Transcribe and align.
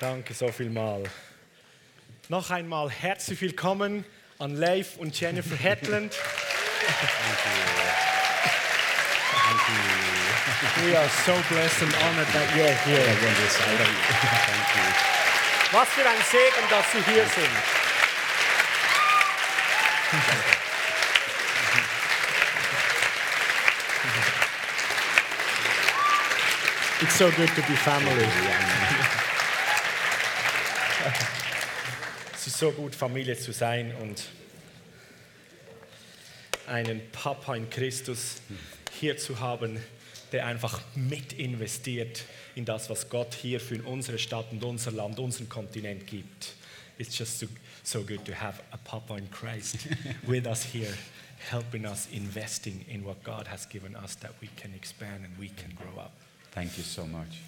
Danke 0.00 0.34
so 0.34 0.52
viel 0.52 0.68
mal. 0.68 1.02
Noch 2.28 2.50
einmal 2.50 2.90
herzlich 2.90 3.40
willkommen 3.40 4.04
an 4.38 4.54
Leif 4.54 4.98
und 4.98 5.18
Jennifer 5.18 5.56
Hetland. 5.56 6.12
We 10.84 10.98
are 10.98 11.08
so 11.24 11.32
blessed 11.48 11.82
and 11.82 11.94
honored 11.94 12.28
that 12.34 12.48
you're 12.54 12.76
here. 12.84 13.16
Was 15.72 15.88
für 15.88 16.06
ein 16.06 16.22
Segen, 16.30 16.68
dass 16.68 16.92
Sie 16.92 17.02
hier 17.10 17.24
sind. 17.24 17.86
It's 27.00 27.14
so 27.18 27.30
good 27.30 27.48
to 27.54 27.62
be 27.62 27.76
family. 27.76 28.26
Es 32.34 32.45
ist 32.56 32.60
so 32.60 32.72
gut, 32.72 32.94
Familie 32.94 33.36
zu 33.36 33.52
sein 33.52 33.94
und 34.00 34.28
einen 36.66 37.02
Papa 37.12 37.54
in 37.54 37.68
Christus 37.68 38.40
hier 38.98 39.18
zu 39.18 39.40
haben, 39.40 39.78
der 40.32 40.46
einfach 40.46 40.80
mit 40.94 41.34
investiert 41.34 42.24
in 42.54 42.64
das, 42.64 42.88
was 42.88 43.10
Gott 43.10 43.34
hier 43.34 43.60
für 43.60 43.82
unsere 43.82 44.18
Stadt 44.18 44.46
und 44.52 44.64
unser 44.64 44.90
Land, 44.92 45.18
unseren 45.18 45.50
Kontinent 45.50 46.06
gibt. 46.06 46.54
It's 46.96 47.18
just 47.18 47.38
so, 47.40 47.46
so 47.82 48.02
good 48.02 48.24
to 48.24 48.32
have 48.32 48.62
a 48.70 48.78
Papa 48.78 49.18
in 49.18 49.30
Christ 49.30 49.76
with 50.26 50.46
us 50.46 50.64
here, 50.64 50.94
helping 51.50 51.84
us 51.84 52.08
investing 52.10 52.86
in 52.88 53.04
what 53.04 53.22
God 53.22 53.46
has 53.48 53.68
given 53.68 53.94
us 53.96 54.16
that 54.20 54.32
we 54.40 54.48
can 54.56 54.72
expand 54.74 55.26
and 55.26 55.38
we 55.38 55.50
can 55.50 55.74
grow 55.74 56.02
up. 56.02 56.12
Thank 56.52 56.78
you 56.78 56.84
so 56.84 57.04
much. 57.06 57.38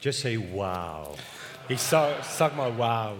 Just 0.00 0.18
say 0.18 0.36
wow. 0.36 1.14
Ich 1.68 1.80
sag, 1.80 2.24
sag 2.24 2.56
mal 2.56 2.76
wow. 2.76 3.16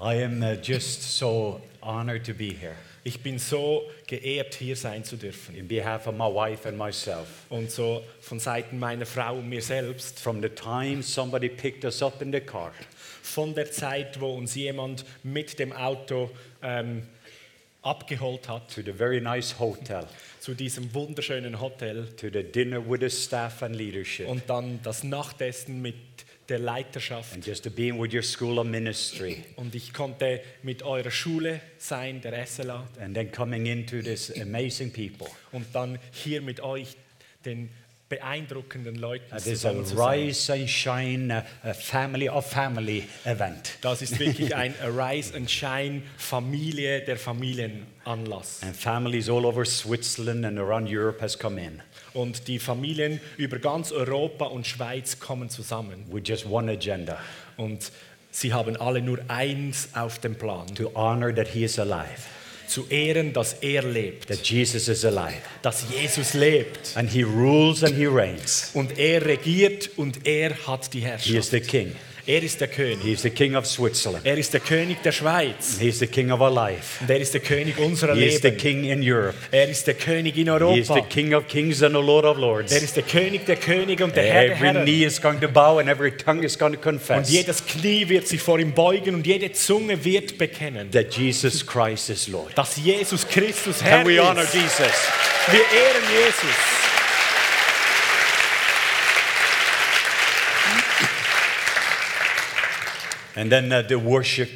I 0.00 0.22
am 0.22 0.42
uh, 0.42 0.54
just 0.54 1.02
so 1.02 1.60
honored 1.82 2.24
to 2.24 2.32
be 2.32 2.52
here. 2.52 2.76
Ich 3.02 3.20
bin 3.20 3.38
so 3.38 3.82
geehrt, 4.06 4.54
hier 4.54 4.76
sein 4.76 5.04
zu 5.04 5.16
dürfen. 5.16 5.56
In 5.56 5.66
behalf 5.66 6.06
of 6.06 6.14
my 6.14 6.28
wife 6.32 6.66
and 6.68 6.78
myself, 6.78 7.26
Und 7.50 7.70
so 7.70 8.02
von 8.20 8.38
Seiten 8.38 8.78
meiner 8.78 9.06
Frau 9.06 9.34
und 9.38 9.48
mir 9.48 9.60
selbst, 9.60 10.20
from 10.20 10.40
the 10.40 10.48
time 10.48 11.02
somebody 11.02 11.48
picked 11.48 11.84
us 11.84 12.00
up 12.00 12.22
in 12.22 12.32
the 12.32 12.40
car. 12.40 12.72
Von 13.22 13.54
der 13.54 13.70
Zeit, 13.72 14.20
wo 14.20 14.34
uns 14.34 14.54
jemand 14.54 15.04
mit 15.24 15.58
dem 15.58 15.72
Auto 15.72 16.30
ähm, 16.62 17.02
abgeholt 17.82 18.48
hat, 18.48 18.72
to 18.72 18.82
the 18.82 18.92
very 18.92 19.20
nice 19.20 19.58
hotel, 19.58 20.06
zu 20.38 20.54
diesem 20.54 20.94
wunderschönen 20.94 21.60
Hotel. 21.60 22.06
To 22.16 22.28
the 22.32 22.44
dinner 22.44 22.80
with 22.80 23.00
the 23.00 23.10
staff 23.10 23.62
and 23.62 23.74
leadership, 23.74 24.28
und 24.28 24.48
dann 24.48 24.80
das 24.82 25.02
Nachtessen 25.02 25.82
mit 25.82 25.96
der 26.48 26.58
Leiterschaft. 26.58 27.34
and 27.34 27.46
just 27.46 27.64
to 27.64 27.70
being 27.70 27.98
with 28.00 28.12
your 28.12 28.22
school 28.22 28.58
of 28.58 28.66
ministry, 28.66 29.44
Und 29.56 29.74
ich 29.74 29.92
konnte 29.92 30.40
mit 30.62 30.82
eurer 30.82 31.10
Schule 31.10 31.60
sein, 31.78 32.20
der 32.20 32.46
SLA, 32.46 32.86
and 33.00 33.14
then 33.14 33.30
coming 33.32 33.66
into 33.66 34.02
this 34.02 34.30
amazing 34.40 34.92
people. 34.92 35.28
und 35.52 35.66
dann 35.74 35.98
hier 36.12 36.40
mit 36.42 36.60
euch, 36.60 36.96
den 37.44 37.70
beeindruckenden 38.08 38.96
Leuten 38.96 39.24
Uh, 39.32 39.36
This 39.36 39.46
is 39.46 39.64
a 39.64 39.70
zusammen 39.70 39.84
zu 39.86 39.96
sein. 39.96 40.08
rise 40.20 40.52
and 40.52 40.68
shine, 40.70 41.30
uh, 41.64 41.68
a 41.68 41.74
family 41.74 42.28
of 42.28 42.46
family 42.46 43.08
event. 43.24 43.78
Das 43.80 44.02
ist 44.02 44.18
wirklich 44.18 44.54
ein 44.56 44.74
Arise 44.82 45.34
and 45.34 45.50
Shine 45.50 46.02
Familie 46.16 47.00
der 47.00 47.16
Familienanlass. 47.16 48.62
And 48.62 48.76
families 48.76 49.28
all 49.28 49.44
over 49.46 49.64
Switzerland 49.64 50.44
and 50.44 50.58
around 50.58 50.88
Europe 50.90 51.20
has 51.22 51.38
come 51.38 51.60
in 51.60 51.80
Und 52.12 52.46
die 52.46 52.58
Familien 52.58 53.20
über 53.36 53.58
ganz 53.58 53.90
Europa 53.90 54.44
und 54.46 54.66
Schweiz 54.66 55.18
kommen 55.18 55.48
zusammen. 55.50 56.04
with 56.10 56.22
just 56.26 56.46
one 56.46 56.70
agenda. 56.70 57.18
Und 57.56 57.90
sie 58.30 58.52
haben 58.52 58.76
alle 58.76 59.00
nur 59.02 59.18
eins 59.28 59.88
auf 59.94 60.18
dem 60.20 60.36
Plan. 60.36 60.66
to 60.74 60.90
honor 60.94 61.34
that 61.34 61.48
he 61.48 61.64
is 61.64 61.78
alive, 61.78 62.22
Zu 62.74 62.86
ehren, 62.88 63.32
dass 63.32 63.52
er 63.60 63.82
lebt. 63.82 64.26
that 64.28 64.44
Jesus 64.44 64.88
is 64.88 65.04
alive, 65.04 65.36
Dass 65.62 65.84
Jesus 65.90 66.34
lebt. 66.34 66.96
and 66.96 67.08
he 67.08 67.22
rules 67.22 67.84
and 67.84 67.94
he 67.94 68.06
reigns. 68.06 68.70
Und 68.74 68.98
er 68.98 69.24
regiert 69.24 69.90
und 69.96 70.26
er 70.26 70.50
hat 70.66 70.92
die 70.92 70.98
He 71.00 71.04
Herrschaft. 71.06 71.34
is 71.38 71.50
the 71.50 71.60
king. 71.60 71.92
Er 72.26 72.42
ist 72.42 72.58
der 72.60 72.68
König. 72.68 73.02
He 73.02 73.12
is 73.12 73.20
the 73.22 73.28
king 73.30 73.54
of 73.54 73.66
Switzerland. 73.66 74.24
Er 74.24 74.38
ist 74.38 74.52
der 74.54 74.60
König 74.60 75.02
der 75.02 75.12
Schweiz. 75.12 75.76
He 75.78 75.88
is 75.88 75.98
the 75.98 76.06
king 76.06 76.30
of 76.30 76.40
our 76.40 76.50
life. 76.50 76.98
Und 77.02 77.10
er 77.10 77.18
ist 77.20 77.34
der 77.34 77.42
König 77.42 77.76
unserer 77.78 78.14
He 78.14 78.24
is 78.26 78.36
the 78.40 78.48
Leben. 78.48 78.56
king 78.58 78.84
in 78.84 79.02
Europe. 79.02 79.34
Er 79.50 79.68
ist 79.68 79.86
der 79.86 79.92
König 79.94 80.36
in 80.38 80.46
He 80.46 80.78
is 80.80 80.86
the 80.86 80.92
Europa. 80.94 81.06
king 81.10 81.34
of 81.34 81.46
kings 81.48 81.82
and 81.82 81.94
the 81.94 82.00
lord 82.00 82.24
of 82.24 82.36
Er 82.36 82.40
lords. 82.40 82.72
ist 82.72 82.96
der 82.96 83.02
König 83.02 83.44
der 83.44 83.56
Könige 83.56 84.04
und 84.04 84.16
der 84.16 84.24
Herr 84.24 84.42
der 84.46 84.52
Every 84.56 84.66
Herren. 84.68 84.82
knee 84.84 85.04
is 85.04 85.20
going 85.20 85.38
to 85.40 85.48
bow 85.48 85.78
and 85.78 85.88
every 85.88 86.12
tongue 86.16 86.42
is 86.44 86.58
going 86.58 86.72
to 86.72 86.78
Und 86.78 86.82
confess 86.98 87.30
jedes 87.30 87.64
Knie 87.66 88.08
wird 88.08 88.26
sich 88.26 88.40
vor 88.40 88.58
ihm 88.58 88.72
beugen 88.72 89.14
und 89.16 89.26
jede 89.26 89.52
Zunge 89.52 90.02
wird 90.02 90.38
bekennen, 90.38 90.90
that 90.92 91.12
Jesus 91.14 91.66
Christ 91.66 92.08
is 92.08 92.28
Lord. 92.28 92.56
dass 92.56 92.76
Jesus 92.76 93.28
Christus 93.28 93.82
Herr 93.82 93.98
Can 93.98 94.06
we 94.08 94.18
honor 94.18 94.44
ist. 94.44 94.54
Jesus? 94.54 94.78
Wir 95.50 95.60
ehren 95.60 96.02
Jesus. 96.10 96.83
And 103.36 103.50
then 103.50 103.72
uh, 103.72 103.82
the 103.88 103.96
worship, 103.96 104.48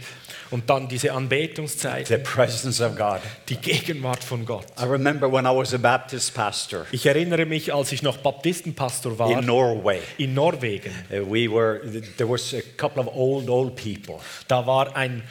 Und 0.50 0.71
dann 0.71 0.89
diese 0.89 1.12
Anbetungszeit, 1.12 2.06
the 2.06 2.16
presence 2.16 2.81
of 2.81 2.97
God. 2.97 3.21
die 3.50 3.56
Gegenwart 3.56 4.25
von 4.25 4.47
Gott. 4.47 4.65
I 4.81 4.84
remember 4.84 5.31
when 5.31 5.44
I 5.44 5.50
was 5.55 5.75
a 5.75 5.78
Baptist 5.78 6.33
pastor 6.34 6.87
Ich 6.91 7.05
erinnere 7.05 7.44
mich, 7.44 7.75
als 7.75 7.93
ich 7.93 8.03
noch 8.03 8.16
Baptistenpastor 8.16 9.19
war 9.19 9.31
in 9.31 9.44
Norway. 9.44 10.00
in 10.16 10.33
Norwegen. 10.33 10.91
Uh, 11.11 11.31
we 11.31 11.47
were 11.50 11.81
there 12.16 12.28
was 12.31 12.55
a 12.55 12.62
couple 12.78 13.03
of 13.03 13.09
old 13.15 13.50
old 13.50 13.77
people. 13.77 14.21
Da 14.49 14.66
war 14.66 14.97
ein 14.97 15.22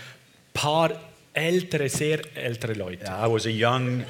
paar 0.53 0.91
ältere, 1.33 1.89
sehr 1.89 2.19
ältere 2.35 2.73
Leute. 2.73 3.05
I 3.05 3.27
was 3.27 3.45
a 3.47 3.49
young 3.49 4.03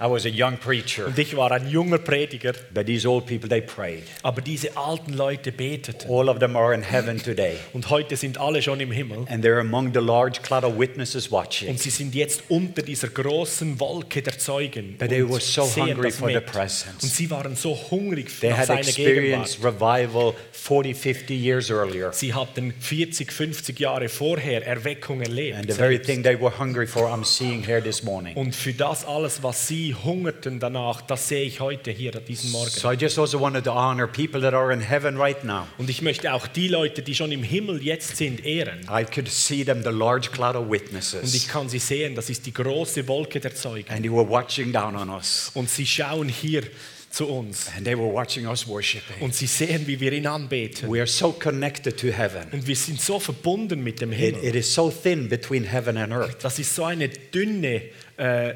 I 0.00 0.04
was 0.10 0.24
a 0.26 0.28
young 0.28 0.56
preacher, 0.58 1.06
Und 1.06 1.18
ich 1.18 1.36
war 1.36 1.50
ein 1.52 1.68
junger 1.68 1.98
Prediger, 1.98 2.52
but 2.72 2.86
these 2.86 3.08
old 3.08 3.26
people 3.26 3.48
they 3.48 3.60
prayed. 3.60 4.02
aber 4.22 4.40
diese 4.40 4.76
alten 4.76 5.12
Leute 5.14 5.52
beteten. 5.52 6.08
All 6.10 6.28
of 6.28 6.38
them 6.38 6.56
are 6.56 6.74
in 6.74 6.82
heaven 6.82 7.22
today, 7.22 7.56
Und 7.72 7.90
heute 7.90 8.16
sind 8.16 8.38
alle 8.38 8.60
schon 8.62 8.80
im 8.80 8.90
Himmel. 8.90 9.24
and 9.28 9.44
they're 9.44 9.60
among 9.60 9.92
the 9.94 10.00
large 10.00 10.40
cloud 10.42 10.64
of 10.64 10.78
witnesses 10.78 11.30
watching. 11.30 11.68
Und 11.70 11.80
sie 11.80 11.90
sind 11.90 12.14
jetzt 12.14 12.42
unter 12.48 12.82
dieser 12.82 13.08
großen 13.08 13.78
Wolke 13.80 14.22
der 14.22 14.38
Zeugen. 14.38 14.96
But 14.98 15.08
they 15.10 15.22
were 15.28 15.40
so 15.40 15.62
hungry 15.76 16.10
for 16.10 16.28
the 16.30 16.40
presence. 16.40 17.02
Und 17.02 17.12
sie 17.12 17.30
waren 17.30 17.54
so 17.56 17.76
hungrig 17.90 18.28
They 18.40 18.50
nach 18.50 18.58
had 18.58 18.66
seiner 18.66 18.82
Gegenwart. 18.82 19.46
experienced 19.48 19.64
revival 19.64 20.34
40, 20.52 20.94
50 20.96 21.30
years 21.36 21.70
earlier, 21.70 22.12
Sie 22.12 22.32
hatten 22.34 22.72
40, 22.78 23.30
50 23.30 23.78
Jahre 23.78 24.08
vorher 24.08 24.66
Erweckung 24.66 25.18
and 25.20 25.28
erlebt. 25.28 25.66
the 25.68 25.72
very 25.74 25.98
thing 26.00 26.22
they 26.22 26.38
were 26.40 26.50
hungry 26.58 26.86
for, 26.86 27.06
I'm 27.08 27.24
seeing 27.24 27.62
here 27.64 27.82
this 27.82 28.02
morning. 28.02 28.36
Und 28.36 28.54
für 28.54 28.72
das 28.72 29.04
alles, 29.04 29.42
was 29.42 29.68
sie 29.68 29.83
hungerten 29.92 30.60
danach, 30.60 31.02
das 31.02 31.28
sehe 31.28 31.42
ich 31.44 31.60
heute 31.60 31.90
hier 31.90 32.14
an 32.16 32.24
diesem 32.24 32.50
Morgen. 32.52 32.70
So 32.70 32.90
I 32.90 32.94
just 32.94 33.18
also 33.18 33.40
wanted 33.40 33.64
to 33.64 33.72
honor 33.72 34.06
people 34.06 34.40
that 34.40 34.54
are 34.54 34.72
in 34.72 34.80
heaven 34.80 35.16
right 35.18 35.42
now. 35.44 35.66
Und 35.78 35.90
ich 35.90 36.00
möchte 36.00 36.32
auch 36.32 36.46
die 36.46 36.68
Leute, 36.68 37.02
die 37.02 37.14
schon 37.14 37.30
im 37.32 37.42
Himmel 37.42 37.82
jetzt 37.82 38.16
sind, 38.16 38.44
ehren. 38.44 38.80
I 38.90 39.04
could 39.04 39.28
see 39.28 39.64
them, 39.64 39.82
the 39.82 39.90
large 39.90 40.30
cloud 40.30 40.54
of 40.56 40.62
Und 40.68 40.74
ich 40.74 40.82
witnesses, 40.82 41.48
kann 41.48 41.68
sie 41.68 41.78
sehen, 41.78 42.14
das 42.14 42.30
ist 42.30 42.46
die 42.46 42.52
große 42.54 43.06
Wolke 43.08 43.40
der 43.40 43.54
Zeugen. 43.54 43.90
and 43.90 44.02
they 44.02 44.10
were 44.10 44.28
watching 44.28 44.72
down 44.72 44.96
on 44.96 45.10
us, 45.10 45.50
Und 45.54 45.68
sie 45.68 45.84
schauen 45.86 46.28
hier 46.28 46.62
zu 47.10 47.28
uns. 47.28 47.68
and 47.76 47.84
they 47.84 47.96
were 47.96 48.12
watching 48.12 48.46
us 48.46 48.66
worshiping. 48.66 49.20
Und 49.20 49.34
sie 49.34 49.46
sehen, 49.46 49.86
wie 49.86 50.00
wir 50.00 50.12
ihn 50.12 50.26
anbeten. 50.26 50.90
We 50.90 50.98
are 50.98 51.06
so 51.06 51.30
connected 51.32 51.96
to 52.00 52.08
heaven. 52.08 52.48
Und 52.52 52.66
wir 52.66 52.74
sind 52.74 53.00
so 53.00 53.20
verbunden 53.20 53.82
mit 53.84 54.00
dem 54.00 54.12
It, 54.12 54.18
Himmel. 54.18 54.44
it 54.44 54.54
is 54.56 54.74
so 54.74 54.90
thin 54.90 55.28
between 55.28 55.62
heaven 55.64 55.96
and 55.96 56.12
earth. 56.12 56.38
Das 56.42 56.58
ist 56.58 56.74
so 56.74 56.84
eine 56.84 57.08
dünne 57.08 57.82
äh, 58.16 58.54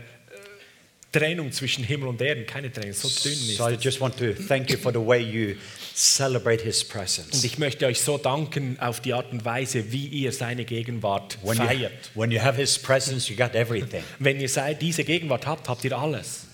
Trennung 1.13 1.53
zwischen 1.53 1.85
Himmel 1.85 2.09
und 2.09 2.21
Erden. 2.21 2.45
Keine 2.47 2.71
Trennung, 2.71 2.93
so 2.93 3.09
dünn 3.09 3.33
ist 3.33 3.57
So 3.57 3.69
I 3.69 3.75
just 3.81 4.01
want 4.01 4.17
to 4.19 4.33
thank 4.47 4.71
you 4.71 4.77
for 4.77 4.93
the 4.93 4.99
way 4.99 5.21
you 5.23 5.57
celebrate 5.95 6.63
His 6.63 6.83
Und 6.83 6.91
presence. 6.91 7.45
ich 7.45 7.59
möchte 7.59 7.87
euch 7.87 8.01
so 8.01 8.19
danken 8.19 8.79
auf 8.81 9.01
die 9.01 9.15
Art 9.15 9.33
und 9.33 9.45
Weise, 9.45 9.91
wie 9.91 10.07
ihr 10.07 10.33
seine 10.33 10.65
Gegenwart 10.65 11.39
When 11.43 11.59
you, 11.59 11.65
feiert. 11.65 12.11
when 12.15 12.31
you 12.31 12.41
have 12.41 12.61
His 12.61 12.79
presence, 12.79 13.29
you 13.29 13.37
got 13.37 13.55
everything. 13.55 14.03
Wenn 14.19 14.39
ihr 14.41 14.49
diese 14.81 15.05
Gegenwart 15.05 15.47
habt, 15.47 15.69
habt 15.69 15.85
ihr 15.85 15.97
alles. 15.97 16.48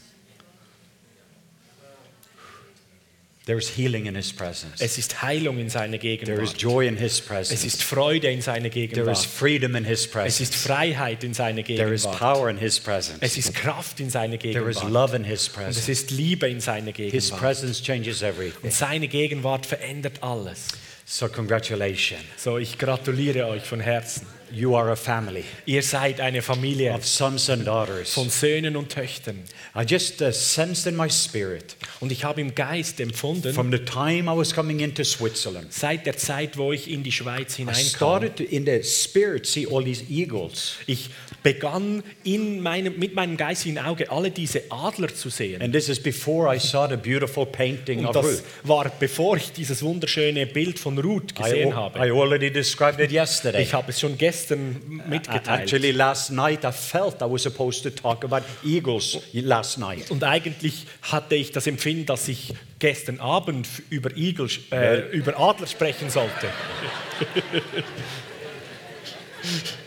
There 3.47 3.59
is 3.59 3.69
healing 3.77 4.07
in 4.07 4.15
His 4.15 4.33
presence. 4.33 4.81
Es 4.81 4.97
ist 4.97 5.21
Heilung 5.21 5.59
in 5.59 5.69
seiner 5.69 5.99
There 5.99 6.13
is 6.15 6.21
Gegenwart. 6.21 6.57
joy 6.63 6.87
in 6.89 6.97
His 6.97 7.19
Es 7.19 7.21
presence. 7.21 7.65
ist 7.65 7.83
Freude 7.83 8.31
in 8.31 8.41
seiner 8.41 8.71
There 8.71 8.85
is 8.85 8.91
Gegenwart. 8.91 9.19
freedom 9.27 9.77
in 9.77 9.85
His 9.85 10.01
Es 10.01 10.07
ist 10.07 10.13
presence. 10.13 10.55
Freiheit 10.57 11.23
in 11.25 11.35
seiner 11.35 11.63
There 11.63 11.93
is 11.93 12.05
Gegenwart. 12.05 12.19
power 12.19 12.49
in 12.49 12.57
His 12.57 12.79
Es 12.79 12.81
presence. 12.85 13.37
ist 13.37 13.55
Kraft 13.55 14.01
in 14.01 14.09
seiner 14.09 14.39
There 14.39 14.49
is 14.71 14.77
Gegenwart. 14.79 14.91
love 14.91 15.15
in 15.17 15.25
His 15.25 15.49
Und 15.49 15.49
es 15.49 15.77
presence. 15.77 15.89
ist 15.91 16.11
Liebe 16.11 16.49
in 16.49 16.61
seiner 16.61 16.87
His 16.93 16.95
Gegenwart. 16.97 17.41
presence 17.41 17.83
changes 17.83 18.23
everything. 18.23 18.63
Und 18.63 18.73
seine 18.73 19.09
Gegenwart 19.09 19.67
verändert 19.67 20.23
alles. 20.23 20.69
So, 21.05 21.29
congratulations. 21.29 22.23
So, 22.39 22.57
ich 22.57 22.79
gratuliere 22.79 23.47
euch 23.49 23.63
von 23.65 23.81
Herzen. 23.81 24.27
You 24.55 24.77
are 24.77 24.91
a 24.91 24.97
family 24.97 25.45
Ihr 25.67 25.83
seid 25.83 26.21
eine 26.21 26.43
Familie 26.43 26.95
of 26.95 27.07
sons 27.07 27.49
and 27.51 27.67
daughters. 27.67 28.13
von 28.15 28.31
Söhnen 28.31 28.77
und 28.77 28.91
Töchtern. 28.91 29.43
I 29.77 29.83
just 29.87 30.21
uh, 30.23 30.31
sensed 30.33 30.87
in 30.87 30.97
my 30.97 31.09
spirit 31.11 31.77
Und 32.01 32.13
ich 32.13 32.25
habe 32.25 32.41
im 32.41 32.55
Geist 32.55 33.01
empfunden, 33.01 33.53
from 33.53 33.71
the 33.73 33.79
time 33.79 34.31
I 34.33 34.37
was 34.37 34.55
coming 34.55 34.81
into 34.81 35.05
Switzerland. 35.05 35.73
seit 35.73 36.07
der 36.07 36.17
Zeit, 36.17 36.57
wo 36.57 36.73
ich 36.73 36.91
in 36.91 37.03
die 37.03 37.13
Schweiz 37.13 37.55
I 37.55 37.63
hineinkam, 37.63 37.85
started 37.85 38.37
to, 38.37 38.45
in 38.45 38.65
the 38.65 38.83
spirit, 38.83 39.47
see 39.47 39.67
all 39.67 39.83
these 39.85 40.03
eagles. 40.09 40.75
ich 40.87 41.11
begann 41.45 42.03
in 42.25 42.61
meinem, 42.61 42.99
mit 42.99 43.15
meinem 43.15 43.37
geistigen 43.37 43.79
Auge 43.79 44.11
alle 44.11 44.31
diese 44.31 44.63
Adler 44.71 45.15
zu 45.15 45.29
sehen. 45.29 45.61
And 45.61 45.75
this 45.75 45.91
is 45.91 46.03
before 46.03 46.53
I 46.53 46.59
saw 46.59 46.89
the 46.89 46.97
beautiful 46.97 47.45
painting 47.45 48.07
Und 48.07 48.17
of 48.17 48.27
das 48.27 48.43
war 48.63 48.91
bevor 48.99 49.37
ich 49.37 49.53
dieses 49.53 49.83
wunderschöne 49.83 50.47
Bild 50.47 50.79
von 50.79 50.99
Ruth 50.99 51.33
I, 51.39 51.43
gesehen 51.43 51.73
al- 51.75 51.77
habe. 51.77 51.99
I 51.99 52.11
already 52.11 52.51
described 52.51 52.99
it 52.99 53.13
yesterday. 53.13 53.63
Ich 53.63 53.75
habe 53.75 53.91
es 53.91 54.01
schon 54.01 54.17
gestern 54.17 55.03
mitgeteilt. 55.07 55.65
Actually, 55.65 55.91
last 55.91 56.33
night 56.33 56.65
I 56.65 56.73
felt 56.73 57.17
I 57.21 57.31
was 57.31 57.43
supposed 57.43 57.83
to 57.83 57.91
talk 57.91 58.25
about 58.25 58.47
eagles 58.65 59.19
last 59.35 59.79
night. 59.79 60.11
Und 60.11 60.25
eigentlich 60.25 60.87
hatte 61.03 61.35
ich 61.35 61.53
das 61.53 61.67
Empfinden, 61.67 62.07
dass 62.07 62.27
ich 62.27 62.55
gestern 62.79 63.21
Abend 63.21 63.69
über, 63.91 64.17
Igel, 64.17 64.49
äh, 64.73 65.11
über 65.11 65.39
Adler 65.39 65.67
sprechen 65.67 66.09
sollte. 66.09 66.49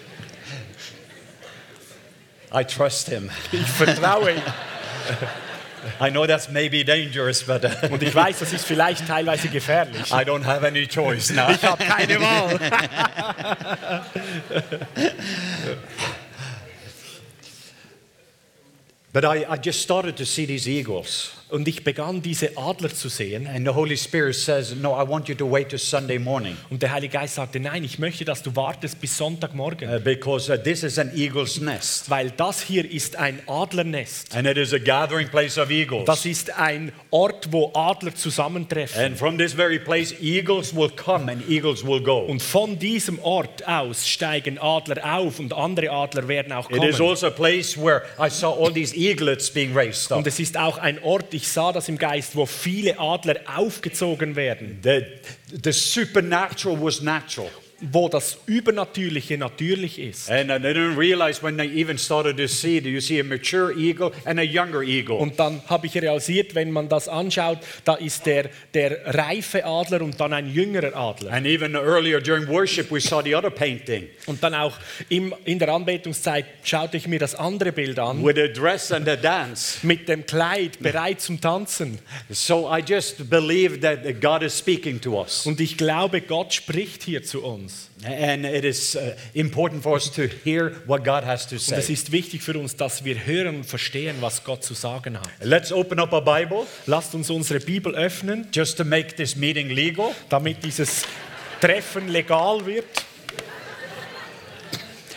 I 2.57 2.63
trust 2.63 3.07
him. 3.07 3.30
Ich 3.51 3.68
vertraue 3.68 4.31
ihm. 4.31 4.42
I 6.01 6.09
know 6.09 6.25
that's 6.25 6.50
maybe 6.50 6.83
dangerous, 6.83 7.44
but 7.44 7.63
uh, 7.63 7.69
Und 7.92 8.01
ich 8.01 8.13
weiß, 8.13 8.39
das 8.39 8.51
ist 8.51 8.65
vielleicht 8.65 9.07
teilweise 9.07 9.48
gefährlich. 9.48 10.12
I 10.12 10.24
don't 10.24 10.44
have 10.44 10.65
any 10.65 10.88
choice 10.88 11.30
now. 11.30 11.50
Ich 11.51 11.63
habe 11.63 11.83
keine 11.83 12.19
Wahl. 12.19 12.59
But 19.13 19.24
I, 19.24 19.45
I 19.45 19.57
just 19.57 19.81
started 19.81 20.18
to 20.18 20.25
see 20.25 20.45
these 20.45 20.68
eagles. 20.68 21.37
Und 21.49 21.65
ich 21.67 21.83
begann 21.85 22.21
diese 22.21 22.57
Adler 22.57 22.94
zu 22.94 23.07
sehen. 23.07 23.47
And 23.47 23.65
the 23.65 23.73
Holy 23.73 23.95
Spirit 23.95 24.35
says, 24.35 24.75
No, 24.75 24.91
I 25.01 25.07
want 25.07 25.29
you 25.29 25.35
to 25.35 25.49
wait 25.49 25.69
till 25.69 25.79
Sunday 25.79 26.19
morning 26.19 26.57
Und 26.69 26.81
der 26.83 26.91
Heilige 26.91 27.13
Geist 27.13 27.35
sagte, 27.35 27.59
nein, 27.61 27.85
ich 27.85 27.99
möchte, 27.99 28.25
dass 28.25 28.44
du 28.44 28.53
wartest 28.55 28.99
bis 28.99 29.17
Sonntagmorgen. 29.17 29.89
uh, 29.89 29.99
because 29.99 30.51
uh, 30.51 30.57
this 30.57 30.83
is 30.83 30.99
an 30.99 31.09
eagle's 31.15 31.61
nest. 31.61 32.09
Weil 32.09 32.31
das 32.31 32.61
hier 32.61 32.89
ist 32.91 33.15
ein 33.15 33.39
Adlernest. 33.47 34.35
And 34.35 34.45
it 34.45 34.57
is 34.57 34.73
a 34.73 34.77
gathering 34.77 35.29
place 35.29 35.57
of 35.57 35.69
eagles. 35.69 36.03
Das 36.05 36.25
ist 36.25 36.49
ein 36.59 36.91
Ort, 37.11 37.47
wo 37.53 37.71
Adler 37.73 38.13
zusammentreffen. 38.13 39.01
And 39.01 39.17
from 39.17 39.38
this 39.38 39.53
very 39.53 39.79
place, 39.79 40.13
eagles 40.21 40.75
will 40.75 40.89
come 40.89 41.31
and 41.31 41.50
eagles 41.50 41.85
will 41.85 42.01
go. 42.01 42.19
Und 42.25 42.41
von 42.41 42.77
diesem 42.77 43.19
Ort 43.19 43.65
aus 43.65 44.05
steigen 44.05 44.57
Adler 44.57 45.17
auf 45.17 45.39
und 45.39 45.53
andere 45.53 45.91
Adler 45.91 46.27
werden 46.27 46.51
auch 46.51 46.69
It 46.69 46.83
is 46.83 46.97
kommen. 46.97 47.09
also 47.11 47.27
a 47.27 47.29
place 47.29 47.77
where 47.77 48.03
I 48.19 48.29
saw 48.29 48.47
all 48.51 48.73
these 48.73 48.93
eaglets 48.93 49.50
being 49.50 49.73
raised 49.73 50.11
up. 50.11 50.17
Und 50.17 50.27
es 50.27 50.39
ist 50.41 50.57
auch 50.57 50.77
ein 50.77 51.01
Ort, 51.03 51.37
ich 51.38 51.48
sah 51.48 51.72
das 51.72 51.88
im 51.88 52.00
Geist, 52.00 52.36
wo 52.36 52.48
viele 52.48 53.00
Adler 53.00 53.39
aufgezogen 53.45 54.36
werden, 54.36 54.80
The, 54.81 55.04
the 55.63 55.72
supernatural 55.72 56.81
was 56.81 57.01
natural. 57.01 57.51
Wo 57.79 58.09
das 58.09 58.38
Übernatürliche 58.45 59.38
natürlich 59.38 60.00
ist. 60.00 60.29
And 60.31 60.50
I 60.50 60.53
didn't 60.56 60.97
realize 60.97 61.44
when 61.44 61.59
I 61.59 61.68
even 61.79 61.97
started 61.97 62.38
to 62.38 62.47
see, 62.47 62.81
do 62.81 62.89
you 62.89 63.00
see 63.00 63.19
a 63.19 63.24
mature 63.24 63.71
eagle 63.77 64.12
and 64.25 64.39
a 64.39 64.44
younger 64.44 64.81
eagle? 64.81 65.18
Und 65.18 65.39
dann 65.39 65.62
habe 65.68 65.88
ich 65.88 65.95
realisiert, 65.95 66.56
wenn 66.56 66.71
man 66.71 66.89
das 66.89 67.07
anschaut, 67.07 67.59
da 67.85 67.95
ist 67.95 68.25
der, 68.25 68.50
der 68.74 69.15
reife 69.15 69.63
Adler 69.65 70.01
und 70.01 70.19
dann 70.19 70.33
ein 70.33 70.51
jüngerer 70.51 70.95
Adler. 70.95 71.31
And 71.31 71.45
even 71.45 71.75
earlier 71.75 72.19
during 72.19 72.47
worship, 72.47 72.91
we 72.91 73.00
saw 73.00 73.21
the 73.24 73.35
other 73.35 73.51
painting 73.51 74.07
Und 74.25 74.41
dann 74.44 74.53
auch 74.53 74.77
im, 75.09 75.33
in 75.45 75.59
der 75.59 75.69
Anbetungszeit 75.69 76.45
schaute 76.63 76.97
ich 76.97 77.07
mir 77.07 77.19
das 77.19 77.35
andere 77.35 77.71
Bild 77.71 78.00
an, 78.00 78.24
with 78.25 78.35
the 78.35 78.51
dress 78.51 78.91
and 78.91 79.07
the 79.07 79.18
dance. 79.18 79.85
mit 79.85 80.09
dem 80.09 80.25
Kleid, 80.25 80.79
bereit 80.79 81.21
zum 81.21 81.39
Tanzen. 81.39 82.00
So 82.29 82.69
I 82.69 82.81
just 82.85 83.29
believe 83.29 83.79
that 83.81 84.19
God 84.21 84.41
is 84.41 84.57
speaking 84.57 85.00
to 85.01 85.19
us. 85.19 85.45
Und 85.45 85.59
ich 85.62 85.77
glaube, 85.77 86.21
Gott 86.21 86.53
spricht 86.53 87.03
hier 87.03 87.24
zu 87.24 87.44
uns. 87.44 87.66
And 88.03 88.45
it 88.45 88.63
is 88.63 88.95
uh, 88.95 89.13
important 89.33 89.83
for 89.83 89.95
us 89.95 90.11
to 90.11 90.23
hear 90.43 90.73
what 90.85 91.03
God 91.03 91.23
has 91.25 91.45
to 91.47 91.55
Und 91.55 91.77
es 91.77 91.87
say. 91.87 91.93
ist 91.93 92.11
wichtig 92.11 92.41
für 92.43 92.57
uns, 92.57 92.75
dass 92.75 93.03
wir 93.03 93.25
hören 93.25 93.57
und 93.57 93.63
verstehen, 93.65 94.17
was 94.21 94.43
Gott 94.43 94.63
zu 94.63 94.73
sagen 94.73 95.17
hat. 95.19 95.27
Let's 95.41 95.71
open 95.71 95.99
up 95.99 96.13
a 96.13 96.19
Bible 96.19 96.65
Lasst 96.85 97.15
uns 97.15 97.29
unsere 97.29 97.59
Bibel 97.59 97.95
öffnen, 97.95 98.47
just 98.53 98.77
to 98.77 98.85
make 98.85 99.15
this 99.15 99.35
meeting 99.35 99.69
legal. 99.69 100.13
damit 100.29 100.63
dieses 100.63 101.03
Treffen 101.61 102.07
legal 102.09 102.65
wird. 102.65 102.85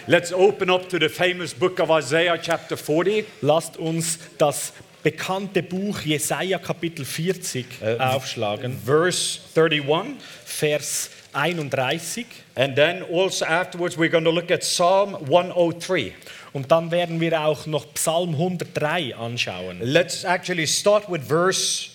Let's 0.06 0.32
open 0.32 0.70
up 0.70 0.88
to 0.88 0.98
the 0.98 1.08
famous 1.08 1.54
book 1.54 1.78
of 1.78 1.90
Isaiah, 1.90 2.36
chapter 2.40 2.76
40. 2.76 3.24
Lasst 3.42 3.76
uns 3.76 4.18
das 4.38 4.72
bekannte 5.02 5.62
Buch 5.62 6.00
Jesaja 6.00 6.58
Kapitel 6.58 7.04
40 7.04 7.66
aufschlagen, 7.98 8.78
verse 8.84 9.38
31. 9.54 10.16
Vers 10.44 11.10
31. 11.32 12.26
And 12.56 12.76
then 12.76 13.02
also 13.02 13.44
afterwards, 13.44 13.96
we're 13.96 14.10
going 14.10 14.24
to 14.24 14.30
look 14.30 14.50
at 14.50 14.62
Psalm 14.62 15.14
103. 15.14 16.12
Und 16.52 16.70
dann 16.70 16.90
werden 16.90 17.20
wir 17.20 17.40
auch 17.40 17.66
noch 17.66 17.94
Psalm 17.94 18.34
103 18.34 19.14
anschauen. 19.14 19.78
Let's 19.80 20.24
actually 20.24 20.66
start 20.66 21.08
with 21.08 21.22
verse 21.26 21.90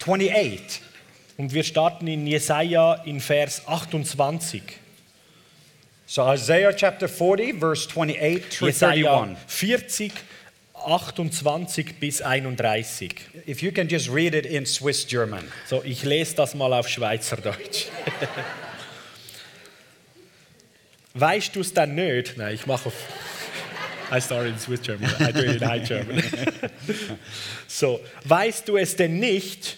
28. 0.00 0.80
Und 1.36 1.54
wir 1.54 1.64
starten 1.64 2.06
in 2.06 2.26
Jesaja 2.26 2.94
in 3.04 3.20
Vers 3.20 3.62
28. 3.66 4.62
So 6.06 6.22
Isaiah 6.22 6.72
chapter 6.72 7.08
40, 7.08 7.60
verse 7.60 7.88
28 7.88 8.50
through 8.50 8.68
Jesaja 8.68 9.22
31. 9.22 9.36
40, 9.46 10.12
28 10.86 12.00
bis 12.00 12.22
31. 12.22 13.14
If 13.46 13.62
you 13.62 13.72
can 13.72 13.88
just 13.88 14.08
read 14.08 14.34
it 14.34 14.46
in 14.46 14.66
Swiss 14.66 15.06
German. 15.06 15.44
So, 15.66 15.82
ich 15.84 16.04
lese 16.04 16.36
das 16.36 16.54
mal 16.54 16.72
auf 16.72 16.88
Schweizerdeutsch. 16.88 17.86
weißt 21.14 21.56
du 21.56 21.60
es 21.60 21.74
dann 21.74 21.94
nicht? 21.94 22.36
Nein, 22.36 22.54
ich 22.54 22.66
mache 22.66 22.86
auf. 22.86 22.94
I 24.12 24.20
started 24.20 24.54
in 24.54 24.58
Swiss 24.58 24.82
German. 24.82 25.10
I 25.20 25.32
do 25.32 25.40
it 25.40 25.62
in 25.62 25.68
High 25.68 25.86
German. 25.86 26.22
so, 27.68 28.00
weißt 28.24 28.68
du 28.68 28.76
es 28.76 28.96
denn 28.96 29.18
nicht? 29.18 29.76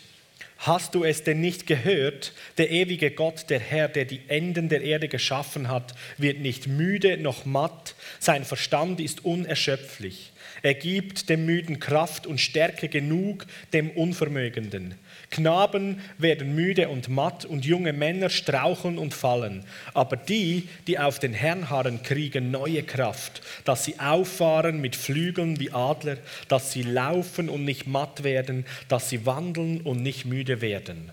Hast 0.59 0.95
du 0.95 1.03
es 1.03 1.25
denn 1.25 1.41
nicht 1.41 1.67
gehört? 1.67 2.33
Der 2.57 2.71
ewige 2.71 3.11
Gott, 3.11 3.51
der 3.51 3.59
Herr, 3.59 3.89
der 3.89 4.05
die 4.05 4.21
Enden 4.29 4.69
der 4.69 4.83
Erde 4.83 5.09
geschaffen 5.09 5.69
hat, 5.69 5.93
wird 6.19 6.39
nicht 6.39 6.69
müde 6.69 7.19
noch 7.19 7.45
matt. 7.45 7.97
Sein 8.21 8.45
Verstand 8.45 9.01
ist 9.01 9.25
unerschöpflich. 9.25 10.32
Er 10.63 10.75
gibt 10.75 11.29
dem 11.29 11.45
Müden 11.45 11.81
Kraft 11.81 12.27
und 12.27 12.41
Stärke 12.41 12.89
genug 12.89 13.47
dem 13.73 13.91
Unvermögenden. 13.91 14.95
Knaben 15.31 16.01
werden 16.19 16.55
müde 16.55 16.89
und 16.89 17.09
matt 17.09 17.45
und 17.45 17.65
junge 17.65 17.93
Männer 17.93 18.31
straucheln 18.31 18.99
und 18.99 19.13
fallen. 19.13 19.65
Aber 19.93 20.17
die, 20.17 20.69
die 20.87 20.99
auf 20.99 21.19
den 21.19 21.33
Herrn 21.33 21.69
harren, 21.69 22.03
kriegen 22.03 22.51
neue 22.51 22.83
Kraft, 22.83 23.43
dass 23.65 23.85
sie 23.85 23.99
auffahren 23.99 24.81
mit 24.81 24.95
Flügeln 24.95 25.59
wie 25.59 25.73
Adler, 25.73 26.19
dass 26.49 26.73
sie 26.73 26.83
laufen 26.83 27.49
und 27.49 27.65
nicht 27.65 27.87
matt 27.87 28.23
werden, 28.23 28.65
dass 28.89 29.11
sie 29.11 29.27
wandeln 29.27 29.81
und 29.81 30.03
nicht 30.03 30.27
müde 30.27 30.61
werden. 30.61 31.11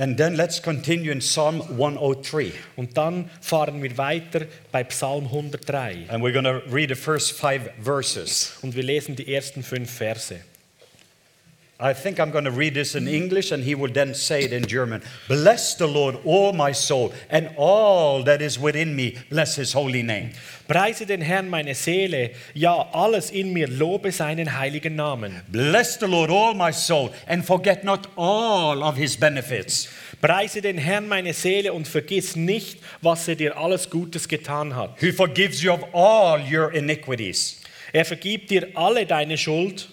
And 0.00 0.16
then 0.16 0.34
let's 0.34 0.58
continue 0.62 1.12
in 1.12 1.20
Psalm 1.20 1.60
103. 1.60 2.54
Und 2.76 2.96
dann 2.96 3.28
fahren 3.42 3.82
wir 3.82 3.98
weiter 3.98 4.46
bei 4.72 4.82
Psalm 4.84 5.26
103 5.26 6.06
And 6.08 6.22
we're 6.22 6.32
going 6.32 6.46
to 6.46 6.62
read 6.72 6.88
the 6.88 6.94
first 6.94 7.32
five 7.32 7.70
verses. 7.78 8.56
und 8.62 8.74
wir 8.74 8.82
lesen 8.82 9.14
die 9.14 9.34
ersten 9.34 9.62
fünf 9.62 9.90
Verse. 9.90 10.40
I 11.78 11.92
think 11.92 12.18
I'm 12.18 12.30
going 12.30 12.44
to 12.46 12.50
read 12.50 12.74
this 12.74 12.94
in 12.94 13.08
English 13.08 13.52
and 13.52 13.62
he 13.62 13.74
will 13.74 13.92
then 13.92 14.14
say 14.14 14.42
it 14.42 14.52
in 14.52 14.66
German. 14.66 15.02
Bless 15.28 15.74
the 15.74 15.86
Lord, 15.86 16.18
all 16.24 16.54
my 16.54 16.72
soul, 16.72 17.12
and 17.28 17.50
all 17.56 18.22
that 18.24 18.40
is 18.40 18.58
within 18.58 18.96
me. 18.96 19.18
Bless 19.28 19.56
his 19.56 19.74
holy 19.74 20.02
name. 20.02 20.32
Preise 20.70 21.04
den 21.04 21.20
Herrn 21.20 21.48
meine 21.48 21.74
Seele, 21.74 22.30
ja 22.54 22.90
alles 22.92 23.32
in 23.32 23.52
mir, 23.52 23.66
lobe 23.66 24.12
seinen 24.12 24.56
heiligen 24.56 24.94
Namen. 24.94 25.42
Bless 25.48 25.98
the 25.98 26.06
Lord, 26.06 26.30
all 26.30 26.54
my 26.54 26.72
soul, 26.72 27.10
and 27.26 27.44
forget 27.44 27.82
not 27.82 28.08
all 28.14 28.80
of 28.80 28.96
his 28.96 29.16
benefits. 29.16 29.88
Preise 30.20 30.62
den 30.62 30.78
Herrn 30.78 31.08
meine 31.08 31.32
Seele 31.32 31.72
und 31.72 31.88
vergiss 31.88 32.36
nicht, 32.36 32.78
was 33.02 33.26
er 33.26 33.34
dir 33.34 33.58
alles 33.58 33.90
Gutes 33.90 34.28
getan 34.28 34.76
hat. 34.76 35.02
Who 35.02 35.10
forgives 35.10 35.60
you 35.60 35.72
of 35.72 35.92
all 35.92 36.40
your 36.40 36.72
iniquities. 36.72 37.62
Er 37.92 38.04
vergibt 38.04 38.52
dir 38.52 38.68
alle 38.76 39.06
deine 39.06 39.38
Schuld. 39.38 39.88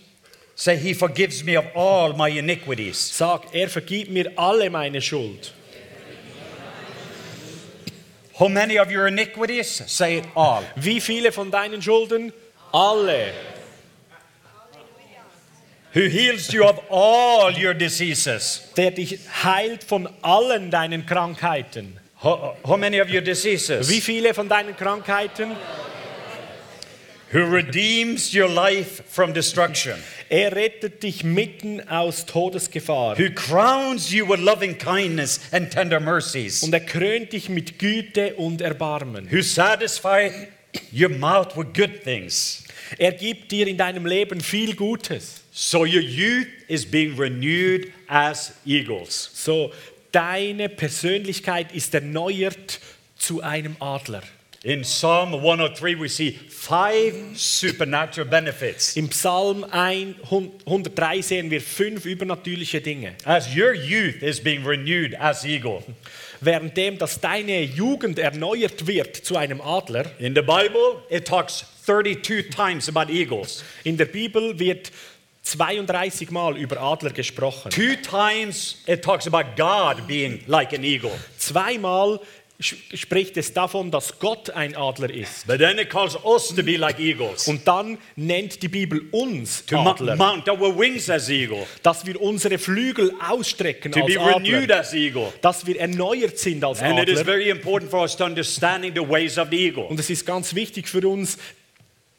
Say, 0.54 0.78
He 0.78 0.94
forgives 0.94 1.44
me 1.44 1.58
of 1.58 1.66
all 1.76 2.14
my 2.14 2.30
iniquities. 2.38 3.18
Sag, 3.18 3.52
er 3.52 3.68
vergibt 3.68 4.12
mir 4.12 4.32
alle 4.36 4.70
meine 4.70 5.02
Schuld. 5.02 5.54
How 8.40 8.48
many 8.48 8.78
of 8.78 8.92
your 8.92 9.08
iniquities? 9.08 9.82
Say 9.88 10.18
it 10.18 10.26
all. 10.36 10.64
Wie 10.76 11.00
viele 11.00 11.32
von 11.32 11.50
deinen 11.50 11.82
Schulden? 11.82 12.32
Alle. 12.72 13.34
Who 15.94 16.02
heals 16.02 16.54
you 16.54 16.64
of 16.64 16.80
all 16.92 17.52
your 17.52 17.74
diseases. 17.74 18.62
Der 18.76 18.92
dich 18.92 19.18
heilt 19.44 19.84
von 19.84 20.08
allen 20.22 20.70
deinen 20.70 21.08
Krankheiten. 21.08 22.00
How, 22.24 22.56
how 22.64 22.78
many 22.78 23.00
of 23.00 23.10
your 23.10 23.22
diseases? 23.22 23.90
Wie 23.90 24.02
viele 24.02 24.36
von 24.36 24.48
deinen 24.48 24.76
Krankheiten? 24.76 25.56
Who 27.32 27.40
redeems 27.40 28.34
your 28.36 28.50
life 28.50 29.04
from 29.08 29.34
destruction. 29.34 29.96
Er 30.30 30.56
rettet 30.56 31.04
dich 31.04 31.24
mitten 31.24 31.88
aus 31.88 32.26
Todesgefahr. 32.26 33.18
Who 33.18 33.30
crowns 33.34 34.12
you 34.12 34.28
with 34.28 34.40
loving 34.40 34.78
kindness 34.78 35.40
and 35.52 35.72
tender 35.72 36.00
mercies. 36.00 36.64
Und 36.64 36.74
er 36.74 36.82
krönt 36.82 37.34
dich 37.34 37.50
mit 37.50 37.80
Güte 37.80 38.36
und 38.36 38.62
Erbarmen. 38.62 39.32
Who 39.32 39.42
satisfy 39.42 40.30
your 40.92 41.10
mouth 41.10 41.56
with 41.56 41.68
good 41.74 42.04
things. 42.04 42.64
Er 42.98 43.12
gibt 43.12 43.52
dir 43.52 43.68
in 43.68 43.78
deinem 43.78 44.06
Leben 44.06 44.42
viel 44.42 44.76
Gutes. 44.76 45.42
So 45.52 45.80
your 45.80 46.02
youth 46.02 46.48
is 46.68 46.86
being 46.86 47.18
renewed 47.18 47.92
as 48.08 48.54
eagles. 48.66 49.32
So, 49.34 49.72
deine 50.12 50.70
Persönlichkeit 50.70 51.74
ist 51.74 51.94
erneuert 51.94 52.80
zu 53.18 53.42
einem 53.42 53.76
Adler. 53.80 54.24
In 54.68 54.84
Psalm 54.84 55.32
103, 55.32 55.96
we 55.96 56.10
see 56.10 56.32
five 56.32 57.16
supernatural 57.36 58.28
benefits. 58.28 58.98
Im 58.98 59.08
Psalm 59.08 59.64
103 59.64 61.22
sehen 61.22 61.50
wir 61.50 61.62
fünf 61.62 62.04
übernatürliche 62.04 62.82
Dinge. 62.82 63.16
As 63.24 63.48
your 63.56 63.74
youth 63.74 64.22
is 64.22 64.44
being 64.44 64.66
renewed 64.66 65.16
as 65.22 65.46
eagle. 65.46 65.84
Währenddem, 66.42 66.98
dass 66.98 67.22
deine 67.22 67.62
Jugend 67.64 68.20
erneuert 68.20 68.86
wird 68.86 69.16
zu 69.16 69.38
einem 69.38 69.62
Adler, 69.62 70.12
In 70.20 70.36
the 70.36 70.42
Bible, 70.42 71.02
it 71.10 71.26
talks 71.26 71.64
32 71.86 72.50
times 72.50 72.90
about 72.90 73.10
eagles. 73.10 73.64
in 73.86 73.96
der 73.96 74.04
Bibel 74.04 74.60
wird 74.60 74.92
32 75.44 76.30
Mal 76.30 76.58
über 76.58 76.82
Adler 76.82 77.12
gesprochen. 77.12 77.72
Two 77.72 77.96
times 77.96 78.80
it 78.86 79.02
talks 79.02 79.28
about 79.28 79.56
God 79.56 80.06
being 80.08 80.42
like 80.46 80.74
an 80.74 80.84
eagle. 80.84 81.18
Zweimal 81.38 82.20
spricht 82.60 83.38
es 83.38 83.54
davon, 83.54 83.92
dass 83.92 84.18
Gott 84.20 84.50
ein 84.50 84.76
Adler 84.76 85.12
ist. 85.12 85.46
But 85.46 85.60
then 85.60 85.78
it 85.78 85.90
calls 85.92 86.16
us 86.26 86.48
to 86.56 86.64
be 86.64 86.76
like 86.78 87.00
eagles. 87.00 87.48
Und 87.48 87.68
dann 87.68 88.00
nennt 88.16 88.64
die 88.64 88.68
Bibel 88.68 89.02
uns 89.12 89.64
To 89.68 89.78
Adler, 89.78 90.16
mount 90.16 90.50
our 90.50 90.76
wings 90.78 91.08
as 91.10 91.30
eagle. 91.30 91.68
dass 91.84 92.06
wir 92.06 92.20
unsere 92.20 92.58
Flügel 92.58 93.14
ausstrecken 93.20 93.92
To 93.92 94.00
als 94.04 94.14
be 94.14 94.20
renewed 94.20 94.64
Adler, 94.72 94.80
as 94.80 94.94
eagle. 94.94 95.32
dass 95.42 95.66
wir 95.68 95.80
erneuert 95.80 96.40
sind 96.40 96.64
als 96.64 96.82
And 96.82 96.98
it 96.98 97.10
is 97.10 97.20
Adler. 97.20 97.26
very 97.34 97.50
important 97.50 97.92
for 97.92 98.02
us 98.02 98.16
to 98.18 98.26
understanding 98.26 98.92
the 98.96 99.08
ways 99.08 99.38
of 99.38 99.50
the 99.52 99.58
eagle. 99.68 99.84
Und 99.84 100.00
es 100.00 100.10
ist 100.10 100.26
ganz 100.26 100.56
wichtig 100.56 100.88
für 100.88 101.08
uns, 101.08 101.38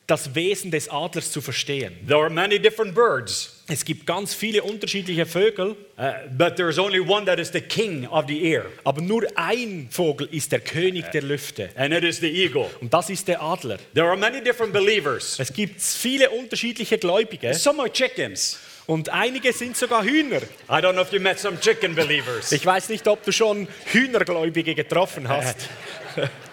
das 0.07 0.35
Wesen 0.37 0.71
des 0.71 0.89
Adlers 0.89 1.33
zu 1.33 1.41
verstehen. 1.41 1.95
There 2.07 2.21
are 2.21 2.31
many 2.31 2.59
different 2.61 2.95
birds, 2.95 3.58
Es 3.71 3.85
gibt 3.85 4.07
ganz 4.07 4.33
viele 4.33 4.63
unterschiedliche 4.63 5.27
Vögel, 5.27 5.77
uh, 5.99 6.13
but 6.31 6.57
there 6.57 6.71
is 6.71 6.79
only 6.79 7.01
one 7.01 7.27
that 7.27 7.39
is 7.39 7.51
the 7.53 7.61
king 7.61 8.07
of 8.07 8.25
the 8.27 8.51
air, 8.51 8.65
aber 8.83 9.03
nur 9.03 9.27
ein 9.35 9.89
Vogel 9.91 10.27
ist 10.33 10.53
der 10.53 10.61
König 10.61 11.11
der 11.11 11.23
Lüfte. 11.23 11.69
and 11.77 11.93
it 11.93 12.03
is 12.03 12.19
the 12.19 12.29
eagle. 12.31 12.71
Und 12.81 12.95
das 12.95 13.11
ist 13.11 13.29
der 13.29 13.43
Adler. 13.43 13.77
There 13.95 14.07
are 14.07 14.17
many 14.17 14.41
different 14.43 14.73
believers. 14.73 15.39
Es 15.39 15.53
gibt 15.53 15.83
viele 15.83 16.31
unterschiedliche 16.31 16.97
Gläubige 16.97 17.53
Some 17.53 17.81
are 17.83 17.93
chickens. 17.93 18.59
und 18.87 19.11
einige 19.11 19.53
sind 19.53 19.77
sogar 19.77 20.03
Hühner. 20.03 20.41
I 20.71 20.81
don't 20.81 20.93
know 20.93 21.03
if 21.03 21.13
you 21.13 21.21
met 21.21 21.39
some 21.39 21.61
chicken 21.61 21.95
believers. 21.95 22.51
Ich 22.53 22.65
weiß 22.65 22.89
nicht, 22.89 23.07
ob 23.07 23.23
du 23.23 23.33
schon 23.33 23.69
Hühnergläubige 23.93 24.75
getroffen 24.75 25.29
hast. 25.29 25.69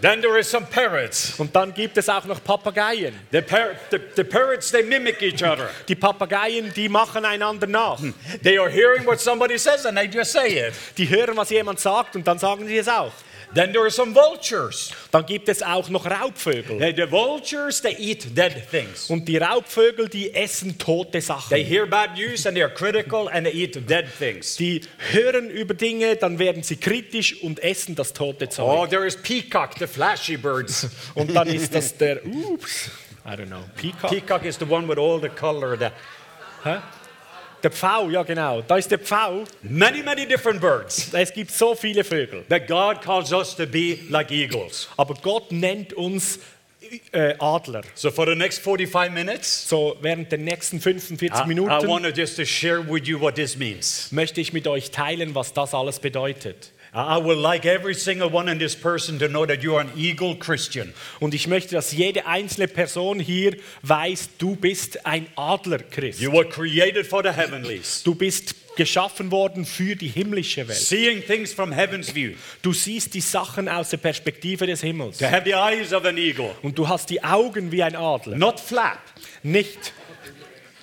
Then 0.00 0.20
there 0.20 0.38
is 0.38 0.48
some 0.50 0.66
parrots. 0.66 1.34
Und 1.38 1.54
dann 1.54 1.72
gibt 1.74 1.96
es 1.98 2.08
auch 2.08 2.24
noch 2.24 2.42
Papageien. 2.42 3.14
The, 3.32 3.40
par- 3.40 3.70
the, 3.90 3.98
the 4.16 4.24
parrots, 4.24 4.70
they 4.70 4.82
mimic 4.82 5.20
each 5.22 5.42
other. 5.42 5.68
Die 5.88 5.94
Papageien, 5.94 6.72
die 6.74 6.88
machen 6.88 7.24
einander 7.24 7.66
nach. 7.66 7.98
They 8.42 8.58
are 8.58 8.70
hearing 8.70 9.06
what 9.06 9.20
somebody 9.20 9.58
says 9.58 9.84
and 9.86 9.96
they 9.96 10.06
just 10.06 10.32
say 10.32 10.68
it. 10.68 10.74
Die 10.96 11.08
hören, 11.08 11.36
was 11.36 11.50
jemand 11.50 11.80
sagt 11.80 12.16
und 12.16 12.26
dann 12.26 12.38
sagen 12.38 12.66
sie 12.66 12.78
es 12.78 12.88
auch. 12.88 13.12
Then 13.54 13.72
there 13.72 13.82
are 13.82 13.90
some 13.90 14.14
vultures. 14.14 14.92
Dann 15.10 15.24
gibt 15.24 15.48
es 15.48 15.62
auch 15.62 15.88
noch 15.88 16.04
Raubvögel. 16.04 16.78
The, 16.78 17.02
the 17.02 17.10
vultures, 17.10 17.80
they 17.80 17.96
eat 17.98 18.36
dead 18.36 18.70
things. 18.70 19.08
Und 19.08 19.26
die 19.26 19.38
Raubvögel, 19.38 20.08
die 20.08 20.34
essen 20.34 20.76
tote 20.76 21.20
Sachen. 21.20 21.48
They 21.48 21.64
hear 21.64 21.86
bad 21.86 22.14
news 22.14 22.46
and 22.46 22.54
they 22.54 22.62
are 22.62 22.72
critical 22.72 23.28
and 23.28 23.46
they 23.46 23.54
eat 23.54 23.74
dead 23.88 24.06
things. 24.18 24.56
Die 24.56 24.82
hören 25.12 25.48
über 25.50 25.74
Dinge, 25.74 26.16
dann 26.16 26.38
werden 26.38 26.62
sie 26.62 26.76
kritisch 26.76 27.42
und 27.42 27.62
essen 27.62 27.94
das 27.94 28.12
tote 28.12 28.48
Zeug. 28.48 28.66
Oh, 28.66 28.86
there 28.86 29.06
is 29.06 29.16
peacock, 29.16 29.78
the 29.78 29.86
flashy 29.86 30.36
birds. 30.36 30.88
Und 31.14 31.34
dann 31.34 31.48
ist 31.48 31.74
das 31.74 31.96
der, 31.96 32.24
ups, 32.24 32.90
I 33.24 33.30
don't 33.30 33.46
know, 33.46 33.64
Peacock. 33.76 34.10
Peacock 34.10 34.44
is 34.44 34.58
the 34.58 34.64
one 34.64 34.86
with 34.88 34.98
all 34.98 35.20
the 35.20 35.28
color. 35.28 35.76
The, 35.76 35.90
Hä? 36.64 36.80
Der 37.62 37.70
Pfau, 37.70 38.08
ja 38.10 38.22
genau. 38.22 38.62
Da 38.62 38.76
ist 38.76 38.90
der 38.90 38.98
Pfau. 38.98 39.44
many, 39.62 40.02
many 40.02 40.26
different 40.26 40.60
birds. 40.60 41.10
Es 41.12 41.32
gibt 41.32 41.50
so 41.50 41.74
viele 41.74 42.04
Vögel. 42.04 42.44
That 42.48 42.66
God 42.68 43.02
calls 43.02 43.32
us 43.32 43.56
to 43.56 43.66
be 43.66 43.98
like 44.08 44.30
eagles. 44.30 44.88
Aber 44.96 45.14
Gott 45.14 45.50
nennt 45.50 45.92
uns 45.92 46.38
äh, 47.12 47.34
Adler. 47.38 47.82
So 47.94 48.10
for 48.10 48.26
the 48.26 48.34
next 48.34 48.60
45 48.60 49.10
minutes, 49.12 49.68
So 49.68 49.96
während 50.00 50.30
der 50.30 50.38
nächsten 50.38 50.80
45 50.80 51.30
I, 51.30 51.42
I 51.42 51.46
Minuten 51.46 51.88
want 51.88 52.04
to 52.04 52.10
just 52.10 52.36
to 52.36 52.44
share 52.44 52.80
with 52.88 53.06
you 53.06 53.20
what 53.20 53.34
this 53.34 53.56
means. 53.56 54.10
möchte 54.12 54.40
ich 54.40 54.52
mit 54.52 54.66
euch 54.66 54.90
teilen, 54.90 55.34
was 55.34 55.52
das 55.52 55.74
alles 55.74 55.98
bedeutet. 55.98 56.72
I 56.98 57.16
would 57.22 57.38
like 57.38 57.64
every 57.64 57.94
single 57.94 58.28
one 58.32 58.50
in 58.50 58.58
this 58.58 58.74
person 58.74 59.18
to 59.20 59.28
know 59.28 59.46
that 59.46 59.62
you 59.62 59.76
are 59.76 59.80
an 59.82 59.90
eagle 59.96 60.34
Christian. 60.36 60.92
Und 61.20 61.32
ich 61.32 61.46
möchte, 61.46 61.74
dass 61.76 61.92
jede 61.92 62.26
einzelne 62.26 62.66
Person 62.66 63.20
hier 63.20 63.56
weiß, 63.82 64.30
du 64.38 64.56
bist 64.56 65.06
ein 65.06 65.26
Adlerchrist. 65.36 66.20
You 66.20 66.32
were 66.32 66.48
created 66.48 67.06
for 67.06 67.22
the 67.22 67.30
heavenlies, 67.30 68.02
Du 68.02 68.14
bist 68.14 68.54
geschaffen 68.76 69.30
worden 69.30 69.64
für 69.64 69.94
die 69.96 70.08
himmlische 70.08 70.66
Welt. 70.66 70.78
seeing 70.78 71.22
things 71.24 71.52
from 71.52 71.72
heaven's 71.72 72.12
view, 72.14 72.32
Du 72.62 72.72
siehst 72.72 73.14
die 73.14 73.20
Sachen 73.20 73.68
aus 73.68 73.90
der 73.90 73.96
Perspektive 73.98 74.66
des 74.66 74.80
Himmels. 74.80 75.18
to 75.18 75.26
have 75.26 75.42
the 75.44 75.52
eyes 75.54 75.92
of 75.92 76.04
an 76.04 76.16
eagle, 76.18 76.50
Und 76.62 76.78
du 76.78 76.88
hast 76.88 77.10
die 77.10 77.22
Augen 77.22 77.70
wie 77.70 77.82
ein 77.82 77.94
Adler. 77.96 78.36
not 78.36 78.58
flap, 78.60 78.98
Nicht 79.44 79.92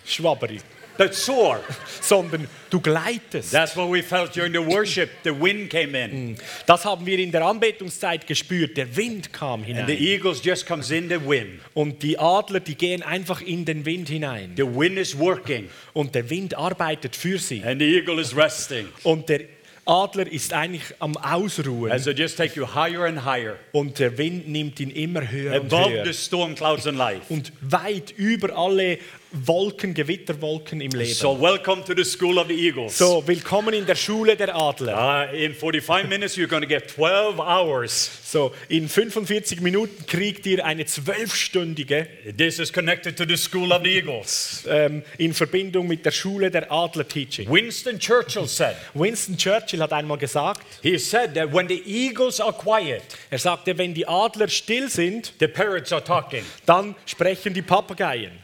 schwabberig, 0.05 0.61
but 0.97 1.13
soar. 1.13 1.59
sondern 2.01 2.47
du 2.69 2.79
gleitest. 2.79 3.51
That's 3.51 3.75
what 3.75 3.91
we 3.91 4.01
felt 4.03 4.35
during 4.35 4.53
the 4.53 4.59
worship. 4.65 5.09
The 5.23 5.31
wind 5.31 5.69
came 5.69 5.95
in, 5.97 6.35
Das 6.65 6.85
haben 6.85 7.05
wir 7.05 7.17
in 7.19 7.31
der 7.31 7.45
Anbetungszeit 7.45 8.27
gespürt. 8.27 8.77
Der 8.77 8.95
Wind 8.95 9.31
kam 9.33 9.61
and 9.63 9.67
the 9.67 9.73
hinein. 9.73 9.97
eagles 10.01 10.43
just 10.43 10.65
comes 10.65 10.91
in 10.91 11.09
the 11.09 11.19
wind. 11.19 11.59
Und 11.73 12.01
die 12.03 12.17
Adler, 12.19 12.59
die 12.59 12.75
gehen 12.75 13.01
einfach 13.03 13.41
in 13.41 13.65
den 13.65 13.85
Wind 13.85 14.09
hinein. 14.09 14.53
The 14.55 14.63
wind 14.65 14.97
is 14.97 15.17
working, 15.17 15.69
Und 15.93 16.15
der 16.15 16.29
Wind 16.29 16.55
arbeitet 16.55 17.15
für 17.15 17.37
sie. 17.39 17.63
and 17.63 17.79
the 17.81 17.85
eagle 17.97 18.19
is 18.19 18.35
resting. 18.35 18.87
Und 19.03 19.29
der 19.29 19.41
Adler 19.87 20.25
ist 20.31 20.51
eigentlich 20.51 20.81
am 20.97 21.15
Ausruhen. 21.17 21.91
And 21.91 22.01
so 22.01 22.09
just 22.09 22.37
take 22.37 22.55
you 22.59 22.65
higher 22.73 23.01
and 23.05 23.23
higher, 23.23 23.57
Und 23.71 23.99
der 23.99 24.17
Wind 24.17 24.47
nimmt 24.47 24.79
ihn 24.79 24.89
immer 24.89 25.29
höher 25.29 25.61
und 25.61 25.71
above 25.71 25.91
höher. 25.93 26.05
the 26.05 26.13
storm 26.13 26.55
clouds 26.55 26.87
in 26.87 26.95
life. 26.97 27.21
Und 27.29 27.51
weit 27.61 28.11
über 28.17 28.57
alle 28.57 28.97
Wolken, 29.43 29.93
Gewitterwolken 29.93 30.79
im 30.79 30.91
Leben. 30.91 31.13
So 31.13 31.39
welcome 31.39 31.83
to 31.83 31.93
the 31.93 32.05
school 32.05 32.37
of 32.37 32.47
the 32.47 32.53
eagles. 32.53 32.97
So, 32.97 33.21
willkommen 33.27 33.73
in 33.73 33.85
der 33.85 33.95
Schule 33.95 34.37
der 34.37 34.55
Adler. 34.55 35.29
Uh, 35.31 35.35
in 35.35 35.53
45 35.53 36.07
minutes, 36.07 36.37
you're 36.37 36.47
going 36.47 36.61
to 36.61 36.67
get 36.67 36.89
12 36.89 37.39
hours. 37.39 38.09
So, 38.23 38.53
in 38.69 38.87
45 38.87 39.59
Minuten 39.61 40.05
kriegt 40.05 40.45
ihr 40.45 40.65
eine 40.65 40.85
zwölfstündige 40.85 42.07
This 42.37 42.59
is 42.59 42.71
connected 42.71 43.17
to 43.17 43.25
the 43.25 43.35
school 43.35 43.73
of 43.73 43.81
the 43.83 43.89
eagles. 43.97 44.63
ähm, 44.69 45.03
in 45.17 45.33
Verbindung 45.33 45.87
mit 45.87 46.05
der 46.05 46.11
Schule 46.11 46.49
der 46.49 46.71
Adler 46.71 47.07
Teaching. 47.07 47.49
Winston 47.51 47.99
Churchill 47.99 48.47
said, 48.47 48.75
Winston 48.93 49.37
Churchill 49.37 49.81
hat 49.81 49.91
einmal 49.91 50.17
gesagt, 50.17 50.61
he 50.81 50.97
said 50.97 51.33
that 51.35 51.53
when 51.53 51.67
the 51.67 51.81
eagles 51.85 52.39
are 52.39 52.53
quiet, 52.53 53.03
er 53.29 53.39
sagte, 53.39 53.77
wenn 53.77 53.93
die 53.93 54.07
Adler 54.07 54.47
still 54.47 54.89
sind, 54.89 55.33
the 55.39 55.47
parrots 55.47 55.91
are 55.91 56.03
talking. 56.03 56.43
dann 56.65 56.95
sprechen 57.05 57.53
die 57.53 57.61
Papageien. 57.61 58.31
And 58.33 58.43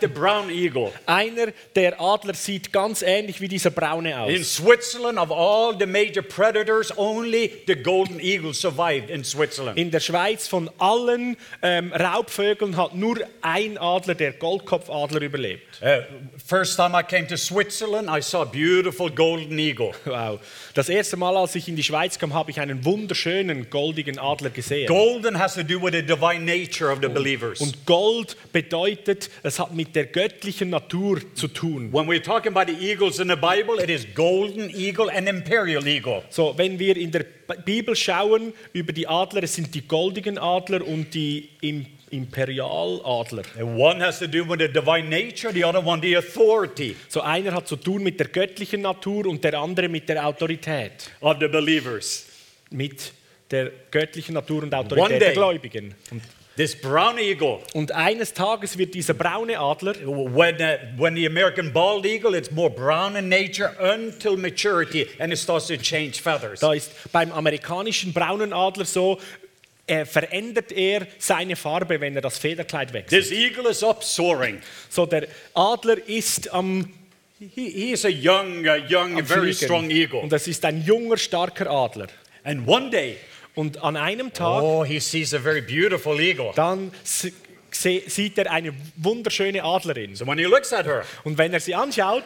Einer 1.06 1.48
der 1.76 2.02
Adler 2.02 2.34
sieht 2.34 2.74
ganz 2.74 3.02
ähnlich 3.02 3.40
wie 3.40 3.48
dieser 3.48 3.70
braune 3.70 4.10
In 4.10 4.42
aus. 4.42 4.56
Switzerland, 4.56 5.20
of 5.20 5.32
all 5.32 5.78
the 5.78 5.86
major 5.86 6.24
predators, 6.24 6.92
only 6.98 7.52
the 7.68 7.76
golden 7.76 8.20
eagle 8.20 8.54
survived 8.54 9.10
in 9.10 9.24
Switzerland. 9.24 9.78
In 9.78 9.92
der 9.92 10.00
Schweiz 10.00 10.48
von 10.48 10.70
allen 10.80 11.38
ähm, 11.62 11.94
Raubvögeln 11.94 12.78
hat 12.78 12.96
nur 12.96 13.18
ein 13.42 13.78
Adler, 13.78 14.16
der 14.16 14.34
Goldkopfadler, 14.34 15.22
überlebt. 15.22 15.80
Uh, 15.82 16.02
first 16.46 16.76
time 16.76 16.98
I 17.00 17.04
came 17.04 17.28
to 17.28 17.38
Switzerland, 17.38 18.10
I 18.10 18.22
saw 18.22 18.42
a 18.42 18.46
beautiful 18.46 19.10
golden 19.10 19.60
eagle. 19.60 19.92
Wow. 20.06 20.40
Das 20.74 20.90
erste 20.90 21.18
Mal, 21.18 21.38
als 21.38 21.56
ich 21.56 21.68
in 21.68 21.76
die 21.76 21.84
Schweiz 21.84 22.18
kam, 22.18 22.34
habe 22.34 22.52
ich 22.52 22.60
einen 22.60 22.84
wunderschönen 22.86 23.70
goldigen 23.70 24.18
Adler 24.18 24.50
gesehen. 24.50 24.88
Golden 24.88 25.38
has 25.38 25.54
to 25.56 25.64
do 25.64 25.82
with 25.82 25.94
the 25.94 26.02
divine 26.02 26.44
nature 26.46 26.92
of 26.92 27.00
the 27.02 27.08
believers. 27.08 27.60
Und 27.62 27.86
Gold 28.00 28.38
bedeutet, 28.54 29.30
es 29.44 29.60
hat 29.60 29.76
mit 29.76 29.94
der 29.94 30.06
göttlichen 30.06 30.70
Natur 30.70 31.20
zu 31.36 31.50
tun. 31.50 31.92
When 31.92 32.08
we're 32.08 32.24
talking 32.24 32.56
about 32.56 32.72
the 32.72 32.78
eagles 32.80 33.20
in 33.20 33.28
the 33.28 33.36
Bible, 33.36 33.84
it 33.84 33.90
is 33.90 34.08
golden 34.16 34.70
eagle 34.70 35.12
and 35.12 35.28
imperial 35.28 35.86
eagle. 35.86 36.24
So, 36.30 36.54
wenn 36.58 36.80
wir 36.80 36.96
in 36.96 37.12
der 37.12 37.26
Bibel 37.66 37.98
schauen 37.98 38.54
über 38.72 38.94
die 38.94 39.06
Adler, 39.06 39.44
es 39.44 39.56
sind 39.56 39.76
die 39.76 39.86
goldigen 39.86 40.38
Adler 40.38 40.88
und 40.88 41.14
die 41.14 41.50
Im 41.60 41.88
Imperialadler. 42.10 43.44
One 43.62 44.00
has 44.02 44.20
to 44.20 44.28
do 44.28 44.46
with 44.48 44.60
the 44.60 44.70
divine 44.70 45.10
nature, 45.10 45.52
the 45.52 45.66
other 45.66 45.86
one 45.86 46.02
the 46.02 46.16
authority 46.16 46.96
So 47.10 47.20
einer 47.20 47.52
hat 47.52 47.68
zu 47.68 47.76
tun 47.76 48.02
mit 48.02 48.18
der 48.18 48.30
göttlichen 48.30 48.82
Natur 48.82 49.26
und 49.26 49.44
der 49.44 49.56
andere 49.60 49.90
mit 49.90 50.08
der 50.08 50.26
Autorität. 50.26 51.12
of 51.20 51.36
the 51.42 51.50
believers. 51.50 52.28
Mit 52.72 53.12
der 53.52 53.72
göttlichen 53.92 54.36
Natur 54.36 54.64
und 54.64 54.74
Autorität 54.74 55.22
der 55.22 55.34
Gläubigen. 55.34 55.94
Und, 56.12 56.22
This 56.60 56.76
brown 56.76 57.18
eagle, 57.18 57.62
und 57.74 57.94
eines 57.94 58.34
Tages 58.34 58.78
wird 58.78 58.94
dieser 58.94 59.14
braune 59.14 59.58
Adler, 59.58 59.96
when, 60.04 60.56
uh, 60.56 60.78
when 60.98 61.16
the 61.16 61.26
American 61.26 61.72
bald 61.72 62.06
eagle, 62.06 62.36
it's 62.36 62.52
more 62.52 62.70
brown 62.70 63.16
in 63.16 63.30
nature 63.30 63.74
until 63.80 64.36
maturity 64.36 65.08
and 65.20 65.32
it 65.32 65.40
starts 65.40 65.68
to 65.68 65.78
change 65.78 66.20
feathers. 66.22 66.60
da 66.60 66.74
ist 66.74 66.92
beim 67.14 67.32
amerikanischen 67.32 68.12
braunen 68.12 68.52
Adler 68.52 68.84
so, 68.84 69.22
er 69.88 70.06
verändert 70.06 70.74
er 70.74 71.08
seine 71.18 71.56
Farbe, 71.56 72.02
wenn 72.02 72.16
er 72.16 72.22
das 72.22 72.38
Federkleid 72.38 72.92
wechselt. 72.92 73.24
This 73.24 73.32
eagle 73.32 73.70
is 73.70 73.82
up 73.82 74.04
soaring. 74.04 74.60
So 74.90 75.06
der 75.06 75.30
Adler 75.54 76.06
ist 76.10 76.54
am 76.54 76.92
He, 77.40 77.70
he 77.70 77.92
is 77.94 78.04
a 78.04 78.10
young, 78.10 78.66
uh, 78.66 78.76
young, 78.90 79.24
very 79.24 79.54
strong 79.54 79.90
eagle. 79.90 80.20
Und 80.20 80.34
das 80.34 80.46
ist 80.46 80.66
ein 80.66 80.84
junger, 80.84 81.16
starker 81.16 81.70
Adler. 81.70 82.08
And 82.44 82.68
one 82.68 82.90
day, 82.90 83.16
Und 83.60 83.84
an 83.84 83.98
einem 83.98 84.32
Tag, 84.32 84.64
oh, 84.64 84.86
he 84.86 85.00
sees 85.02 85.34
a 85.34 85.40
very 85.40 85.60
beautiful 85.62 86.18
eagle. 86.20 86.52
dann 86.56 86.92
sieht 87.04 88.38
er 88.38 88.50
eine 88.50 88.74
wunderschöne 88.96 89.62
Adlerin. 89.64 90.16
So 90.16 90.26
when 90.26 90.38
he 90.38 90.46
looks 90.46 90.72
at 90.72 90.86
her, 90.86 91.04
Und 91.26 91.38
wenn 91.38 91.52
er 91.52 91.60
sie 91.60 91.76
anschaut, 91.76 92.24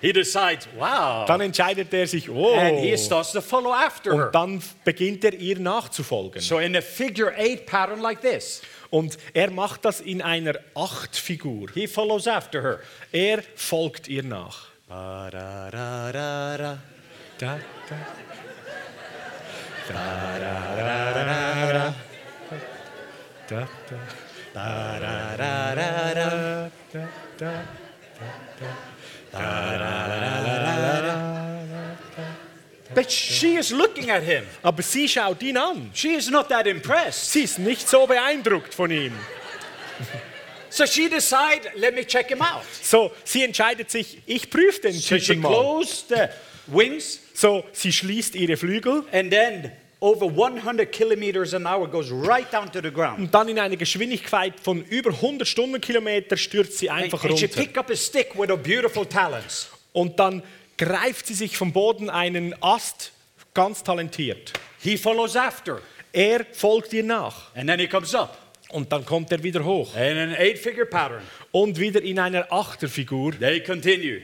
he 0.00 0.12
decides, 0.12 0.68
wow. 0.78 1.26
dann 1.26 1.40
entscheidet 1.40 1.92
er 1.92 2.06
sich, 2.06 2.30
oh. 2.30 2.54
And 2.54 2.78
he 2.78 2.96
starts 2.96 3.32
to 3.32 3.40
follow 3.40 3.72
after 3.72 4.12
her. 4.14 4.26
Und 4.26 4.34
dann 4.34 4.62
beginnt 4.84 5.24
er 5.24 5.34
ihr 5.34 5.58
nachzufolgen. 5.58 6.40
So 6.40 6.60
in 6.60 6.76
a 6.76 6.80
figure 6.80 7.32
eight 7.36 7.66
pattern 7.66 8.00
like 8.00 8.20
this, 8.20 8.62
Und 8.90 9.18
er 9.34 9.50
macht 9.50 9.84
das 9.84 10.00
in 10.00 10.22
einer 10.22 10.54
Achtfigur. 10.76 11.70
he 11.74 11.88
follows 11.88 12.28
after 12.28 12.62
her. 12.62 12.78
Er 13.10 13.42
folgt 13.56 14.06
ihr 14.06 14.22
nach. 14.22 14.68
Ba-da-da-da-da. 14.88 16.78
Da, 17.38 17.46
da. 17.46 17.56
Da, 17.56 17.56
da, 17.88 17.96
da. 17.96 18.39
But 32.92 33.10
she 33.10 33.56
is 33.56 33.70
looking 33.72 34.10
at 34.10 34.22
him. 34.22 34.44
Aber 34.62 34.82
sie 34.82 35.08
schaut 35.08 35.42
ihn 35.42 35.56
an. 35.56 35.90
She 35.94 36.14
is 36.14 36.28
not 36.28 36.48
that 36.48 36.66
impressed. 36.66 37.30
Sie 37.30 37.44
ist 37.44 37.58
nicht 37.58 37.88
so 37.88 38.06
beeindruckt 38.06 38.74
von 38.74 38.90
ihm. 38.90 39.12
So 40.70 40.86
she 40.86 41.08
decides, 41.08 41.66
let 41.76 41.94
me 41.94 42.04
check 42.04 42.28
him 42.30 42.42
out. 42.42 42.64
So, 42.82 43.12
sie 43.24 43.42
entscheidet 43.42 43.90
sich, 43.90 44.22
ich 44.26 44.48
prüfe 44.50 44.80
den 44.82 44.92
So 44.92 45.16
Typen 45.18 45.40
mal. 45.42 45.84
Wings 46.72 47.20
So, 47.34 47.64
sie 47.72 47.92
schließt 47.92 48.34
ihre 48.34 48.56
Flügel 48.56 49.04
and 49.12 49.30
then 49.30 49.72
over 50.00 50.26
100 50.26 50.90
kilometers 50.90 51.52
an 51.54 51.66
hour 51.66 51.86
goes 51.88 52.10
right 52.10 52.50
down 52.52 52.70
to 52.72 52.80
the 52.82 52.90
ground. 52.90 53.18
und 53.18 53.34
dann 53.34 53.48
in 53.48 53.58
einer 53.58 53.76
Geschwindigkeit 53.76 54.54
von 54.60 54.82
über 54.84 55.10
100 55.10 55.46
Stundenkilometer 55.46 56.36
stürzt 56.36 56.78
sie 56.78 56.88
And, 56.90 57.04
einfach 57.04 57.24
and 57.24 57.38
she 57.38 57.44
runter. 57.46 57.60
picked 57.60 57.78
up 57.78 57.90
a 57.90 57.96
stick 57.96 58.38
with 58.38 58.50
a 58.50 58.56
beautiful 58.56 59.04
talons. 59.06 59.68
Und 59.92 60.18
dann 60.18 60.42
greift 60.78 61.26
sie 61.26 61.34
sich 61.34 61.56
vom 61.56 61.72
Boden 61.72 62.08
einen 62.08 62.54
Ast, 62.62 63.12
ganz 63.52 63.82
talentiert. 63.84 64.52
He 64.82 64.96
follows 64.96 65.36
after. 65.36 65.80
Er 66.12 66.46
folgt 66.52 66.92
ihr 66.94 67.04
nach. 67.04 67.54
And 67.54 67.68
then 67.68 67.78
he 67.78 67.86
comes 67.86 68.14
up. 68.14 68.38
Und 68.70 68.90
dann 68.92 69.04
kommt 69.04 69.30
er 69.32 69.42
wieder 69.42 69.64
hoch. 69.64 69.94
And 69.94 70.16
an 70.16 70.34
eight-figure 70.38 70.86
pattern. 70.86 71.22
Und 71.50 71.78
wieder 71.78 72.00
in 72.00 72.18
einer 72.20 72.50
Achterfigur 72.52 73.32
They 73.38 73.60
continue. 73.62 74.22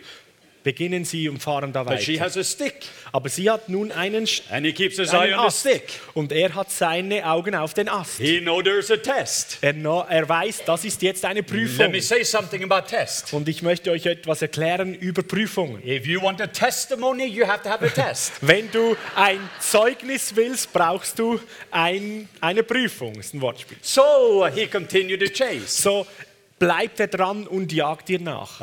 Beginnen 0.67 1.05
sie 1.05 1.29
und 1.29 1.41
fahren 1.41 1.73
da 1.73 1.87
weiter. 1.87 2.21
has 2.21 2.37
a 2.37 2.43
stick. 2.43 2.75
Aber 3.13 3.29
sie 3.29 3.49
hat 3.49 3.69
nun 3.69 3.93
einen, 3.93 4.27
And 4.51 4.67
he 4.67 4.73
keeps 4.73 4.97
his 4.97 5.13
eye 5.13 5.33
einen 5.33 5.35
on 5.39 5.49
the 5.49 5.57
stick. 5.57 6.01
Und 6.13 6.33
er 6.33 6.57
hat 6.57 6.73
seine 6.73 7.25
Augen 7.25 7.55
auf 7.55 7.73
den 7.73 7.89
Ast. 7.89 8.19
He 8.19 8.41
know 8.41 8.61
there's 8.61 8.91
a 8.91 8.97
test. 8.97 9.59
Er, 9.61 9.77
er 9.77 10.29
weiß, 10.29 10.65
das 10.67 10.85
ist 10.85 11.03
jetzt 11.03 11.25
eine 11.25 11.43
Let 11.43 11.47
Prüfung. 11.47 11.93
me 11.93 12.03
say 12.03 12.25
something 12.25 12.65
about 12.65 12.89
test. 12.89 13.33
Und 13.33 13.49
ich 13.49 13.63
möchte 13.63 13.93
euch 13.93 14.07
etwas 14.07 14.43
erklären 14.43 14.93
über 14.97 15.23
Prüfungen. 15.23 15.87
If 15.87 16.05
you 16.05 16.21
want 16.21 16.41
a 16.41 16.49
testimony, 16.49 17.27
you 17.27 17.47
have 17.47 17.63
to 17.63 17.71
have 17.71 17.85
a 17.85 17.89
test. 17.89 18.33
Wenn 18.41 18.69
du 18.73 18.97
ein 19.15 19.39
Zeugnis 19.61 20.35
willst, 20.35 20.73
brauchst 20.73 21.17
du 21.21 21.39
ein, 21.71 22.29
eine 22.41 22.65
Prüfung. 22.65 23.15
Das 23.15 23.27
ist 23.27 23.35
ein 23.35 23.41
Wortspiel. 23.41 23.79
So 23.83 24.49
he 24.53 24.67
continued 24.67 25.21
to 25.21 25.33
chase. 25.33 25.81
So 25.81 26.09
bleibt 26.59 27.01
er 27.01 27.09
dran 27.09 27.47
und 27.47 27.73
jagt 27.73 28.09
dir 28.09 28.21
nach. 28.21 28.61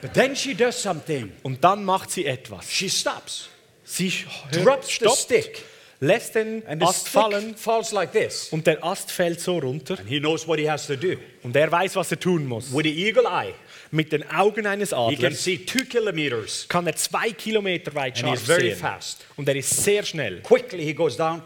But 0.00 0.14
then 0.14 0.36
she 0.36 0.54
does 0.54 0.80
something. 0.80 1.32
Und 1.42 1.62
dann 1.64 1.84
macht 1.84 2.10
sie 2.10 2.26
etwas. 2.26 2.70
She 2.70 2.88
stops, 2.88 3.48
Sie 3.84 4.10
hört, 4.10 4.64
drops 4.64 4.86
the 4.88 4.92
stoppt, 4.94 5.18
stick, 5.18 5.64
lässt 6.00 6.34
den 6.34 6.64
and 6.66 6.80
the 6.80 6.88
Ast 6.88 7.08
fallen 7.08 7.56
falls 7.56 7.90
like 7.90 8.12
this. 8.12 8.48
und 8.50 8.66
der 8.66 8.84
Ast 8.84 9.10
fällt 9.10 9.40
so 9.40 9.58
runter. 9.58 9.98
And 9.98 10.08
he 10.08 10.20
knows 10.20 10.46
what 10.46 10.58
he 10.58 10.70
has 10.70 10.86
to 10.86 10.94
do. 10.94 11.16
Und 11.42 11.56
er 11.56 11.70
weiß, 11.70 11.96
was 11.96 12.10
er 12.12 12.20
tun 12.20 12.46
muss. 12.46 12.72
With 12.72 12.84
the 12.84 13.06
eagle 13.06 13.26
eye, 13.26 13.54
Mit 13.90 14.12
den 14.12 14.28
Augen 14.30 14.66
eines 14.66 14.92
Adlers 14.92 15.42
see 15.42 15.58
two 15.58 15.84
kilometers. 15.84 16.66
kann 16.68 16.86
er 16.86 16.94
zwei 16.96 17.30
Kilometer 17.30 17.94
weit 17.94 18.18
scharf 18.18 18.40
very 18.42 18.70
sehen. 18.70 18.78
fast. 18.78 19.24
Und 19.36 19.48
er 19.48 19.56
ist 19.56 19.70
sehr 19.82 20.02
schnell. 20.04 20.40
Quickly 20.42 20.84
he 20.84 20.92
goes 20.94 21.16
down, 21.16 21.42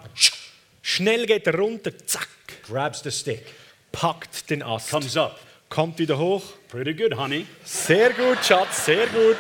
Schnell 0.83 1.27
geht 1.27 1.47
er 1.47 1.55
runter, 1.55 1.93
zack, 2.07 2.29
grabs 2.67 3.03
the 3.05 3.11
stick, 3.13 3.45
packt 3.93 4.51
den 4.51 4.63
Ast, 4.65 4.91
comes 4.91 5.17
up. 5.17 5.39
kommt 5.69 5.99
wieder 5.99 6.19
hoch. 6.19 6.43
Pretty 6.69 6.95
good, 6.95 7.17
honey. 7.17 7.47
Sehr 7.65 8.11
gut, 8.11 8.45
Schatz, 8.45 8.87
sehr 8.87 9.07
gut. 9.07 9.37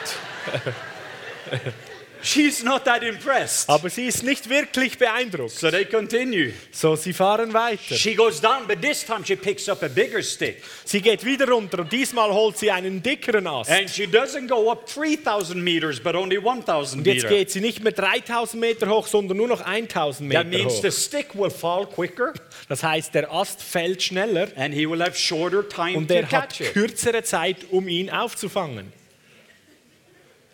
She's 2.23 2.63
not 2.63 2.85
that 2.85 3.03
impressed. 3.03 3.69
Aber 3.69 3.91
sie 3.91 4.07
ist 4.07 4.23
nicht 4.23 4.49
wirklich 4.49 4.97
beeindruckt. 4.97 5.51
So 5.51 5.71
they 5.71 5.85
continue. 5.85 6.53
So, 6.71 6.95
sie 6.97 7.13
fahren 7.13 7.53
weiter. 7.53 7.97
She 7.97 8.15
goes 8.15 8.41
down, 8.41 8.67
but 8.69 8.81
this 8.81 9.05
time 9.05 9.25
she 9.27 9.35
picks 9.37 9.69
up 9.69 9.83
a 9.83 9.89
bigger 9.89 10.23
stick. 10.23 10.63
Sie 10.85 11.01
geht 11.01 11.25
wieder 11.25 11.49
runter 11.49 11.81
und 11.81 11.93
diesmal 11.93 12.31
holt 12.33 12.57
sie 12.59 12.71
einen 12.71 13.03
dickeren 13.03 13.47
Ast. 13.47 13.71
And 13.71 13.91
she 13.91 14.05
doesn't 14.05 14.47
go 14.49 14.71
up 14.71 14.87
3,000 14.87 15.63
meters, 15.63 15.99
but 16.01 16.15
only 16.15 16.39
1,000 16.39 16.99
Und 16.99 17.07
jetzt 17.07 17.17
meters. 17.25 17.31
geht 17.31 17.51
sie 17.51 17.61
nicht 17.61 17.83
mehr 17.83 17.93
3000 17.93 18.61
Meter 18.61 18.89
hoch, 18.89 19.07
sondern 19.07 19.37
nur 19.37 19.49
noch 19.49 19.61
1000 19.61 20.33
That 20.33 20.47
Meter 20.47 20.59
means 20.65 20.75
hoch. 20.75 20.83
the 20.83 20.91
stick 20.93 21.35
will 21.35 21.51
fall 21.51 21.87
quicker 21.87 22.33
Das 22.69 22.83
heißt, 22.83 23.15
der 23.15 23.33
Ast 23.33 23.63
fällt 23.63 24.03
schneller 24.03 24.49
and 24.57 24.73
he 24.73 24.89
will 24.89 25.03
have 25.03 25.17
shorter 25.17 25.69
time 25.69 25.99
und 25.99 26.09
to 26.09 26.15
er 26.15 26.31
hat 26.31 26.57
catch 26.57 26.73
kürzere 26.73 27.23
Zeit, 27.25 27.57
um 27.71 27.89
ihn 27.89 28.11
aufzufangen. 28.11 28.93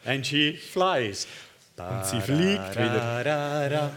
And 0.05 0.27
she 0.27 0.55
flies. 0.55 1.27
Und 1.79 2.05
sie 2.07 2.21
fliegt 2.21 2.75
wieder. 2.77 3.93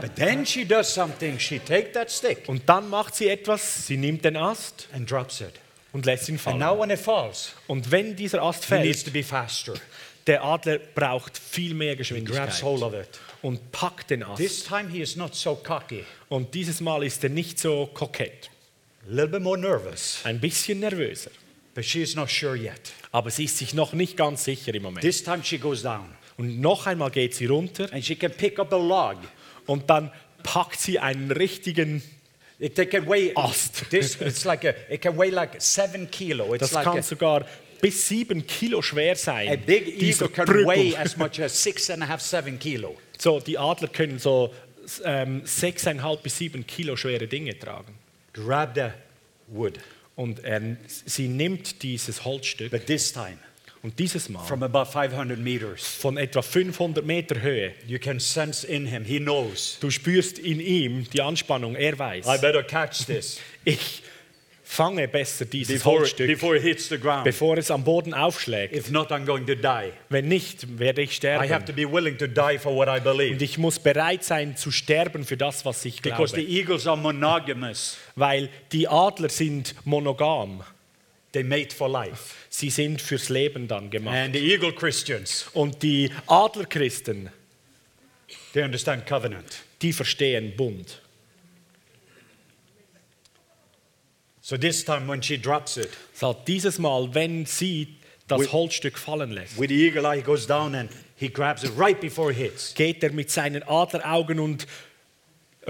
But 0.00 0.14
then 0.16 0.44
she 0.44 0.64
does 0.64 0.92
something. 0.92 1.38
She 1.38 1.58
takes 1.58 1.92
that 1.94 2.10
stick 2.10 2.46
Und 2.48 2.68
dann 2.68 2.88
macht 2.90 3.14
sie 3.14 3.28
etwas, 3.28 3.86
sie 3.86 3.96
nimmt 3.96 4.24
den 4.24 4.36
Ast 4.36 4.86
and 4.92 5.10
drops 5.10 5.40
it. 5.40 5.54
und 5.92 6.04
lässt 6.04 6.28
ihn 6.28 6.34
And 6.34 6.40
fallen. 6.42 6.58
now 6.58 6.78
when 6.78 6.90
it 6.90 6.98
falls, 6.98 7.52
Und 7.66 7.90
wenn 7.90 8.14
dieser 8.14 8.42
Ast 8.42 8.64
he 8.66 8.74
needs 8.74 9.02
fällt, 9.02 9.06
to 9.06 9.10
be 9.12 9.24
faster. 9.24 9.74
der 10.26 10.44
Adler 10.44 10.78
braucht 10.94 11.38
viel 11.38 11.72
mehr 11.72 11.96
Grabs 11.96 12.08
Geschwindigkeit 12.08 12.62
hold 12.62 12.82
of 12.82 12.92
it. 12.92 13.18
und 13.40 13.72
packt 13.72 14.10
den 14.10 14.22
Ast. 14.22 14.36
This 14.36 14.62
time 14.64 14.90
he 14.90 15.00
is 15.00 15.16
not 15.16 15.34
so 15.34 15.56
cocky. 15.56 16.04
Und 16.28 16.54
dieses 16.54 16.80
Mal 16.82 17.02
ist 17.04 17.24
er 17.24 17.30
nicht 17.30 17.58
so 17.58 17.86
kokett. 17.86 18.50
A 19.06 19.10
little 19.10 19.28
bit 19.28 19.40
more 19.42 19.56
nervous, 19.56 20.20
ein 20.24 20.38
bisschen 20.38 20.80
nervöser. 20.80 21.30
But 21.78 21.84
she 21.84 22.02
is 22.02 22.16
not 22.16 22.28
sure 22.28 22.56
yet. 22.56 22.92
Aber 23.12 23.30
sie 23.30 23.44
ist 23.44 23.56
sich 23.58 23.72
noch 23.72 23.92
nicht 23.92 24.16
ganz 24.16 24.42
sicher 24.42 24.74
im 24.74 24.82
Moment. 24.82 25.02
This 25.02 25.22
time 25.22 25.44
she 25.44 25.58
goes 25.58 25.82
down 25.82 26.08
Und 26.36 26.60
noch 26.60 26.88
einmal 26.88 27.12
geht 27.12 27.36
sie 27.36 27.46
runter 27.46 27.88
and 27.92 28.04
she 28.04 28.16
can 28.16 28.32
pick 28.32 28.58
up 28.58 28.72
a 28.72 28.76
log. 28.76 29.18
und 29.66 29.88
dann 29.88 30.10
packt 30.42 30.80
sie 30.80 30.98
einen 30.98 31.30
richtigen, 31.30 32.02
It 32.58 32.74
they 32.74 32.86
can 32.86 33.06
weigh 33.06 33.32
Ast. 33.36 33.88
this. 33.90 34.20
It's 34.20 34.44
like 34.44 34.64
a. 34.64 34.74
It 34.92 35.02
can 35.02 35.16
weigh 35.16 35.30
like 35.30 35.60
seven 35.62 36.10
kilo. 36.10 36.52
It's 36.54 36.62
das 36.62 36.72
like 36.72 36.84
kann 36.84 36.98
a, 36.98 37.02
sogar 37.02 37.46
bis 37.80 38.08
sieben 38.08 38.44
Kilo 38.44 38.82
schwer 38.82 39.14
sein. 39.14 39.48
a 39.48 39.54
big 39.54 39.86
eagle 40.02 40.28
can 40.28 40.46
Prügel. 40.46 40.66
weigh 40.66 40.96
as 40.96 41.16
much 41.16 41.38
as 41.38 41.52
six 41.62 41.88
and 41.90 42.02
a 42.02 42.08
half, 42.08 42.20
seven 42.20 42.58
kilo. 42.58 42.96
So, 43.16 43.38
die 43.38 43.56
Adler 43.56 43.86
können 43.86 44.18
so 44.18 44.52
ähm, 45.04 45.42
sechseinhalb 45.44 46.24
bis 46.24 46.38
sieben 46.38 46.66
Kilo 46.66 46.96
schwere 46.96 47.28
Dinge 47.28 47.56
tragen. 47.56 47.94
Grab 48.32 48.74
the 48.74 48.90
wood, 49.46 49.78
Und 50.18 50.42
er, 50.42 50.76
sie 51.06 51.28
nimmt 51.28 51.84
dieses 51.84 52.24
Holzstück 52.24 52.72
but 52.72 52.86
this 52.86 53.12
time 53.12 53.38
und 53.84 54.00
dieses 54.00 54.28
Mal 54.28 54.44
from 54.44 54.64
about 54.64 54.86
500 54.86 55.38
meters, 55.38 55.86
von 55.86 56.16
etwa 56.16 56.42
500 56.42 57.06
Meter 57.06 57.40
Höhe. 57.40 57.72
you 57.86 58.00
can 58.00 58.18
sense 58.18 58.66
in 58.66 58.86
him. 58.86 59.04
He 59.04 59.20
knows. 59.20 59.78
Du 59.80 59.90
spürst 59.90 60.40
in 60.40 60.58
ihm 60.58 61.08
die 61.12 61.22
Anspannung, 61.22 61.76
er 61.76 61.96
weiß. 61.96 62.26
I 62.26 62.36
better 62.38 62.64
catch 62.64 63.06
this 63.06 63.38
Ich 63.64 64.02
fange 64.70 65.08
besser 65.08 65.46
dieses 65.46 65.76
before 65.78 66.00
Holzstück, 66.00 66.26
before 66.26 66.54
it 66.54 66.62
hits 66.62 66.88
the 66.90 66.98
ground. 66.98 67.24
bevor 67.24 67.56
es 67.56 67.70
am 67.70 67.84
Boden 67.84 68.12
aufschlägt. 68.12 68.76
If 68.76 68.90
not, 68.90 69.10
I'm 69.10 69.24
going 69.24 69.46
to 69.46 69.54
die. 69.54 69.92
Wenn 70.10 70.28
nicht, 70.28 70.78
werde 70.78 71.00
ich 71.00 71.22
I 71.24 71.28
have 71.28 71.46
sterben. 71.48 71.66
to 71.66 71.72
be 71.72 71.90
willing 71.90 72.18
to 72.18 72.26
die 72.26 72.58
for 72.58 72.74
what 72.76 72.86
I 72.86 73.00
Und 73.32 73.40
ich 73.40 73.56
muss 73.56 73.78
bereit 73.78 74.24
sein 74.24 74.56
zu 74.56 74.70
sterben 74.70 75.24
für 75.24 75.38
das, 75.38 75.64
was 75.64 75.84
ich 75.86 76.02
Because 76.02 76.34
the 76.36 76.42
glaube. 76.44 76.52
eagles 76.60 76.86
are 76.86 76.98
monogamous. 76.98 77.96
Weil 78.14 78.50
die 78.72 78.86
Adler 78.86 79.30
sind 79.30 79.74
monogam. 79.86 80.62
They 81.32 81.42
mate 81.42 81.74
for 81.74 81.88
life. 81.88 82.34
Sie 82.50 82.68
sind 82.70 83.00
fürs 83.00 83.30
Leben 83.30 83.68
dann 83.68 83.90
gemacht. 83.90 84.16
And 84.16 84.34
the 84.34 84.52
eagle 84.52 84.72
Christians, 84.74 85.46
Und 85.54 85.82
die 85.82 86.10
Adlerchristen, 86.26 87.30
they 88.52 88.62
understand 88.62 89.06
covenant. 89.06 89.46
die 89.80 89.92
verstehen 89.92 90.54
Bund. 90.56 91.00
So 94.48 94.56
this 94.56 94.82
time 94.82 95.06
when 95.08 95.20
she 95.20 95.36
drops 95.36 95.76
it, 95.76 95.90
So, 96.14 96.32
dieses 96.32 96.78
Mal, 96.78 97.12
wenn 97.12 97.44
sie 97.44 97.98
das 98.28 98.40
With- 98.40 98.52
Holzstück 98.52 98.96
fallen 98.96 99.30
lässt, 99.30 99.58
with 99.60 99.68
the 99.68 99.74
eagle 99.74 100.06
eye, 100.06 100.16
he 100.16 100.22
goes 100.22 100.46
down 100.46 100.74
and 100.74 100.88
he 101.16 101.28
grabs 101.28 101.64
it 101.64 101.72
right 101.76 102.00
before 102.00 102.30
it 102.30 102.38
hits. 102.38 102.72
geht 102.74 103.02
er 103.02 103.12
mit 103.12 103.30
seinen 103.30 103.62
Adleraugen 103.62 104.40
und 104.40 104.66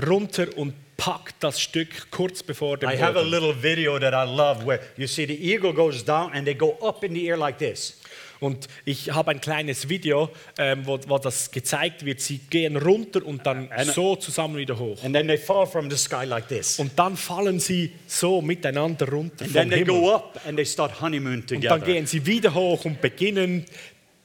runter 0.06 0.56
und 0.56 0.74
packt 0.96 1.34
das 1.40 1.60
Stück 1.60 2.08
kurz 2.12 2.44
bevor 2.44 2.76
dem 2.76 2.88
I 2.88 2.96
have 2.96 3.18
a 3.18 3.22
little 3.22 3.52
video 3.52 3.98
that 3.98 4.14
I 4.14 4.24
love 4.32 4.64
where 4.64 4.78
you 4.96 5.08
see 5.08 5.26
the 5.26 5.34
eagle 5.34 5.72
goes 5.72 6.04
down 6.04 6.32
and 6.32 6.44
they 6.46 6.54
go 6.54 6.78
up 6.80 7.02
in 7.02 7.14
the 7.14 7.28
air 7.28 7.36
like 7.36 7.58
this. 7.58 7.98
Und 8.40 8.68
ich 8.84 9.10
habe 9.12 9.30
ein 9.32 9.40
kleines 9.40 9.88
Video, 9.88 10.30
ähm, 10.58 10.86
wo, 10.86 10.98
wo 11.08 11.18
das 11.18 11.50
gezeigt 11.50 12.04
wird. 12.04 12.20
Sie 12.20 12.38
gehen 12.38 12.76
runter 12.76 13.24
und 13.26 13.44
dann 13.46 13.70
Eine- 13.72 13.90
so 13.92 14.14
zusammen 14.16 14.56
wieder 14.56 14.78
hoch. 14.78 15.02
And 15.02 15.14
then 15.14 15.26
they 15.26 15.38
fall 15.38 15.66
from 15.66 15.90
the 15.90 15.96
sky 15.96 16.24
like 16.24 16.48
this. 16.48 16.78
Und 16.78 16.96
dann 16.98 17.16
fallen 17.16 17.58
sie 17.60 17.92
so 18.06 18.40
miteinander 18.40 19.08
runter 19.08 19.44
And 19.44 19.52
vom 19.52 19.60
then 19.60 19.70
they 19.70 19.78
Himmel. 19.80 20.00
go 20.00 20.14
up 20.14 20.40
and 20.46 20.56
they 20.56 20.64
start 20.66 21.00
honeymoon 21.00 21.40
Und 21.40 21.50
dann 21.50 21.60
together. 21.60 21.78
gehen 21.80 22.06
sie 22.06 22.24
wieder 22.24 22.54
hoch 22.54 22.84
und 22.84 23.00
beginnen 23.00 23.64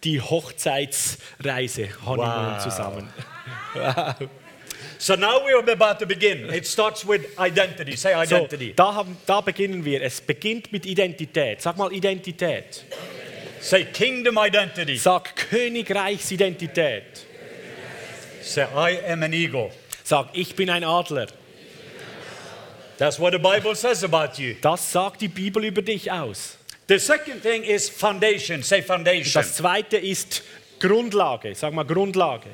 die 0.03 0.19
Hochzeitsreise, 0.21 1.87
Honeymoon 2.05 2.53
Wow. 2.55 2.63
zusammen. 2.63 3.09
So 4.99 5.15
now 5.17 5.39
we're 5.45 5.59
about 5.69 5.99
to 5.99 6.05
begin. 6.05 6.49
It 6.53 6.65
starts 6.65 7.05
with 7.05 7.21
identity. 7.37 7.97
Say 7.97 8.13
So, 8.25 8.35
identity. 8.35 8.73
da, 8.73 8.93
haben, 8.93 9.17
da 9.25 9.41
beginnen 9.41 9.83
wir. 9.83 10.01
Es 10.01 10.21
beginnt 10.21 10.71
mit 10.71 10.85
Identität. 10.85 11.61
Sag 11.61 11.77
mal 11.77 11.91
Identität. 11.91 12.85
Say 13.63 13.85
kingdom 13.85 14.37
identity. 14.37 14.97
Sag 14.97 15.37
Königreichsidentität. 15.37 17.25
Say 18.41 18.65
I 18.75 18.99
am 19.09 19.23
an 19.23 19.31
eagle. 19.31 19.71
Sag, 20.03 20.27
ich 20.33 20.53
bin 20.53 20.69
ein 20.69 20.83
Adler. 20.83 21.27
That's 22.97 23.17
what 23.17 23.31
the 23.31 23.39
Bible 23.39 23.73
says 23.73 24.03
about 24.03 24.37
you. 24.37 24.55
Das 24.59 24.91
sagt 24.91 25.21
die 25.21 25.29
Bibel 25.29 25.63
über 25.63 25.81
dich 25.81 26.11
aus. 26.11 26.57
The 26.89 26.99
second 26.99 27.41
thing 27.41 27.63
is 27.63 27.89
foundation. 27.89 28.63
Say 28.63 28.81
foundation. 28.81 29.41
Das 29.41 29.55
zweite 29.55 29.95
ist 29.95 30.43
Grundlage. 30.81 31.55
Sag 31.55 31.73
mal 31.73 31.85
Grundlage. 31.85 32.49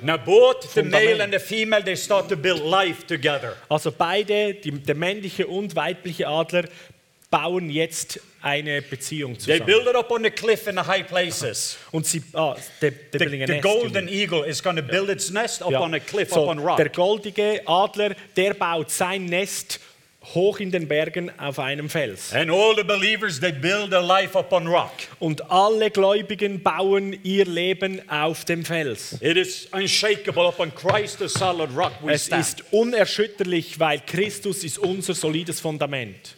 Now 0.00 0.16
both 0.16 0.72
the 0.72 0.82
male 0.82 1.22
and 1.22 1.34
the 1.34 1.38
female 1.38 1.84
they 1.84 1.96
start 1.96 2.30
to 2.30 2.36
build 2.36 2.64
life 2.64 3.06
together. 3.06 3.56
Also 3.68 3.92
beide, 3.92 4.54
die, 4.54 4.70
der 4.70 4.94
männliche 4.94 5.46
und 5.46 5.76
weibliche 5.76 6.26
Adler, 6.28 6.64
bauen 7.30 7.68
jetzt 7.68 8.18
eine 8.42 8.82
Beziehung 8.82 9.34
They 9.34 9.58
zusammen. 9.58 9.66
build 9.66 9.86
it 9.88 9.94
up 9.94 10.10
on 10.10 10.22
the 10.24 10.30
cliff 10.30 10.66
in 10.66 10.74
the 10.76 10.82
high 10.82 11.02
places. 11.06 11.78
Und 11.92 12.06
sie, 12.06 12.22
ah, 12.34 12.54
they're, 12.80 12.90
they're 12.90 12.92
The, 13.12 13.18
building 13.18 13.42
a 13.42 13.46
the 13.46 13.52
nest. 13.54 13.62
golden 13.64 14.08
eagle 14.08 14.44
is 14.44 14.62
going 14.62 14.76
to 14.76 14.82
build 14.82 15.08
its 15.08 15.30
nest 15.30 15.62
up 15.62 15.70
Ja. 15.70 15.80
on 15.80 15.94
a 15.94 16.00
cliff, 16.00 16.30
So, 16.30 16.42
up 16.44 16.48
on 16.48 16.58
rock. 16.58 16.76
der 16.78 16.88
goldige 16.88 17.62
Adler, 17.66 18.14
der 18.36 18.54
baut 18.54 18.90
sein 18.90 19.26
Nest 19.26 19.80
hoch 20.34 20.60
in 20.60 20.70
den 20.70 20.86
Bergen 20.86 21.32
auf 21.36 21.58
einem 21.58 21.90
Fels. 21.90 22.32
And 22.32 22.48
all 22.48 22.76
the 22.76 22.84
believers, 22.84 23.40
they 23.40 23.50
build 23.50 23.90
their 23.90 24.00
life 24.02 24.38
up 24.38 24.52
on 24.52 24.68
rock. 24.68 24.92
Und 25.18 25.50
alle 25.50 25.90
Gläubigen 25.90 26.62
bauen 26.62 27.18
ihr 27.24 27.44
Leben 27.44 28.00
auf 28.08 28.44
dem 28.44 28.64
Fels. 28.64 29.14
It 29.20 29.36
is 29.36 29.66
unshakable 29.72 30.46
upon 30.46 30.72
Christ, 30.72 31.18
the 31.18 31.26
solid 31.26 31.70
rock 31.76 31.92
we 32.02 32.12
Es 32.12 32.26
stand. 32.26 32.40
ist 32.46 32.62
unerschütterlich, 32.70 33.80
weil 33.80 34.00
Christus 34.06 34.62
ist 34.62 34.78
unser 34.78 35.14
solides 35.14 35.58
Fundament. 35.58 36.36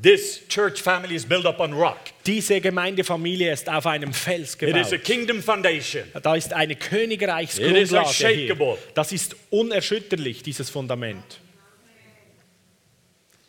This 0.00 0.46
church 0.48 0.80
family 0.80 1.16
is 1.16 1.24
built 1.26 1.44
up 1.44 1.58
on 1.58 1.72
rock. 1.72 1.98
Diese 2.24 2.60
Gemeindefamilie 2.60 3.52
ist 3.52 3.68
auf 3.68 3.84
einem 3.84 4.12
Fels 4.12 4.54
It 4.60 4.76
is 4.76 4.92
a 4.92 4.96
gebaut. 4.96 5.04
kingdom 5.04 5.42
foundation. 5.42 6.04
Da 6.22 6.36
ist 6.36 6.52
eine 6.52 6.74
It 6.74 6.80
is 6.80 6.88
Königreichsgrundlage 6.88 8.28
hier. 8.28 8.78
Das 8.94 9.10
ist 9.10 9.34
unerschütterlich, 9.50 10.44
dieses 10.44 10.70
Fundament. 10.70 11.40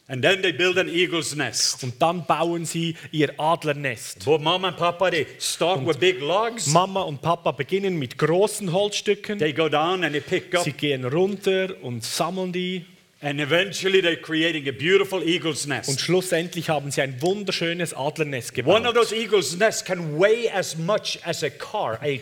And 0.08 0.24
then 0.24 0.42
they 0.42 0.52
build 0.52 0.80
an 0.80 0.90
eagle's 0.90 1.36
nest. 1.36 1.84
Und 1.84 2.02
dann 2.02 2.26
bauen 2.26 2.66
sie 2.66 2.96
ihr 3.12 3.32
Adlernest. 3.40 4.26
But 4.26 4.42
mom 4.42 4.66
and 4.66 4.76
papa, 4.76 5.12
they 5.12 5.28
start 5.40 5.86
with 5.86 6.00
big 6.00 6.20
logs. 6.20 6.66
Mama 6.66 7.04
und 7.04 7.22
Papa 7.22 7.52
beginnen 7.52 8.00
mit 8.00 8.18
großen 8.18 8.74
Holzstücken. 8.74 9.38
They 9.38 9.54
go 9.54 9.70
down 9.70 10.04
and 10.04 10.14
they 10.14 10.22
pick 10.22 10.56
up. 10.56 10.64
Sie 10.64 10.72
gehen 10.72 11.06
runter 11.06 11.76
und 11.84 12.04
sammeln 12.04 12.52
die. 12.52 12.86
And 13.22 13.42
eventually 13.42 14.00
they're 14.02 14.16
creating 14.22 14.66
a 14.70 14.72
beautiful 14.72 15.22
eagle's 15.22 15.64
Und 15.66 15.70
nest. 15.72 16.00
schlussendlich 16.00 16.70
haben 16.70 16.90
sie 16.90 17.02
ein 17.02 17.22
wunderschönes 17.22 17.94
Adlernest 17.94 18.54
gebaut. 18.54 18.76
One 18.76 18.88
of 18.88 18.94
those 18.96 19.14
eagle's 19.14 19.58
nests 19.58 19.84
can 19.84 20.18
weigh 20.18 20.50
as 20.50 20.78
much 20.78 21.20
as 21.26 21.44
a 21.44 21.50
car. 21.50 22.00
A- 22.02 22.22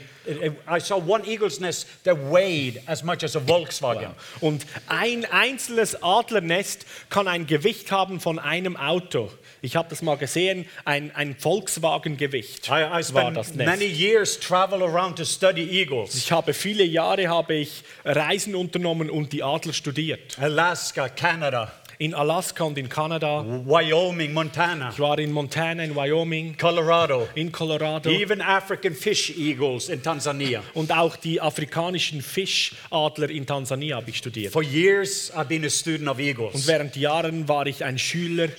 I 0.69 0.79
saw 0.79 0.97
one 0.97 1.25
eagle's 1.25 1.59
nest 1.59 1.87
that 2.03 2.17
weighed 2.17 2.81
as 2.85 3.03
much 3.03 3.23
as 3.23 3.35
a 3.35 3.39
Volkswagen. 3.39 4.11
Und 4.41 4.65
ein 4.87 5.25
einzelnes 5.25 6.01
Adlernest 6.03 6.85
kann 7.09 7.27
ein 7.27 7.47
Gewicht 7.47 7.91
haben 7.91 8.19
von 8.19 8.39
einem 8.39 8.75
Auto. 8.77 9.31
Ich 9.61 9.75
habe 9.75 9.89
das 9.89 10.01
mal 10.01 10.17
gesehen, 10.17 10.65
ein, 10.85 11.13
ein 11.15 11.35
Volkswagen-Gewicht 11.35 12.69
war 12.69 13.31
das 13.31 13.53
many 13.55 13.87
Nest. 13.87 13.99
years 13.99 14.39
travel 14.39 14.83
around 14.83 15.17
to 15.17 15.25
study 15.25 15.63
eagles. 15.63 16.15
Ich 16.15 16.31
habe 16.31 16.53
viele 16.53 16.83
Jahre 16.83 17.27
habe 17.27 17.55
ich 17.55 17.83
Reisen 18.05 18.55
unternommen 18.55 19.09
und 19.09 19.33
die 19.33 19.43
Adler 19.43 19.73
studiert. 19.73 20.37
Alaska, 20.39 21.09
Canada, 21.09 21.71
In 21.99 22.13
Alaska 22.13 22.63
und 22.63 22.77
in 22.77 22.89
Kanada. 22.89 23.43
Wyoming, 23.65 24.31
Montana, 24.31 24.89
Ich 24.91 24.99
war 24.99 25.17
in 25.17 25.31
Montana, 25.31 25.83
in 25.83 25.95
Wyoming, 25.95 26.55
Colorado, 26.55 27.27
in 27.33 27.51
Colorado. 27.51 28.11
even 28.11 28.39
African 28.39 28.93
fish 28.93 29.31
eagles 29.35 29.89
in 29.89 30.03
Tanzania. 30.03 30.61
Und 30.75 30.91
auch 30.91 31.15
die 31.15 31.41
afrikanischen 31.41 32.21
Fischadler 32.21 33.31
in 33.31 33.47
Tansania 33.47 33.95
habe 33.95 34.11
ich 34.11 34.17
studiert. 34.17 34.53
For 34.53 34.61
years, 34.61 35.31
I've 35.35 35.45
been 35.45 35.65
a 35.65 35.69
student 35.69 36.07
of 36.07 36.17
Und 36.19 36.23
eagles. 36.25 36.67
während 36.67 36.95
Jahren 36.95 37.47
war 37.47 37.65
ich 37.65 37.83
ein 37.83 37.97
Schüler 37.97 38.49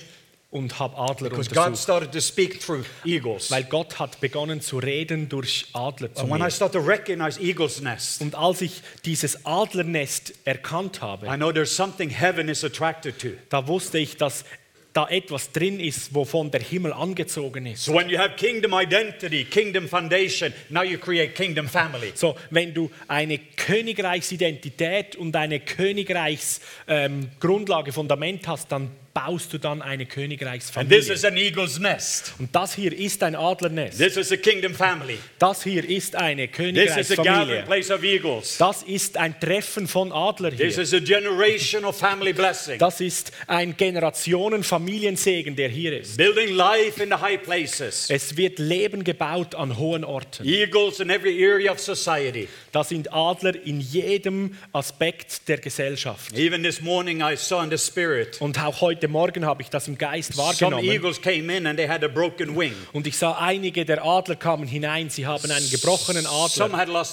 und 0.51 0.79
habe 0.79 0.97
Adler 0.97 1.29
Because 1.29 1.49
God 1.49 1.57
untersucht. 1.67 1.83
started 1.83 2.11
to 2.11 2.19
speak 2.19 2.59
through 2.59 2.83
eagles. 3.05 3.51
Weil 3.51 3.65
Gott 3.65 3.99
hat 3.99 4.19
begonnen 4.19 4.61
zu 4.61 4.79
reden 4.79 5.29
durch 5.29 5.67
Adler 5.73 6.13
zu 6.13 6.21
And 6.23 6.31
when 6.31 6.39
I 6.41 6.45
mir. 6.45 6.51
start 6.51 6.73
to 6.73 6.79
recognize 6.79 7.39
eagles' 7.39 7.81
nests, 7.81 8.19
Und 8.19 8.33
als 8.35 8.61
ich 8.61 8.81
dieses 9.05 9.45
Adlernest 9.45 10.33
erkannt 10.45 10.97
I 10.97 11.01
habe, 11.01 11.27
know 11.37 11.51
there's 11.51 11.75
something 11.75 12.09
heaven 12.09 12.49
is 12.49 12.63
attracted 12.63 13.19
to. 13.19 13.29
da 13.49 13.67
wusste 13.67 13.99
ich, 13.99 14.17
dass 14.17 14.43
da 14.91 15.07
etwas 15.07 15.51
drin 15.51 15.79
ist, 15.79 16.15
wovon 16.15 16.49
der 16.49 16.61
Himmel 16.61 16.93
angezogen 16.93 17.67
ist. 17.67 17.85
So 17.85 17.93
when 17.93 18.09
you 18.09 18.17
have 18.17 18.31
kingdom 18.37 18.73
identity, 18.73 19.43
kingdom 19.43 19.87
foundation, 19.87 20.51
now 20.69 20.81
you 20.81 20.97
create 20.97 21.35
kingdom 21.35 21.67
family. 21.67 22.11
So, 22.15 22.35
wenn 22.49 22.73
du 22.73 22.89
eine 23.07 23.37
Königreichsidentität 23.37 25.15
und 25.15 25.35
eine 25.35 25.59
Königreichsgrundlage, 25.59 27.05
ähm, 27.05 27.29
Grundlage, 27.39 27.91
Fundament 27.93 28.47
hast, 28.47 28.71
dann 28.71 28.89
baust 29.25 29.51
du 29.53 29.57
dann 29.57 29.81
eine 29.81 30.03
And 30.03 30.09
this 30.09 30.15
Königreichsfamilie. 30.15 31.13
is 31.13 31.25
an 31.25 31.35
eagle's 31.37 31.77
nest. 31.79 32.33
Und 32.39 32.55
das 32.55 32.73
hier 32.75 32.93
ist 32.97 33.21
ein 33.23 33.35
Adlernest. 33.35 33.97
This 33.97 34.15
is 34.15 34.31
a 34.31 34.37
kingdom 34.37 34.73
family. 34.73 35.17
Das 35.37 35.63
hier 35.63 35.87
ist 35.87 36.15
eine 36.15 36.47
This 36.47 36.57
is 36.97 37.11
a 37.11 37.15
gathering 37.15 37.63
Königreichsfamilie. 37.63 37.63
place 37.63 37.91
of 37.91 38.03
eagles. 38.03 38.57
Das 38.57 38.83
ist 38.83 39.17
ein 39.17 39.37
Treffen 39.39 39.87
von 39.87 40.11
Adler 40.13 40.51
This 40.51 40.75
hier. 40.75 40.83
is 40.83 40.93
a 40.93 40.99
generational 40.99 41.91
family 41.91 42.31
blessing. 42.31 42.77
Das 42.79 43.01
ist 43.01 43.31
ein 43.47 43.75
Generationen-Familiensegen, 43.75 45.55
der 45.55 45.67
hier 45.69 45.99
ist. 45.99 46.15
Building 46.17 46.55
life 46.55 47.01
in 47.03 47.09
the 47.09 47.15
high 47.15 47.41
places. 47.41 48.09
Es 48.09 48.37
wird 48.37 48.57
Leben 48.59 49.03
gebaut 49.03 49.53
an 49.55 49.77
hohen 49.77 50.03
Orten. 50.05 50.45
Eagles 50.47 50.99
in 51.01 51.09
every 51.09 51.43
area 51.45 51.71
of 51.71 51.79
society. 51.79 52.47
Da 52.71 52.83
sind 52.85 53.11
Adler 53.13 53.55
in 53.65 53.81
jedem 53.81 54.55
Aspekt 54.71 55.47
der 55.49 55.57
Gesellschaft. 55.57 56.37
Even 56.37 56.63
this 56.63 56.81
morning, 56.81 57.21
I 57.21 57.35
saw 57.35 57.61
in 57.63 57.69
the 57.69 57.77
spirit. 57.77 58.39
Und 58.39 58.57
auch 58.63 58.79
heute 58.81 59.08
Morgen 59.09 59.45
habe 59.45 59.61
ich 59.61 59.69
das 59.69 59.87
im 59.87 59.97
Geist 59.97 60.33
Some 60.33 60.47
wahrgenommen. 60.47 60.85
eagles 60.85 61.21
came 61.21 61.55
in 61.55 61.67
and 61.67 61.77
they 61.77 61.87
had 61.87 62.03
a 62.03 62.07
broken 62.07 62.57
wing. 62.57 62.73
Und 62.93 63.07
ich 63.07 63.17
sah 63.17 63.37
einige 63.37 63.85
der 63.85 64.03
Adler 64.03 64.35
kamen 64.35 64.67
hinein. 64.67 65.09
Sie 65.09 65.25
haben 65.25 65.49
einen 65.51 65.69
gebrochenen 65.69 66.23
Some 66.47 66.75
Adler. 66.77 67.03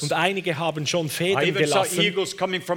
Und 0.00 0.12
einige 0.12 0.58
haben 0.58 0.86
schon 0.86 1.08
Federn 1.08 1.52
gelassen. 1.54 2.00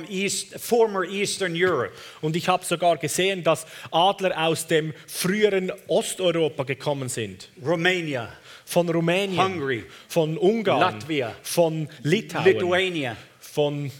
East, 0.10 0.60
former 0.60 1.04
Eastern 1.04 1.54
Europe. 1.56 1.92
Und 2.22 2.36
ich 2.36 2.48
habe 2.48 2.66
sogar 2.66 2.98
gesehen, 2.98 3.44
dass 3.44 3.66
Adler 3.92 4.38
aus 4.46 4.68
dem 4.68 4.94
früheren 5.08 5.72
Osteuropa 5.88 6.64
gekommen 6.64 7.10
sind. 7.10 7.50
Romania, 7.64 8.30
Von 8.66 8.90
Rumänien, 8.90 9.44
Hungary, 9.44 9.84
von 10.08 10.38
Ungarn, 10.38 10.80
Latvia, 10.80 11.36
von 11.44 11.88
Litauen, 12.02 12.46
Lithuania, 12.46 13.16
von 13.40 13.92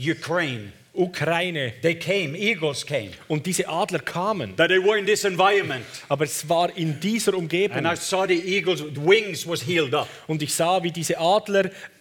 Ukraine. 0.00 0.72
Ukraine. 0.98 1.72
They 1.80 1.94
came, 1.94 2.36
eagles 2.36 2.84
came. 2.84 3.10
Und 3.28 3.46
diese 3.46 3.68
Adler 3.68 4.00
kamen. 4.00 4.56
That 4.56 4.68
they 4.68 4.82
were 4.82 4.98
in 4.98 5.06
this 5.06 5.24
environment. 5.24 5.84
Aber 6.08 6.24
es 6.24 6.48
war 6.48 6.76
in 6.76 6.98
dieser 6.98 7.34
Umgebung. 7.34 7.76
And 7.76 7.86
I 7.86 7.96
saw 7.96 8.26
the 8.26 8.34
eagles' 8.34 8.82
wings 8.96 9.46
was 9.46 9.62
healed 9.62 9.94
up. 9.94 10.08
Und 10.26 10.42
ich 10.42 10.52
sah, 10.52 10.82
wie 10.82 10.90
diese 10.90 11.18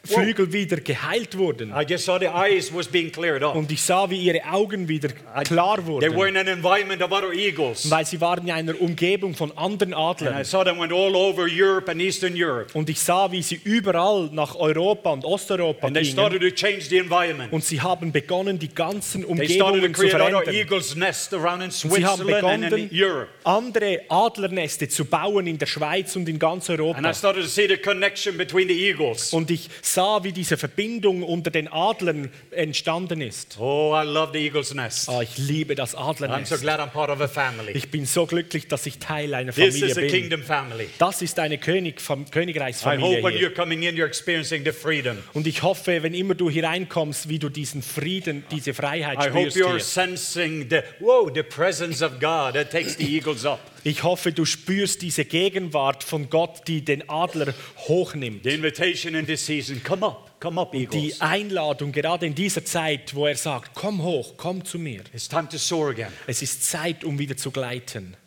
Adlerflügel 0.10 0.54
wieder 0.54 0.78
geheilt 0.78 1.38
wurden. 1.38 1.70
I 1.72 1.84
just 1.88 2.06
saw 2.06 2.17
the 2.20 2.28
eyes 2.28 2.74
was 2.74 2.88
being 2.88 3.12
cleared 3.12 3.43
up. 3.43 3.56
Und 3.56 3.72
ich 3.72 3.82
sah, 3.82 4.10
wie 4.10 4.17
ihre 4.17 4.41
Augen 4.52 4.88
wieder 4.88 5.10
klar 5.43 5.78
They 5.78 5.86
wurden. 5.88 6.15
were 6.15 6.28
in 6.30 6.38
an 6.38 6.48
environment 6.48 7.02
of 7.02 7.12
other 7.12 7.34
eagles. 7.34 7.89
Weil 7.89 8.06
sie 8.06 8.20
waren 8.22 8.46
in 8.46 8.52
einer 8.52 8.80
Umgebung 8.80 9.36
von 9.36 9.52
anderen 9.58 9.93
And 9.93 10.22
I 10.22 10.26
Adlern. 10.28 10.46
saw 10.46 10.63
them 10.63 10.80
went 10.80 10.91
all 10.91 11.15
over 11.15 11.48
Europe 11.50 11.89
and 11.91 12.02
Eastern 12.02 12.34
Europe. 12.36 12.70
Und 12.74 12.89
ich 12.89 13.00
sah, 13.00 13.32
wie 13.32 13.41
sie 13.41 13.60
überall 13.63 14.30
nach 14.32 14.56
Europa 14.56 15.12
und 15.12 15.26
Osteuropa 15.26 15.88
And 15.88 15.96
they 15.96 16.04
gingen. 16.04 16.13
started 16.17 16.41
to 16.41 16.50
change 16.52 16.82
the 16.89 16.98
environment. 16.98 17.52
Und 17.54 17.63
sie 17.63 17.82
haben 17.82 18.12
begonnen, 18.12 18.60
die 18.60 18.70
ganzen 18.74 19.22
They 19.22 19.30
Umgebungen 19.32 19.93
zu 19.93 20.06
other 20.06 20.10
verändern. 20.20 20.54
eagles' 20.54 21.34
around 21.34 21.62
in 21.62 21.65
Und 21.67 21.72
sie 21.72 22.06
haben 22.06 22.22
Switzerland 22.24 22.43
and 22.46 22.63
in 22.63 22.70
begonnen, 22.70 22.89
Europe. 22.93 23.28
andere 23.43 24.02
Adlerneste 24.10 24.88
zu 24.89 25.06
bauen 25.06 25.48
in 25.48 25.58
der 25.58 25.65
Schweiz 25.65 26.15
und 26.15 26.28
in 26.30 26.38
ganz 26.39 26.70
And 26.70 26.80
I 26.80 26.82
Europa. 26.82 27.13
started 27.13 27.43
to 27.43 27.48
see 27.50 27.67
the 27.67 27.78
connection 27.78 28.38
between 28.38 28.67
the 28.67 28.74
eagles. 28.88 29.34
Und 29.34 29.50
ich 29.52 29.70
sah, 29.82 29.97
wie 29.98 30.32
diese 30.32 30.58
Verbindung 30.58 31.24
unter 31.24 31.50
den 31.52 31.68
Adlern 31.68 32.30
entstanden 32.52 33.22
ist. 33.22 33.58
Oh, 33.60 33.94
I 33.96 34.06
love 34.06 34.32
the 34.34 34.40
eagle's 34.40 34.74
nest. 34.74 35.10
Ah, 35.10 35.22
ich 35.22 35.38
liebe 35.38 35.76
das 35.76 35.96
I'm 35.96 36.18
so 36.18 36.26
Adlernest. 36.26 36.62
glad 36.62 36.80
I'm 36.80 36.90
part 36.92 37.10
of 37.10 37.20
a 37.22 37.28
family. 37.28 37.72
Ich 37.74 37.90
bin 37.90 38.06
so 38.06 38.26
glücklich, 38.26 38.68
dass 38.68 38.86
ich 38.86 39.00
Teil 39.00 39.34
einer 39.34 39.52
This 39.52 39.74
Familie 39.76 39.92
is 39.92 39.98
a 39.98 40.02
bin. 40.02 40.10
kingdom 40.12 40.44
family. 40.44 40.88
Das 41.00 41.22
ist 41.22 41.40
eine 41.40 41.58
König, 41.58 42.00
Fam- 42.00 42.22
I 42.22 42.24
hope 42.26 42.32
Königreichsfamilie 42.32 43.24
when 43.24 43.34
you're 43.36 43.50
coming 43.54 43.84
in, 43.84 43.96
you're 43.96 44.06
experiencing 44.08 44.64
the 44.64 44.72
freedom. 44.72 45.18
Und 45.34 45.48
ich 45.48 45.64
hoffe, 45.64 46.04
wenn 46.04 46.14
immer 46.14 46.36
du 46.36 46.50
hier 46.50 46.64
reinkommst, 46.66 47.30
wie 47.30 47.40
du 47.40 47.50
diesen 47.50 47.82
Frieden, 47.82 48.44
diese 48.52 48.74
Freiheit 48.74 49.18
I 49.20 49.30
hope 49.30 49.52
spürst 49.52 49.58
you're 49.58 49.72
hier. 49.72 49.80
sensing 49.80 50.68
the 50.70 50.80
whoa, 51.00 51.30
the 51.34 51.44
presence 51.44 52.02
of 52.02 52.14
God 52.20 52.54
that 52.54 52.72
takes 52.72 52.96
the 52.98 53.06
eagles 53.06 53.46
up. 53.46 53.60
Ich 53.88 54.04
hoffe, 54.04 54.34
du 54.34 54.43
spürst 54.43 55.02
diese 55.02 55.23
Gegenwart 55.23 56.04
von 56.04 56.30
Gott, 56.30 56.67
die 56.67 56.84
den 56.84 57.10
Adler 57.10 57.54
hochnimmt. 57.88 58.43
The 58.43 58.50
invitation 58.50 59.15
in 59.15 59.26
this 59.26 59.45
season, 59.45 59.82
come 59.82 60.06
up, 60.06 60.41
come 60.41 60.60
up, 60.60 60.73
Die 60.73 60.80
eagles. 60.80 61.21
Einladung, 61.21 61.93
gerade 61.93 62.26
in 62.26 62.36
dieser 62.36 62.65
Zeit, 62.65 63.15
wo 63.15 63.28
er 63.28 63.38
sagt, 63.38 63.71
komm 63.76 64.04
hoch, 64.04 64.34
komm 64.36 64.65
zu 64.65 64.78
mir. 64.78 65.04
It's 65.13 65.30
time 65.30 65.47
to 65.47 65.58
soar 65.58 65.91
again. 65.91 66.12
Es 66.28 66.41
ist 66.41 66.69
Zeit, 66.69 67.06
um 67.06 67.17
wieder 67.17 67.38
zu 67.38 67.50
gleiten. 67.50 68.17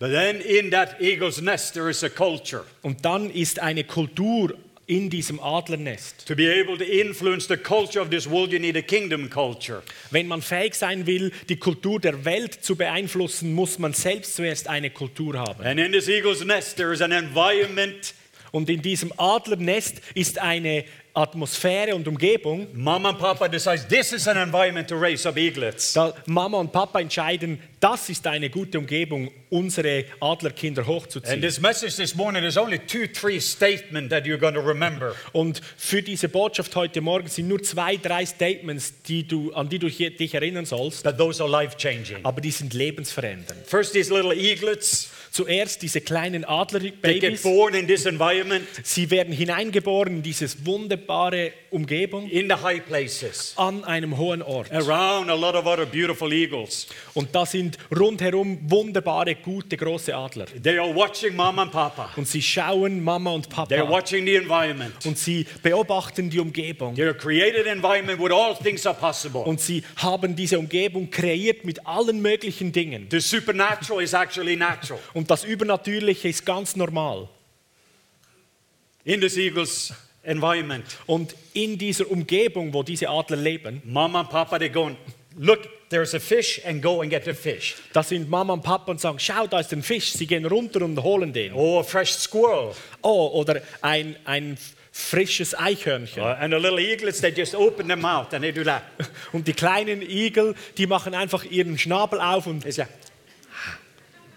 But 0.00 0.10
then 0.10 0.40
in 0.40 0.72
that 0.72 1.00
eagle's 1.00 1.40
nest, 1.40 1.74
there 1.74 1.88
is 1.88 2.02
a 2.02 2.08
culture. 2.08 2.64
Und 2.82 3.04
dann 3.04 3.30
ist 3.30 3.60
eine 3.60 3.84
Kultur 3.84 4.58
in 4.92 5.08
diesem 5.08 5.40
Adlernest. 5.40 6.26
To 6.26 6.36
be 6.36 6.48
able 6.48 6.76
to 6.76 6.84
influence 6.84 7.46
the 7.48 7.56
culture 7.56 8.00
of 8.00 8.10
this 8.10 8.28
world, 8.28 8.52
you 8.52 8.58
need 8.58 8.76
a 8.76 8.82
kingdom 8.82 9.30
culture. 9.30 9.82
Wenn 10.10 10.28
man 10.28 10.42
fähig 10.42 10.74
sein 10.74 11.06
will, 11.06 11.32
die 11.48 11.56
Kultur 11.56 11.98
der 11.98 12.24
Welt 12.24 12.62
zu 12.62 12.76
beeinflussen, 12.76 13.54
muss 13.54 13.78
man 13.78 13.94
selbst 13.94 14.36
zuerst 14.36 14.68
eine 14.68 14.90
Kultur 14.90 15.38
haben. 15.38 15.64
And 15.64 15.80
in 15.80 15.92
this 15.92 16.08
eagle's 16.08 16.44
nest, 16.44 16.76
there 16.76 16.92
is 16.92 17.00
an 17.00 17.12
environment. 17.12 18.14
Und 18.50 18.68
in 18.68 18.82
diesem 18.82 19.12
Adlernest 19.16 20.02
ist 20.14 20.38
eine 20.38 20.84
Atmosphäre 21.14 21.94
und 21.94 22.08
Umgebung, 22.08 22.66
Mom 22.74 23.04
and 23.06 23.18
Papa 23.18 23.46
decides 23.48 23.86
this 23.86 24.12
is 24.12 24.26
an 24.26 24.36
environment 24.38 24.88
to 24.88 24.96
raise 24.98 25.28
up 25.28 25.36
eaglets. 25.36 25.92
da 25.92 26.14
Mama 26.26 26.58
und 26.58 26.72
Papa 26.72 27.00
entscheiden, 27.00 27.58
das 27.80 28.08
ist 28.08 28.26
eine 28.26 28.48
gute 28.48 28.78
Umgebung, 28.78 29.30
unsere 29.50 30.04
Adlerkinder 30.20 30.82
And 30.82 30.88
hochzuziehen. 30.88 31.40
this 31.42 31.60
message 31.60 31.96
this 31.96 32.14
morning, 32.14 32.40
there's 32.40 32.56
only 32.56 32.78
two, 32.78 33.06
three 33.06 33.38
statements 33.40 34.08
that 34.10 34.24
you're 34.24 34.38
going 34.38 34.54
to 34.54 34.60
remember. 34.60 35.14
Und 35.32 35.60
für 35.76 36.02
diese 36.02 36.28
Botschaft 36.30 36.74
heute 36.76 37.00
Morgen 37.02 37.28
sind 37.28 37.48
nur 37.48 37.62
zwei, 37.62 37.96
drei 37.98 38.24
Statements, 38.24 38.94
die 39.06 39.26
du, 39.28 39.52
an 39.52 39.68
die 39.68 39.78
du 39.78 39.88
dich 39.90 40.32
erinnern 40.34 40.64
sollst, 40.64 41.02
But 41.04 41.18
those 41.18 41.42
are 41.42 41.50
life 41.50 41.76
changing. 41.76 42.24
aber 42.24 42.40
die 42.40 42.50
sind 42.52 42.72
lebensverändernd. 42.72 43.66
First, 43.66 43.92
these 43.92 44.10
little 44.14 44.34
eaglets, 44.34 45.10
Zuerst 45.32 45.80
diese 45.80 46.02
kleinen 46.02 46.44
Adlerbabys, 46.44 47.42
sie 48.82 49.10
werden 49.10 49.32
hineingeboren 49.32 50.16
in 50.16 50.22
diese 50.22 50.46
wunderbare 50.66 51.52
Umgebung 51.72 52.28
in 52.28 52.48
the 52.48 52.56
high 52.62 52.80
places, 52.80 53.54
an 53.56 53.84
einem 53.84 54.16
hohen 54.18 54.42
Ort. 54.42 54.70
around 54.72 55.30
a 55.30 55.34
lot 55.34 55.54
of 55.54 55.66
other 55.66 55.86
beautiful 55.86 56.32
eagles. 56.32 56.86
Und 57.14 57.34
da 57.34 57.46
sind 57.46 57.78
rundherum 57.90 58.58
wunderbare, 58.70 59.34
gute, 59.34 59.76
große 59.76 60.14
Adler. 60.14 60.46
They 60.46 60.78
are 60.78 60.94
watching 60.94 61.34
mom 61.34 61.58
and 61.58 61.72
papa. 61.72 62.10
Und 62.16 62.28
sie 62.28 62.42
schauen 62.42 63.02
Mama 63.02 63.30
und 63.30 63.48
Papa 63.48 63.88
watching 63.88 64.24
the 64.24 64.36
environment. 64.36 64.94
und 65.06 65.18
sie 65.18 65.46
beobachten 65.62 66.30
die 66.30 66.38
Umgebung. 66.38 66.94
They're 66.94 67.10
a 67.10 67.14
created 67.14 67.66
environment 67.66 68.20
where 68.20 68.34
all 68.34 68.54
things 68.54 68.86
are 68.86 68.96
possible. 68.96 69.40
Und 69.42 69.60
sie 69.60 69.82
haben 69.96 70.36
diese 70.36 70.58
Umgebung 70.58 71.10
kreiert 71.10 71.64
mit 71.64 71.86
allen 71.86 72.20
möglichen 72.20 72.72
Dingen. 72.72 73.06
The 73.10 73.20
supernatural 73.20 74.02
is 74.02 74.12
actually 74.12 74.56
natural. 74.56 75.00
Und 75.14 75.30
das 75.30 75.44
Übernatürliche 75.44 76.28
ist 76.28 76.44
ganz 76.44 76.76
normal. 76.76 77.28
In 79.04 79.20
this 79.20 79.36
eagle's 79.36 79.92
environment, 80.22 80.84
Und 81.06 81.34
in 81.52 81.78
dieser 81.78 82.10
Umgebung, 82.10 82.72
wo 82.72 82.82
diese 82.82 83.08
Adler 83.08 83.36
leben, 83.36 83.82
mom 83.84 84.16
and 84.16 84.30
papa, 84.30 84.58
they 84.58 84.68
go 84.68 84.86
and 84.86 84.96
look, 85.36 85.60
there's 85.88 86.14
a 86.14 86.20
fish, 86.20 86.60
and 86.64 86.82
go 86.82 87.00
and 87.00 87.10
get 87.10 87.24
the 87.24 87.34
fish. 87.34 87.76
da 87.92 88.02
sind 88.02 88.28
Mama 88.28 88.54
und 88.54 88.62
Papa 88.62 88.90
und 88.90 89.00
sagen, 89.00 89.18
schau, 89.18 89.46
da 89.46 89.60
ist 89.60 89.72
ein 89.72 89.82
Fisch. 89.82 90.12
Sie 90.12 90.26
gehen 90.26 90.44
runter 90.44 90.82
und 90.82 91.02
holen 91.02 91.32
den. 91.32 91.52
Oh, 91.54 91.80
a 91.80 91.82
fresh 91.82 92.12
squirrel. 92.12 92.74
Oh, 93.02 93.30
oder 93.34 93.60
ein, 93.80 94.16
ein 94.24 94.56
frisches 94.90 95.58
Eichhörnchen. 95.58 96.22
Uh, 96.22 96.26
and 96.26 96.52
the 96.52 96.58
little 96.58 96.78
eaglets, 96.78 97.20
they 97.20 97.30
just 97.30 97.54
open 97.54 97.86
their 97.86 97.96
mouth 97.96 98.32
and 98.34 98.42
they 98.42 98.52
do 98.52 98.64
that. 98.64 98.82
Und 99.32 99.48
die 99.48 99.54
kleinen 99.54 100.02
Igel, 100.02 100.54
die 100.76 100.86
machen 100.86 101.14
einfach 101.14 101.44
ihren 101.44 101.78
Schnabel 101.78 102.20
auf 102.20 102.46
und 102.46 102.66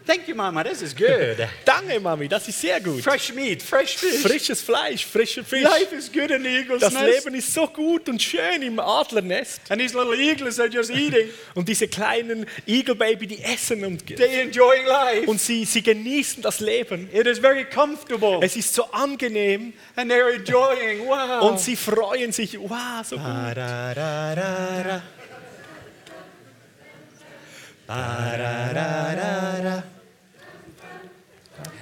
Thank 0.06 0.28
you, 0.28 0.36
Mama, 0.36 0.63
this 0.63 0.82
is 0.84 0.94
good. 0.94 1.48
Danke, 1.65 2.00
Mami, 2.00 2.28
das 2.28 2.48
ist 2.48 2.62
sehr 2.62 2.80
gut. 2.80 3.02
fresh 3.02 3.34
meat, 3.34 3.63
fresh 3.63 3.98
fish. 3.98 4.22
Frisches 4.22 4.62
Fleisch, 4.62 5.04
frischer 5.06 5.44
Fisch. 5.44 5.63
Life 5.63 5.96
is 5.96 6.12
good 6.12 6.30
in 6.30 6.44
the 6.44 6.50
eagle's 6.50 6.82
Das 6.82 6.94
nest. 6.94 7.26
Leben 7.26 7.36
ist 7.36 7.52
so 7.52 7.65
gut 7.68 8.08
und 8.08 8.22
schön 8.22 8.62
im 8.62 8.80
Adlernest. 8.80 9.62
And 9.70 9.82
these 9.82 9.98
little 9.98 10.15
eaglets 10.15 10.60
are 10.60 10.70
just 10.70 10.91
eating. 10.91 11.30
Und 11.56 11.68
diese 11.68 11.88
kleinen 11.88 12.46
Igelbaby, 12.68 13.26
die 13.28 13.41
essen 13.41 13.84
und, 13.84 14.06
They 14.06 14.41
enjoying 14.41 14.86
life. 14.86 15.28
und 15.30 15.39
sie, 15.41 15.65
sie 15.65 15.82
genießen 15.82 16.44
das 16.44 16.60
Leben. 16.60 17.10
It 17.12 17.26
is 17.26 17.39
very 17.39 17.65
comfortable. 17.65 18.39
Es 18.41 18.56
ist 18.56 18.74
so 18.74 18.84
angenehm 18.91 19.74
And 19.96 20.12
they're 20.12 20.36
enjoying. 20.36 21.08
Wow. 21.08 21.50
und 21.50 21.60
sie 21.60 21.76
freuen 21.76 22.32
sich. 22.32 22.60
Wow, 22.60 23.04
so 23.04 23.15
gut. 23.15 23.26
Ba-da-da-da-da. 23.26 24.36
Ba-da-da-da-da. 24.36 25.02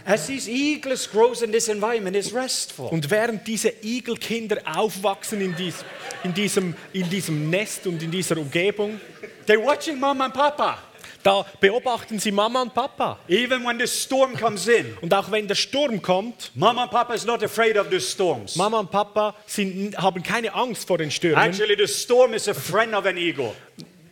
As 0.06 0.28
these 0.28 0.50
eaglets 0.50 1.10
grows 1.10 1.42
in 1.42 1.52
this 1.52 1.70
environment, 1.70 2.16
it's 2.16 2.34
restful. 2.34 2.88
Und 2.90 3.10
während 3.10 3.48
diese 3.48 3.70
Igelkinder 3.82 4.58
aufwachsen 4.66 5.40
in, 5.40 5.56
dies, 5.56 5.76
in, 6.24 6.34
diesem, 6.34 6.76
in 6.92 7.10
diesem 7.10 7.50
Nest 7.50 7.88
und 7.88 8.04
in 8.04 8.12
dieser 8.12 8.38
Umgebung, 8.38 9.00
They're 9.48 9.64
watching 9.64 10.00
mom 10.00 10.20
and 10.22 10.34
papa. 10.34 10.78
da 11.24 11.46
beobachten 11.62 12.20
sie 12.20 12.32
Mama 12.32 12.62
und 12.62 12.74
Papa. 12.74 13.18
Even 13.30 13.66
when 13.66 13.80
the 13.80 13.88
storm 13.88 14.36
comes 14.36 14.68
in, 14.68 14.98
Und 15.02 15.14
auch 15.14 15.32
wenn 15.32 15.48
der 15.48 15.56
Sturm 15.56 16.02
kommt, 16.02 16.52
mom 16.54 16.78
and 16.78 16.92
papa 16.92 17.14
is 17.14 17.26
not 17.26 17.42
afraid 17.44 17.78
of 17.78 17.88
the 17.90 18.00
storms. 18.00 18.58
Mama 18.58 18.80
und 18.80 18.92
Papa 18.92 19.36
sind, 19.46 19.98
haben 19.98 20.22
keine 20.22 20.54
Angst 20.54 20.86
vor 20.86 20.98
den 20.98 21.12
Stürmen. 21.12 21.42
Actually, 21.42 21.76
the 21.78 21.88
storm 21.88 22.34
is 22.34 22.48
a 22.50 22.54
friend 22.54 22.94
of 22.94 23.06
an 23.06 23.18
eagle. 23.18 23.54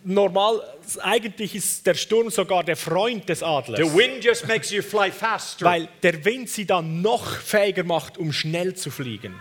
Normal, 0.04 0.62
eigentlich 1.02 1.56
ist 1.56 1.86
der 1.86 1.94
Sturm 1.94 2.30
sogar 2.30 2.64
der 2.64 2.76
Freund 2.76 3.28
des 3.30 3.44
Adlers. 3.44 3.80
The 3.80 3.96
wind 3.96 4.24
just 4.24 4.48
makes 4.48 4.72
you 4.72 4.82
fly 4.82 5.12
faster. 5.12 5.66
Weil 5.66 5.88
der 6.04 6.24
Wind 6.26 6.50
sie 6.50 6.66
dann 6.66 7.02
noch 7.02 7.38
fähiger 7.38 7.84
macht, 7.84 8.18
um 8.18 8.32
schnell 8.34 8.76
zu 8.76 8.92
fliegen. 8.92 9.36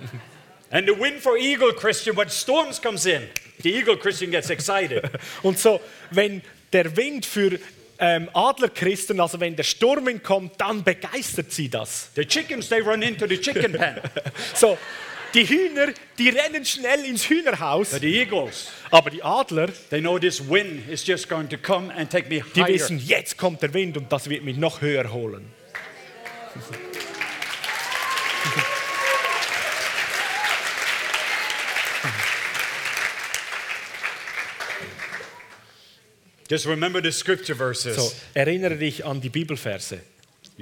And 0.70 0.88
the 0.88 0.98
wind 0.98 1.20
for 1.20 1.36
eagle 1.36 1.74
Christian, 1.74 2.16
when 2.16 2.30
storms 2.30 2.80
comes 2.80 3.04
in, 3.04 3.28
the 3.62 3.70
eagle 3.70 3.96
Christian 3.96 4.30
gets 4.30 4.48
excited. 4.48 5.04
Und 5.42 5.58
so, 5.58 5.80
wenn 6.10 6.40
der 6.72 6.96
Wind 6.96 7.26
für 7.26 7.58
ähm, 7.98 8.30
Adlerchristen, 8.32 9.20
also 9.20 9.38
wenn 9.38 9.54
der 9.54 9.64
Sturm 9.64 10.22
kommt, 10.22 10.60
dann 10.60 10.82
begeistert 10.82 11.52
sie 11.52 11.68
das. 11.68 12.10
the 12.14 12.24
chickens, 12.24 12.68
they 12.68 12.80
run 12.80 13.02
into 13.02 13.26
the 13.26 13.38
chicken 13.38 13.72
pen. 13.72 14.00
So, 14.54 14.78
die 15.34 15.48
Hühner, 15.48 15.92
die 16.18 16.28
rennen 16.28 16.64
schnell 16.64 17.04
ins 17.04 17.28
Hühnerhaus, 17.28 17.90
But 17.90 18.00
the 18.02 18.20
eagles, 18.20 18.68
aber 18.90 19.10
die 19.10 19.22
Adler, 19.22 19.68
they 19.90 20.00
know 20.00 20.18
this 20.18 20.40
wind 20.40 20.88
is 20.88 21.06
just 21.06 21.28
going 21.28 21.48
to 21.48 21.56
come 21.56 21.90
and 21.90 22.10
take 22.10 22.28
me 22.28 22.42
die 22.54 22.62
higher. 22.62 22.74
wissen, 22.74 22.98
jetzt 22.98 23.36
kommt 23.38 23.62
der 23.62 23.72
Wind 23.74 23.96
und 23.96 24.12
das 24.12 24.28
wird 24.28 24.44
mich 24.44 24.56
noch 24.56 24.80
höher 24.80 25.12
holen. 25.12 25.46
Just 36.48 36.66
remember 36.66 37.00
the 37.00 37.12
scripture 37.12 37.54
verses. 37.56 37.96
So, 37.96 38.12
erinnere 38.34 38.76
dich 38.76 39.04
an 39.04 39.20
die 39.20 39.30
Bibelverse. 39.30 40.00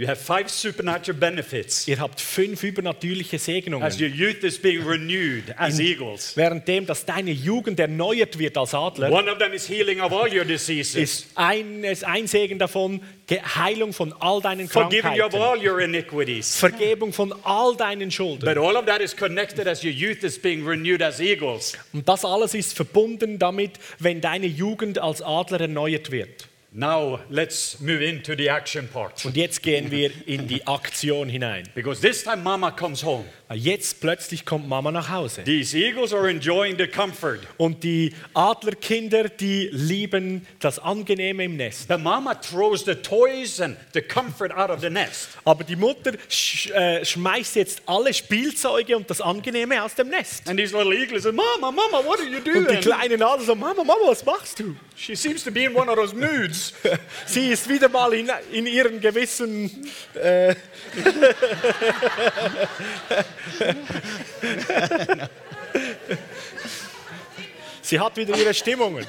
You 0.01 0.09
have 0.09 0.19
five 0.19 0.49
supernatural 0.49 1.19
benefits 1.19 1.87
Ihr 1.87 2.01
habt 2.01 2.23
fünf 2.23 2.63
übernatürliche 2.63 3.39
Segnungen. 3.39 3.87
as 3.87 4.01
your 4.01 4.09
youth 4.09 4.43
is 4.43 4.59
being 4.59 4.83
renewed 4.83 5.55
as 5.59 5.79
eagles. 5.79 6.35
Währenddem, 6.39 6.87
dass 6.87 7.05
deine 7.05 7.33
Jugend 7.33 7.79
erneuert 7.79 8.39
wird 8.39 8.57
als 8.57 8.73
Adler, 8.73 9.13
One 9.13 9.31
of 9.31 9.37
them 9.37 9.53
is 9.53 9.69
healing 9.69 10.01
of 10.01 10.11
all 10.11 10.35
your 10.35 10.47
diseases, 10.47 10.95
ist 10.95 11.27
eines, 11.35 12.03
ein 12.03 12.27
Segen 12.27 12.59
davon 12.59 13.03
Heilung 13.31 13.93
von 13.93 14.15
all 14.15 14.41
deinen 14.41 14.71
forgiving 14.71 15.13
you 15.13 15.25
of 15.27 15.33
Krankheiten, 15.33 15.61
all 15.61 15.69
your 15.69 15.81
iniquities. 15.81 16.57
Vergebung 16.57 17.13
von 17.13 17.35
all 17.45 17.77
deinen 17.77 18.11
Schulden. 18.11 18.47
But 18.47 18.57
all 18.57 18.79
of 18.79 18.87
that 18.87 19.03
is 19.03 19.15
connected 19.15 19.67
as 19.69 19.85
your 19.85 19.93
youth 19.93 20.25
is 20.25 20.41
being 20.41 20.67
renewed 20.67 21.03
as 21.03 21.21
eagles. 21.21 21.75
Und 21.93 22.09
das 22.09 22.25
alles 22.25 22.55
ist 22.55 22.75
verbunden 22.75 23.39
damit, 23.39 23.73
wenn 23.99 24.23
deine 24.23 24.47
Jugend 24.47 24.99
als 24.99 25.21
Adler 25.21 25.61
erneuert 25.61 26.11
wird. 26.11 26.49
Now 26.73 27.19
let's 27.29 27.81
move 27.81 28.01
into 28.01 28.37
the 28.37 28.49
action 28.49 28.87
part. 28.87 29.25
Und 29.25 29.37
jetzt 29.37 29.63
gehen 29.63 29.91
wir 29.91 30.13
in 30.27 30.47
die 30.47 30.65
Aktion 30.69 31.29
hinein. 31.29 31.65
Because 31.75 32.01
this 32.01 32.23
time 32.23 32.45
Mama 32.45 32.71
comes 32.71 33.03
home. 33.03 33.25
Weil 33.51 33.59
Jetzt 33.59 34.01
plötzlich 34.01 34.45
kommt 34.45 34.69
Mama 34.69 34.93
nach 34.93 35.11
Hause. 35.11 35.43
These 35.43 35.77
eagles 35.77 36.15
are 36.15 36.31
enjoying 36.31 36.79
the 36.79 36.87
comfort. 36.87 37.41
Und 37.57 37.83
die 37.83 38.15
Adlerkinder, 38.33 39.29
die 39.29 39.69
lieben 39.73 40.47
das 40.61 40.79
Angenehme 40.79 41.47
im 41.47 41.57
Nest. 41.57 41.89
The 41.89 41.99
mama 41.99 42.37
throws 42.37 42.85
the 42.85 42.95
toys 42.95 43.61
and 43.61 43.77
the 43.93 44.03
comfort 44.03 44.53
out 44.53 44.71
of 44.71 44.81
the 44.81 44.89
nest. 44.89 45.31
Aber 45.45 45.65
die 45.65 45.75
Mutter 45.75 46.13
sch 46.29 46.71
äh, 46.71 47.05
schmeißt 47.05 47.57
jetzt 47.57 47.83
alle 47.87 48.15
Spielzeuge 48.15 48.97
und 48.97 49.11
das 49.11 49.21
Angenehme 49.21 49.83
aus 49.83 49.97
dem 49.97 50.11
Nest. 50.11 50.49
And 50.49 50.57
these 50.57 50.77
little 50.77 50.97
eagles 50.97 51.25
say, 51.25 51.33
Mama, 51.33 51.73
Mama, 51.73 52.07
what 52.07 52.21
are 52.21 52.29
you 52.29 52.37
Und 52.37 52.47
die 52.47 52.53
doing? 52.53 52.81
kleinen 52.81 53.21
Adler 53.21 53.45
so, 53.45 53.57
Mama, 53.57 53.83
Mama, 53.83 54.07
was 54.07 54.25
machst 54.25 54.61
du? 54.61 54.77
She 54.95 55.17
seems 55.17 55.43
to 55.43 55.51
be 55.51 55.65
in 55.65 55.75
one 55.75 55.91
of 55.91 55.97
those 55.97 56.15
moods. 56.15 56.73
Sie 57.27 57.49
ist 57.49 57.69
wieder 57.69 57.89
mal 57.89 58.15
in, 58.15 58.31
in 58.53 58.67
ihren 58.67 59.01
gewissen... 59.01 59.89
Äh, 60.15 60.55
Sie 67.83 67.99
hat 67.99 68.17
wieder 68.17 68.37
ihre 68.37 68.55
Stimmungen. 68.55 69.07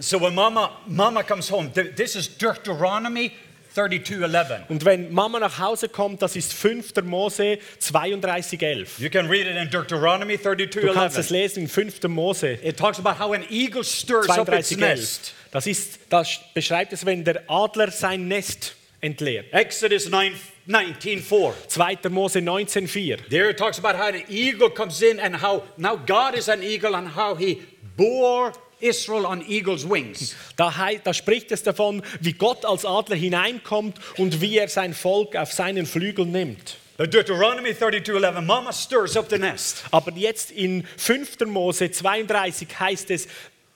So 0.00 0.18
when 0.18 0.34
Mama, 0.34 0.78
Mama 0.86 1.22
comes 1.22 1.48
home, 1.48 1.70
this 1.72 2.16
is 2.16 2.26
Deuteronomy 2.26 3.32
32:11. 3.74 4.66
Und 4.68 4.84
wenn 4.84 5.12
Mama 5.12 5.38
nach 5.38 5.58
Hause 5.58 5.88
kommt, 5.88 6.22
das 6.22 6.34
ist 6.36 6.52
5. 6.52 7.02
Mose 7.02 7.58
32,11. 7.80 8.98
You 8.98 9.10
can 9.10 9.28
read 9.28 9.46
it 9.46 9.56
in 9.56 9.70
Deuteronomy 9.70 10.36
Du 10.38 10.92
kannst 10.92 11.16
es 11.18 11.28
32:11. 11.28 11.30
lesen 11.32 11.62
in 11.62 11.68
5. 11.68 12.08
Mose 12.08 12.58
It 12.62 12.76
talks 12.76 12.98
about 12.98 13.22
how 13.22 13.32
an 13.32 13.44
eagle 13.48 13.84
stirs 13.84 14.28
up 14.28 14.48
its 14.52 14.72
32,11. 14.72 14.76
nest. 14.78 15.34
Das, 15.52 15.66
ist, 15.66 16.00
das 16.08 16.40
beschreibt 16.54 16.92
es, 16.92 17.04
wenn 17.06 17.24
der 17.24 17.42
Adler 17.48 17.90
sein 17.90 18.28
Nest 18.28 18.74
entleert. 19.00 19.46
Exodus 19.52 20.08
9, 20.08 20.32
19:4. 20.66 21.52
2. 21.68 22.08
Mose 22.10 22.38
19,4. 22.40 23.18
There 23.28 23.50
it 23.50 23.56
talks 23.58 23.78
about 23.78 23.96
how 23.98 24.08
an 24.08 24.22
eagle 24.28 24.70
comes 24.70 25.00
in 25.02 25.18
and 25.18 25.42
how 25.42 25.62
now 25.76 25.96
God 25.96 26.34
is 26.36 26.48
an 26.48 26.62
eagle 26.62 26.94
and 26.96 27.16
how 27.16 27.36
he 27.36 27.62
bore 27.96 28.52
Israel 28.80 29.26
on 29.26 29.44
eagle's 29.48 29.88
wings. 29.88 30.34
Da, 30.56 30.72
da 31.02 31.14
spricht 31.14 31.52
es 31.52 31.62
davon, 31.62 32.02
wie 32.20 32.32
Gott 32.32 32.64
als 32.64 32.84
Adler 32.84 33.16
hineinkommt 33.16 33.98
und 34.16 34.40
wie 34.40 34.58
er 34.58 34.68
sein 34.68 34.94
Volk 34.94 35.36
auf 35.36 35.52
seinen 35.52 35.86
Flügeln 35.86 36.32
nimmt. 36.32 36.76
Deuteronomy 36.98 37.70
32:11, 37.70 38.42
Mama 38.42 38.72
stirs 38.72 39.16
up 39.16 39.30
the 39.30 39.38
nest. 39.38 39.84
Aber 39.90 40.12
jetzt 40.12 40.50
in 40.50 40.86
5. 40.98 41.46
Mose 41.46 41.90
32 41.90 42.68
heißt 42.78 43.10
es, 43.10 43.26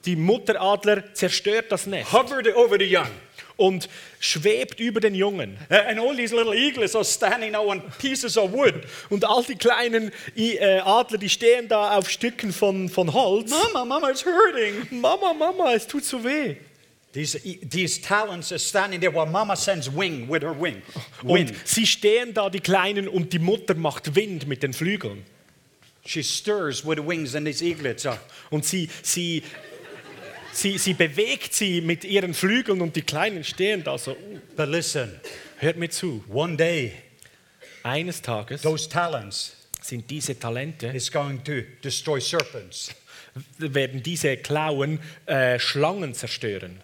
die 0.05 0.15
Mutteradler 0.15 1.13
zerstört 1.15 1.71
das 1.71 1.87
Nest 1.87 2.13
hovered 2.13 2.55
over 2.55 2.77
the 2.77 2.85
young. 2.85 3.09
Und 3.57 3.87
schwebt 4.19 4.79
über 4.79 4.99
den 4.99 5.15
Jungen. 5.15 5.57
Uh, 5.69 5.75
And 5.89 5.99
all 5.99 6.15
these 6.15 6.35
little 6.35 6.53
eaglets 6.53 6.95
are 6.95 7.05
standing 7.05 7.51
now 7.51 7.69
on 7.69 7.81
pieces 7.99 8.37
of 8.37 8.51
wood. 8.51 8.83
Und 9.09 9.23
all 9.25 9.43
die 9.43 9.55
kleinen 9.55 10.11
äh, 10.35 10.79
Adler, 10.79 11.17
die 11.17 11.29
stehen 11.29 11.67
da 11.67 11.97
auf 11.97 12.09
Stücken 12.09 12.51
von, 12.51 12.89
von 12.89 13.13
Holz. 13.13 13.49
Mama, 13.51 13.85
Mama, 13.85 14.09
it's 14.09 14.25
hurting. 14.25 14.87
Mama, 15.01 15.33
Mama, 15.33 15.73
es 15.73 15.87
tut 15.87 16.03
so 16.03 16.23
weh. 16.23 16.55
These, 17.13 17.37
e- 17.45 17.59
these 17.65 18.01
talons 18.01 18.51
are 18.51 18.59
standing 18.59 18.99
there 18.99 19.13
while 19.13 19.25
Mama 19.25 19.55
sends 19.55 19.89
wing 19.89 20.27
with 20.29 20.41
her 20.41 20.53
wing. 20.53 20.81
Und 21.23 21.29
Wind. 21.49 21.53
sie 21.63 21.87
stehen 21.87 22.33
da, 22.33 22.49
die 22.49 22.59
Kleinen, 22.59 23.07
und 23.07 23.31
die 23.31 23.39
Mutter 23.39 23.73
macht 23.73 24.15
Wind 24.15 24.47
mit 24.47 24.63
den 24.63 24.73
Flügeln. 24.73 25.23
She 26.05 26.21
stirs 26.23 26.85
with 26.85 26.97
the 26.97 27.07
wings 27.07 27.33
and 27.33 27.47
these 27.47 27.63
eaglets 27.63 28.05
are. 28.05 28.19
Und 28.49 28.65
sie, 28.65 28.89
sie, 29.01 29.43
sie, 30.55 30.77
sie 30.77 30.93
bewegt 30.93 31.53
sie 31.53 31.81
mit 31.81 32.03
ihren 32.03 32.33
Flügeln 32.33 32.81
und 32.81 32.95
die 32.95 33.01
Kleinen 33.01 33.43
stehen 33.43 33.83
da 33.83 33.97
so. 33.97 34.15
But 34.55 34.69
listen, 34.69 35.19
Hört 35.57 35.77
mir 35.77 35.89
zu. 35.89 36.23
one 36.27 36.55
day 36.57 36.93
Eines 37.83 38.21
Tages 38.21 38.61
those 38.61 38.89
talons 38.89 39.55
sind 39.81 40.09
diese 40.09 40.37
Talente, 40.39 40.87
is 40.87 41.11
going 41.11 41.43
to 41.43 41.61
destroy 41.83 42.19
serpents. 42.19 42.89
werden 43.57 44.01
diese 44.01 44.37
Klauen 44.37 44.99
äh, 45.27 45.59
Schlangen 45.59 46.13
zerstören. 46.13 46.81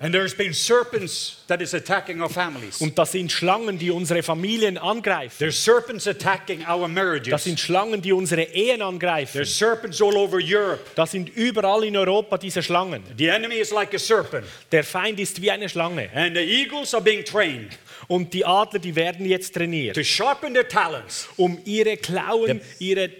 And 0.00 0.14
there's 0.14 0.32
been 0.34 0.54
serpents 0.54 1.38
that 1.48 1.60
is 1.60 1.74
attacking 1.74 2.20
our 2.22 2.28
families. 2.28 2.80
Und 2.80 2.96
das 2.96 3.10
sind 3.12 3.32
Schlangen, 3.32 3.78
die 3.78 3.90
unsere 3.90 4.22
Familien 4.22 4.78
angreifen. 4.78 5.36
There's 5.38 5.62
serpents 5.62 6.06
attacking 6.06 6.60
our 6.68 6.82
Das 6.86 6.90
marriages. 6.94 7.42
sind 7.44 7.58
Schlangen, 7.58 8.00
die 8.00 8.12
unsere 8.12 8.42
Ehen 8.42 8.80
angreifen. 8.80 9.32
There's 9.32 9.56
serpents 9.58 10.00
all 10.00 10.16
over 10.16 10.38
Europe. 10.40 10.80
Das 10.94 11.10
sind 11.10 11.28
überall 11.30 11.82
in 11.84 11.96
Europa 11.96 12.38
diese 12.38 12.62
Schlangen. 12.62 13.02
The 13.16 13.26
enemy 13.28 13.56
is 13.56 13.72
like 13.72 13.92
a 13.92 13.98
serpent. 13.98 14.46
Der 14.70 14.84
Feind 14.84 15.18
ist 15.18 15.42
wie 15.42 15.50
eine 15.50 15.68
Schlange. 15.68 16.08
And 16.14 16.36
the 16.36 16.42
eagles 16.44 16.94
are 16.94 17.02
being 17.02 17.24
trained 17.24 17.76
Und 18.06 18.32
die 18.32 18.44
Adler, 18.44 18.78
die 18.78 18.94
werden 18.94 19.26
jetzt 19.26 19.52
trainiert, 19.54 19.96
to 19.96 20.04
sharpen 20.04 20.54
their 20.54 20.68
talons. 20.68 21.28
um 21.36 21.58
ihre 21.64 21.96
Klauen, 21.96 22.60
ihre, 22.78 23.10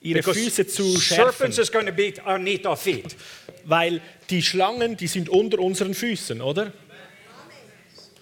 ihre 0.00 0.18
Because 0.18 0.38
Füße 0.38 0.66
zu 0.66 1.00
schärfen. 1.00 1.50
serpents 1.52 1.58
is 1.58 1.72
going 1.72 1.86
to 1.86 1.92
be 1.92 2.12
underneath 2.26 2.66
our 2.66 2.76
feet. 2.76 3.16
Weil 3.64 4.00
die 4.30 4.42
Schlangen, 4.42 4.96
die 4.96 5.06
sind 5.06 5.28
unter 5.28 5.58
unseren 5.58 5.94
Füßen, 5.94 6.40
oder? 6.40 6.72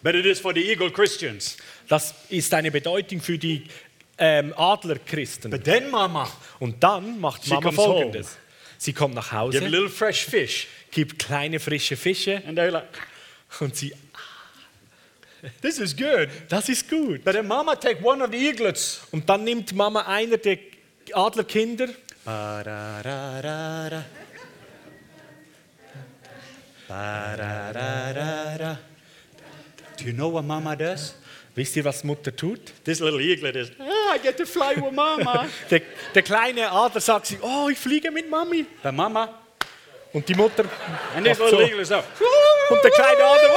But 0.02 0.14
it 0.14 0.24
is 0.24 0.38
for 0.38 0.54
the 0.54 0.60
eagle 0.60 0.90
Christians. 0.90 1.56
Das 1.88 2.14
ist 2.28 2.52
eine 2.54 2.70
Bedeutung 2.70 3.20
für 3.20 3.38
die 3.38 3.64
ähm, 4.18 4.54
Adlerchristen. 4.56 5.50
But 5.50 5.64
then, 5.64 5.90
Mama, 5.90 6.30
Und 6.60 6.82
dann 6.82 7.20
macht 7.20 7.46
Mama 7.48 7.72
folgendes. 7.72 8.36
Sie 8.78 8.92
kommt 8.92 9.14
nach 9.14 9.30
give 9.30 9.36
a 9.36 9.40
Hause, 9.40 9.58
little 9.58 9.88
fresh 9.88 10.24
fish. 10.24 10.68
gibt 10.90 11.18
kleine 11.18 11.58
frische 11.58 11.96
Fische 11.96 12.42
And 12.46 12.58
they're 12.58 12.70
like, 12.70 12.84
und 13.60 13.74
sie, 13.74 13.92
this 15.62 15.78
is 15.78 15.96
good. 15.96 16.28
das 16.48 16.68
ist 16.68 16.88
gut. 16.88 17.24
But 17.24 17.34
then 17.34 17.46
Mama 17.46 17.74
take 17.74 18.04
one 18.04 18.22
of 18.22 18.30
the 18.30 18.36
eaglets. 18.36 19.00
Und 19.12 19.28
dann 19.28 19.44
nimmt 19.44 19.74
Mama 19.74 20.02
einer 20.02 20.36
der 20.36 20.58
Adlerkinder 21.12 21.88
Ba-da-da-da-da. 22.24 23.40
Ba-da-da-da-da. 23.42 24.25
Do 29.96 30.04
you 30.04 30.12
know 30.12 30.28
what 30.28 30.44
Mama 30.44 30.76
does? 30.76 31.14
Wisst 31.56 31.76
ihr, 31.76 31.84
was 31.84 32.04
Mutter 32.04 32.30
tut? 32.30 32.72
This 32.84 33.00
little 33.00 33.18
eaglet 33.20 33.56
is, 33.56 33.70
ah, 33.80 34.12
I 34.14 34.18
get 34.18 34.36
to 34.36 34.44
fly 34.46 34.74
with 34.74 34.92
Mama. 34.92 35.48
Der, 35.70 35.80
der 36.14 36.22
kleine 36.22 36.70
Adler 36.70 37.00
sagt 37.00 37.26
sie, 37.26 37.38
oh, 37.40 37.68
ich 37.70 37.78
fliege 37.78 38.10
mit 38.10 38.28
Mami. 38.28 38.66
but 38.82 38.92
Mama, 38.92 39.30
Und 40.12 40.28
die 40.28 40.34
Mutter 40.34 40.64
and 41.14 41.24
this 41.24 41.38
little 41.38 41.58
so. 41.58 41.64
eagle 41.64 41.80
is 41.80 41.90
up. 41.90 42.04
Und 42.70 42.84
der 42.84 42.90
kleine 42.90 43.24
Adler, 43.24 43.50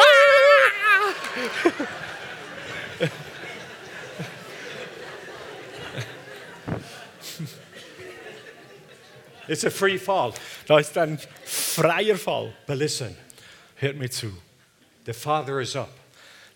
It's 9.50 9.66
a 9.66 9.70
free 9.72 9.98
fall. 9.98 10.34
Da 10.68 10.80
ist 10.80 10.98
ein 10.98 11.20
freier 11.46 12.18
Fall. 12.18 12.54
But 12.68 12.78
listen, 12.78 13.16
Hört 13.76 13.96
mir 13.98 14.10
zu. 14.10 14.32
the 15.06 15.14
Father 15.14 15.60
is 15.60 15.76
up. 15.76 15.90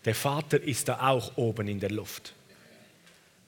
Der 0.06 0.14
Vater 0.16 0.62
ist 0.62 0.88
da 0.90 1.00
auch 1.10 1.32
oben 1.38 1.68
in 1.68 1.80
der 1.80 1.90
Luft. 1.92 2.34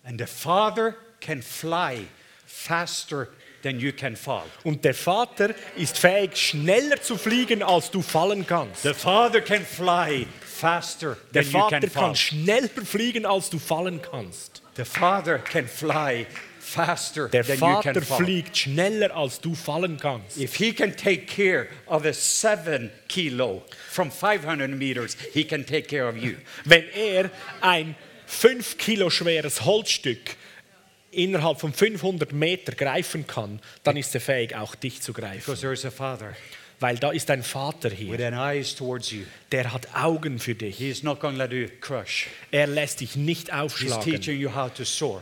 And 0.03 0.19
the 0.19 0.25
Father 0.27 0.95
can 1.19 1.41
fly 1.41 2.07
faster 2.45 3.27
than 3.63 3.79
you 3.79 3.91
can 3.91 4.15
fall. 4.15 4.45
Und 4.63 4.85
der 4.85 4.93
Vater 4.93 5.53
ist 5.75 5.97
fähig, 5.97 6.37
schneller 6.37 7.01
zu 7.01 7.17
fliegen, 7.17 7.61
als 7.63 7.91
du 7.91 8.01
fallen 8.01 8.45
kannst. 8.47 8.83
The 8.83 8.93
Father 8.93 9.41
can 9.41 9.65
fly 9.65 10.27
faster 10.41 11.17
Der 11.33 11.43
than 11.43 11.51
you 11.51 11.59
Vater 11.59 11.79
can 11.81 11.89
fall. 11.89 12.03
kann 12.05 12.15
schneller 12.15 12.69
fliegen, 12.85 13.25
als 13.25 13.49
du 13.49 13.59
fallen 13.59 14.01
kannst. 14.01 14.61
The 14.77 14.85
Father 14.85 15.39
can 15.39 15.67
fly 15.67 16.25
faster 16.65 17.29
Der 17.29 17.43
than 17.43 17.55
you 17.59 17.81
can 17.81 17.93
Vater 17.93 18.01
fall. 18.01 18.17
fliegt 18.17 18.57
schneller, 18.57 19.15
als 19.15 19.39
du 19.39 19.53
fallen 19.55 19.97
kannst. 19.97 20.37
If 20.37 20.55
he 20.55 20.73
can 20.73 20.95
take 20.95 21.25
care 21.25 21.67
of 21.85 22.05
a 22.05 22.13
seven 22.13 22.91
kilo 23.07 23.63
from 23.89 24.11
500 24.11 24.69
meters, 24.69 25.15
he 25.33 25.43
can 25.43 25.65
take 25.65 25.87
care 25.87 26.07
of 26.07 26.17
you. 26.17 26.35
Wenn 26.65 26.83
er 26.89 27.29
ein 27.61 27.95
5 28.25 28.77
Kilo 28.77 29.09
schweres 29.09 29.63
Holzstück 29.63 30.35
innerhalb 31.11 31.59
von 31.59 31.71
500 31.71 32.33
Meter 32.33 32.73
greifen 32.73 33.25
kann, 33.27 33.59
dann 33.83 33.95
ist 33.97 34.13
er 34.15 34.21
fähig, 34.21 34.55
auch 34.55 34.75
dich 34.75 35.01
zu 35.01 35.13
greifen. 35.13 35.39
Because 35.39 35.61
there 35.61 35.73
is 35.73 35.85
a 35.85 35.91
Father 35.91 36.35
Weil 36.85 36.97
da 36.99 37.09
ist 37.09 37.31
ein 37.31 37.41
Vater 37.41 37.89
hier, 37.89 38.15
der 38.15 39.73
hat 39.73 39.87
Augen 39.95 40.37
für 40.37 40.53
dich. 40.53 40.77
He's 40.77 41.01
not 41.01 41.19
going 41.19 41.35
to 41.35 41.43
let 41.43 41.51
you 41.51 41.67
crush. 41.81 42.27
Er 42.51 42.67
lässt 42.67 43.01
dich 43.01 43.15
nicht 43.15 43.51
aufschlagen. 43.51 44.21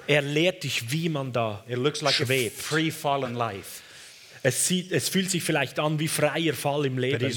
Er 0.08 0.22
lehrt 0.22 0.66
dich, 0.66 0.92
wie 0.92 1.08
man 1.08 1.32
da 1.32 1.64
like 1.70 2.14
schwebt. 2.16 2.62
free 2.62 2.92
fallen 2.92 3.36
life. 3.36 3.82
Es, 4.46 4.68
sieht, 4.68 4.92
es 4.92 5.08
fühlt 5.08 5.32
sich 5.32 5.42
vielleicht 5.42 5.80
an 5.80 6.00
wie 6.00 6.10
freier 6.10 6.54
Fall 6.54 6.86
im 6.86 6.98
Leben, 6.98 7.32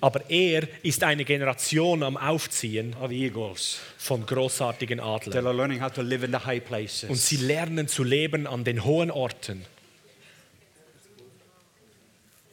aber 0.00 0.30
er 0.30 0.68
ist 0.84 1.02
eine 1.02 1.24
Generation 1.24 2.04
am 2.04 2.16
Aufziehen 2.16 2.94
von 3.98 4.24
großartigen 4.24 5.00
Adlern. 5.00 5.46
are 5.48 5.56
learning 5.56 5.82
how 5.82 5.92
to 5.92 6.00
live 6.00 6.22
in 6.22 6.30
the 6.30 6.38
high 6.38 6.60
Und 6.60 6.68
places. 6.68 7.28
sie 7.28 7.38
lernen 7.38 7.88
zu 7.88 8.04
leben 8.04 8.46
an 8.46 8.62
den 8.62 8.84
hohen 8.84 9.10
Orten. 9.10 9.64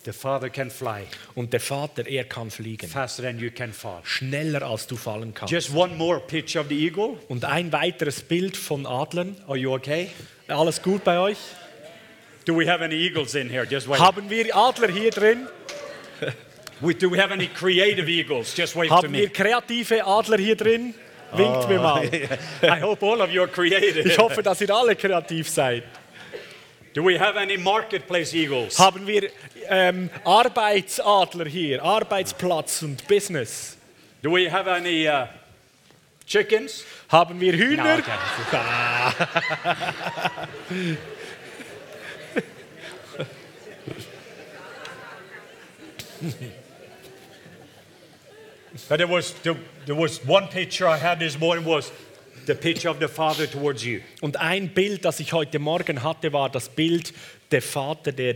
The 0.06 0.14
Father 0.14 0.50
can 0.50 0.72
fly 0.72 1.04
Und 1.36 1.52
der 1.52 1.60
Vater, 1.60 2.08
er 2.08 2.24
kann 2.24 2.50
fliegen. 2.52 2.88
faster 2.89 3.22
than 3.24 3.38
you 3.38 3.52
can 3.52 3.74
fall. 3.74 4.00
Schneller 4.04 4.62
als 4.64 4.88
du 4.88 4.95
fallen 4.95 5.34
kannst. 5.34 5.52
Just 5.52 5.74
one 5.76 5.95
more 5.95 6.20
picture 6.22 6.62
of 6.64 6.70
the 6.70 6.76
eagle. 6.86 7.18
Und 7.28 7.43
ein 7.43 7.72
weiteres 7.74 8.22
Bild 8.22 8.56
von 8.56 8.86
Adlern. 8.86 9.36
Are 9.47 9.58
you 9.58 9.74
okay? 9.74 10.10
Alles 10.47 10.82
gut 10.82 11.04
bei 11.04 11.20
euch? 11.20 11.38
Do 12.45 12.58
we 12.58 12.66
have 12.72 12.82
any 12.84 12.95
eagles 12.95 13.36
in 13.36 13.50
here? 13.50 13.66
Just 13.70 13.88
wait. 13.89 14.00
Haben 14.00 14.30
wir 14.30 14.56
Adler 14.56 14.88
hier 14.89 15.12
drin? 15.12 15.47
We- 16.82 16.95
Do 16.95 17.12
we 17.12 17.22
have 17.22 17.32
any 17.34 17.47
creative 17.47 18.10
eagles? 18.10 18.56
Just 18.56 18.76
wait 18.78 18.88
to 18.89 18.95
Haben 18.95 19.12
wir 19.14 19.24
me. 19.24 19.30
kreative 19.30 20.06
Adler 20.06 20.38
hier 20.38 20.56
drin? 20.56 20.93
Winkt 21.34 21.68
mir 21.68 21.80
mal. 21.80 22.06
I 22.64 22.82
hope 22.82 23.06
all 23.06 23.22
of 23.22 23.30
you 23.32 23.41
are 23.41 23.50
creative. 23.52 24.00
Ich 24.00 24.18
hoffe, 24.18 24.41
dass 24.41 24.62
ihr 24.62 24.70
alle 24.74 24.95
kreativ 24.95 25.50
seid. 25.50 25.84
Do 26.93 27.03
we 27.03 27.17
have 27.17 27.37
any 27.37 27.57
marketplace 27.57 28.33
eagles? 28.33 28.79
Haben 28.79 29.05
wir 29.05 29.29
ähm, 29.67 30.09
Arbeitsadler 30.25 31.45
hier? 31.45 31.83
Arbeitsplatz 31.83 32.81
und 32.81 33.07
Business? 33.07 33.77
Do 34.23 34.31
we 34.31 34.49
have 34.49 34.67
any 34.67 35.07
uh, 35.07 35.27
chickens? 36.25 36.83
Haben 37.09 37.39
wir 37.39 37.53
Hühner? 37.53 37.83
No, 37.83 37.93
okay. 37.93 38.17
But 48.87 48.97
there 48.97 49.07
was 49.07 49.33
there, 49.41 49.55
there 49.85 49.95
was 49.95 50.19
one 50.25 50.47
picture 50.47 50.87
I 50.87 50.97
had 50.97 51.19
this 51.19 51.39
morning 51.39 51.65
was 51.65 51.91
the 52.50 52.56
picture 52.56 52.89
of 52.89 52.97
the 53.00 53.08
Father 53.08 53.50
towards 53.50 53.84
you. 53.84 54.00
Und 54.22 54.38
ein 54.38 54.70
Bild, 54.70 55.06
das 55.06 55.20
ich 55.20 55.34
heute 55.34 55.60
Morgen 55.60 56.04
hatte, 56.04 56.34
war 56.34 56.50
das 56.50 56.68
Bild 56.70 57.14
der 57.52 57.62
Vater, 57.62 58.12
der 58.12 58.36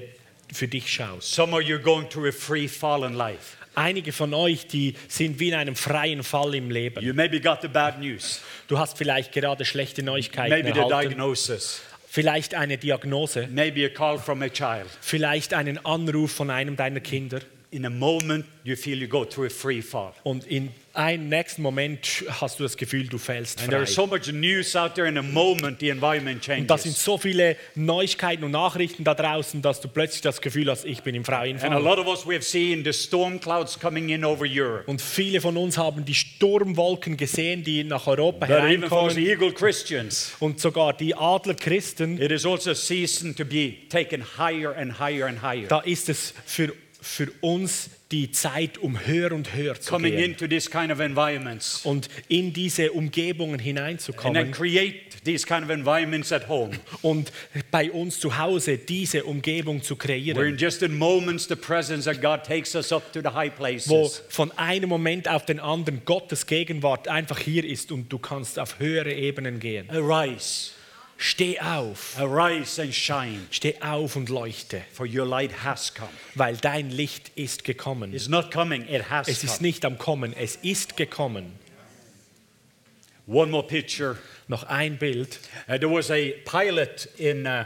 für 0.52 0.68
dich 0.68 0.92
schaut. 0.92 1.24
Some 1.24 1.54
of 1.56 1.64
you 1.64 1.76
are 1.76 1.84
going 1.84 2.08
through 2.10 2.28
a 2.28 2.32
free 2.32 2.68
fallen 2.68 3.14
life. 3.14 3.58
Einige 3.76 4.12
von 4.12 4.34
euch, 4.36 4.68
die 4.68 4.94
sind 5.08 5.40
wie 5.40 5.50
in 5.50 5.56
einem 5.56 5.76
freien 5.76 6.22
Fall 6.24 6.54
im 6.54 6.70
Leben. 6.70 7.04
You 7.04 7.14
maybe 7.14 7.42
got 7.42 7.62
the 7.64 7.68
bad 7.68 8.00
news, 8.00 8.42
Du 8.68 8.78
hast 8.78 8.98
vielleicht 8.98 9.32
gerade 9.32 9.66
schlechte 9.66 10.04
Neuigkeiten 10.04 10.52
maybe 10.54 10.74
the 10.74 10.80
erhalten, 10.80 11.10
diagnosis, 11.10 11.82
vielleicht 12.08 12.54
eine 12.54 12.78
Diagnose, 12.78 13.48
maybe 13.52 13.84
a 13.84 13.90
call 13.90 14.20
from 14.20 14.44
a 14.44 14.50
child. 14.50 14.86
vielleicht 15.02 15.56
einen 15.56 15.84
Anruf 15.84 16.32
von 16.32 16.52
einem 16.52 16.76
deiner 16.76 17.00
Kinder 17.00 17.40
In 17.74 17.86
a 17.86 17.90
moment, 17.90 18.46
you 18.64 18.76
feel 18.76 19.00
you 19.02 19.08
go 19.08 19.26
through 19.26 19.48
a 19.48 19.50
free 19.50 19.82
fall. 19.82 20.14
und 20.24 20.46
in 20.46 20.70
einem 20.94 21.28
nächsten 21.28 21.64
Moment 21.64 22.24
hast 22.40 22.60
du 22.60 22.64
das 22.64 22.78
Gefühl, 22.78 23.08
du 23.08 23.18
fällst 23.18 23.60
And 23.62 23.70
there 23.72 23.80
frei. 23.84 23.90
is 23.90 23.96
so 23.96 24.06
much 24.06 24.32
news 24.32 24.76
out 24.76 24.94
there. 24.94 25.08
In 25.08 25.18
a 25.18 25.24
moment, 25.24 25.80
the 25.80 25.90
environment 25.90 26.48
Und 26.48 26.68
da 26.70 26.78
sind 26.78 26.92
changes. 26.92 27.04
so 27.04 27.18
viele 27.18 27.56
Neuigkeiten 27.74 28.44
und 28.44 28.52
Nachrichten 28.52 29.04
da 29.04 29.16
draußen, 29.16 29.64
dass 29.64 29.82
du 29.82 29.88
plötzlich 29.88 30.22
das 30.22 30.40
Gefühl 30.40 30.70
hast, 30.70 30.86
ich 30.86 31.02
bin 31.02 31.16
im 31.16 31.26
freien 31.26 31.56
And 31.62 31.74
a 31.74 31.80
Fall. 31.80 31.82
lot 31.84 31.98
of 31.98 32.06
us, 32.06 32.28
we 32.28 32.36
have 32.36 32.44
seen 32.44 32.84
the 32.84 32.94
storm 32.94 33.40
clouds 33.40 33.80
coming 33.80 34.10
in 34.10 34.24
over 34.24 34.46
Europe. 34.48 34.84
Und 34.86 35.02
viele 35.02 35.42
von 35.42 35.58
uns 35.58 35.76
haben 35.80 36.06
die 36.06 36.14
Sturmwolken 36.14 37.18
gesehen, 37.18 37.64
die 37.64 37.84
nach 37.84 38.06
Europa 38.06 38.46
But 38.46 38.50
even 38.52 38.62
hereinkommen. 38.84 39.18
eagle 39.18 39.52
Christians, 39.52 40.34
Und 40.40 40.60
sogar 40.60 40.94
die 40.94 41.16
Adlerchristen, 41.16 42.22
it 42.22 42.30
is 42.32 42.46
also 42.46 42.70
a 42.70 42.76
season 42.76 43.36
to 43.36 43.44
be 43.44 43.74
taken 43.90 44.24
higher 44.38 44.76
and 44.78 45.00
higher 45.00 45.26
and 45.26 45.42
higher. 45.42 45.68
da 45.68 45.80
ist 45.80 46.08
es 46.10 46.36
für, 46.46 46.72
für 47.04 47.28
uns 47.42 47.90
die 48.12 48.32
Zeit, 48.32 48.78
um 48.78 49.06
höher 49.06 49.32
und 49.34 49.54
höher 49.54 49.80
zu 49.80 49.92
Coming 49.92 50.14
gehen. 50.16 50.32
into 50.32 50.48
this 50.48 50.70
kind 50.70 50.92
of 50.92 51.00
environments. 51.00 51.86
Und 51.86 52.10
in 52.30 52.54
diese 52.54 52.92
Umgebungen 52.94 53.54
And 53.56 53.62
hineinzukommen 53.62 54.52
create 54.52 55.24
these 55.26 55.46
kind 55.46 55.64
of 55.64 55.70
environments 55.70 56.32
at 56.32 56.48
home. 56.48 56.72
und 57.02 57.32
bei 57.72 57.92
uns 57.92 58.20
zu 58.20 58.38
Hause 58.38 58.78
diese 58.78 59.26
Umgebung 59.26 59.84
zu 59.84 59.96
in 59.96 60.00
kreieren, 60.00 60.58
just 60.58 60.82
in 60.82 60.98
moments 60.98 61.48
the 61.48 61.56
presence 61.56 62.08
of 62.08 62.22
God 62.22 62.44
takes 62.44 62.74
us 62.76 62.92
up 62.94 63.12
to 63.12 63.20
the 63.22 63.30
high 63.30 63.52
wo 63.88 64.10
von 64.30 64.52
einem 64.58 64.90
Moment 64.90 65.28
auf 65.28 65.46
den 65.46 65.60
anderen 65.60 66.06
Gottes 66.06 66.46
Gegenwart 66.46 67.08
einfach 67.08 67.40
hier 67.40 67.66
ist 67.66 67.92
und 67.92 68.12
du 68.12 68.18
kannst 68.18 68.58
auf 68.60 68.80
höhere 68.80 69.12
Ebenen 69.14 69.60
gehen. 69.60 69.90
Arise, 69.90 70.72
Steh 71.18 71.60
auf, 71.60 72.20
arise 72.20 72.82
and 72.82 72.94
shine, 72.94 73.48
steh 73.50 73.76
auf 73.82 74.16
und 74.16 74.30
leuchte, 74.30 74.82
for 74.92 75.06
your 75.08 75.26
light 75.26 75.64
has 75.64 75.94
come. 75.94 76.10
weil 76.36 76.58
dein 76.58 76.90
Licht 76.90 77.32
ist 77.36 77.64
gekommen. 77.64 78.14
It's 78.14 78.28
not 78.28 78.52
coming, 78.52 78.88
it 78.90 79.10
has 79.10 79.28
Es 79.28 79.44
ist 79.44 79.58
come. 79.58 79.68
nicht 79.68 79.86
am 79.86 79.98
Kommen, 79.98 80.34
es 80.34 80.58
ist 80.58 80.98
gekommen. 80.98 81.54
One 83.26 83.52
more 83.52 83.66
picture. 83.66 84.18
Noch 84.50 84.64
ein 84.64 84.98
Bild. 84.98 85.40
Uh, 85.70 85.78
there 85.78 85.90
was 85.90 86.12
a 86.12 86.34
pilot 86.46 87.08
in 87.18 87.46
uh, 87.48 87.64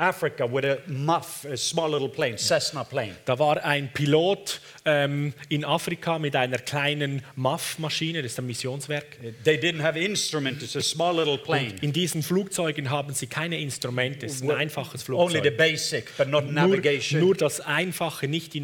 Africa 0.00 0.46
with 0.46 0.64
a 0.64 0.78
muff, 0.86 1.44
a 1.44 1.56
small 1.56 1.90
little 1.90 2.08
plane, 2.08 2.38
Cessna 2.38 2.84
plane. 2.84 3.16
Da 3.24 3.36
war 3.36 3.64
ein 3.64 3.92
Pilot 3.92 4.60
ähm, 4.84 5.34
in 5.48 5.64
Afrika 5.64 6.20
mit 6.20 6.36
einer 6.36 6.58
kleinen 6.58 7.24
MAF-Maschine, 7.34 8.22
das 8.22 8.30
ist 8.32 8.38
ein 8.38 8.46
Missionswerk. 8.46 9.18
They 9.42 9.56
didn't 9.56 9.82
have 9.82 9.98
instrument, 9.98 10.62
it's 10.62 10.76
a 10.76 10.80
small 10.80 11.16
little 11.16 11.36
plane. 11.36 11.74
In 11.80 11.92
diesen 11.92 12.22
Flugzeugen 12.22 12.90
haben 12.90 13.12
sie 13.12 13.26
keine 13.26 13.58
Instrumente, 13.60 14.26
es 14.26 14.36
ist 14.36 14.42
ein 14.44 14.52
einfaches 14.52 15.08
Only 15.08 15.38
the 15.38 15.50
Flugzeug. 15.50 15.56
basic, 15.58 16.16
but 16.16 16.28
not 16.28 16.44
Nur, 16.44 16.52
navigation. 16.52 17.20
nur 17.20 17.34
das 17.34 17.60
Einfache, 17.60 18.28
nicht 18.28 18.54
die 18.54 18.60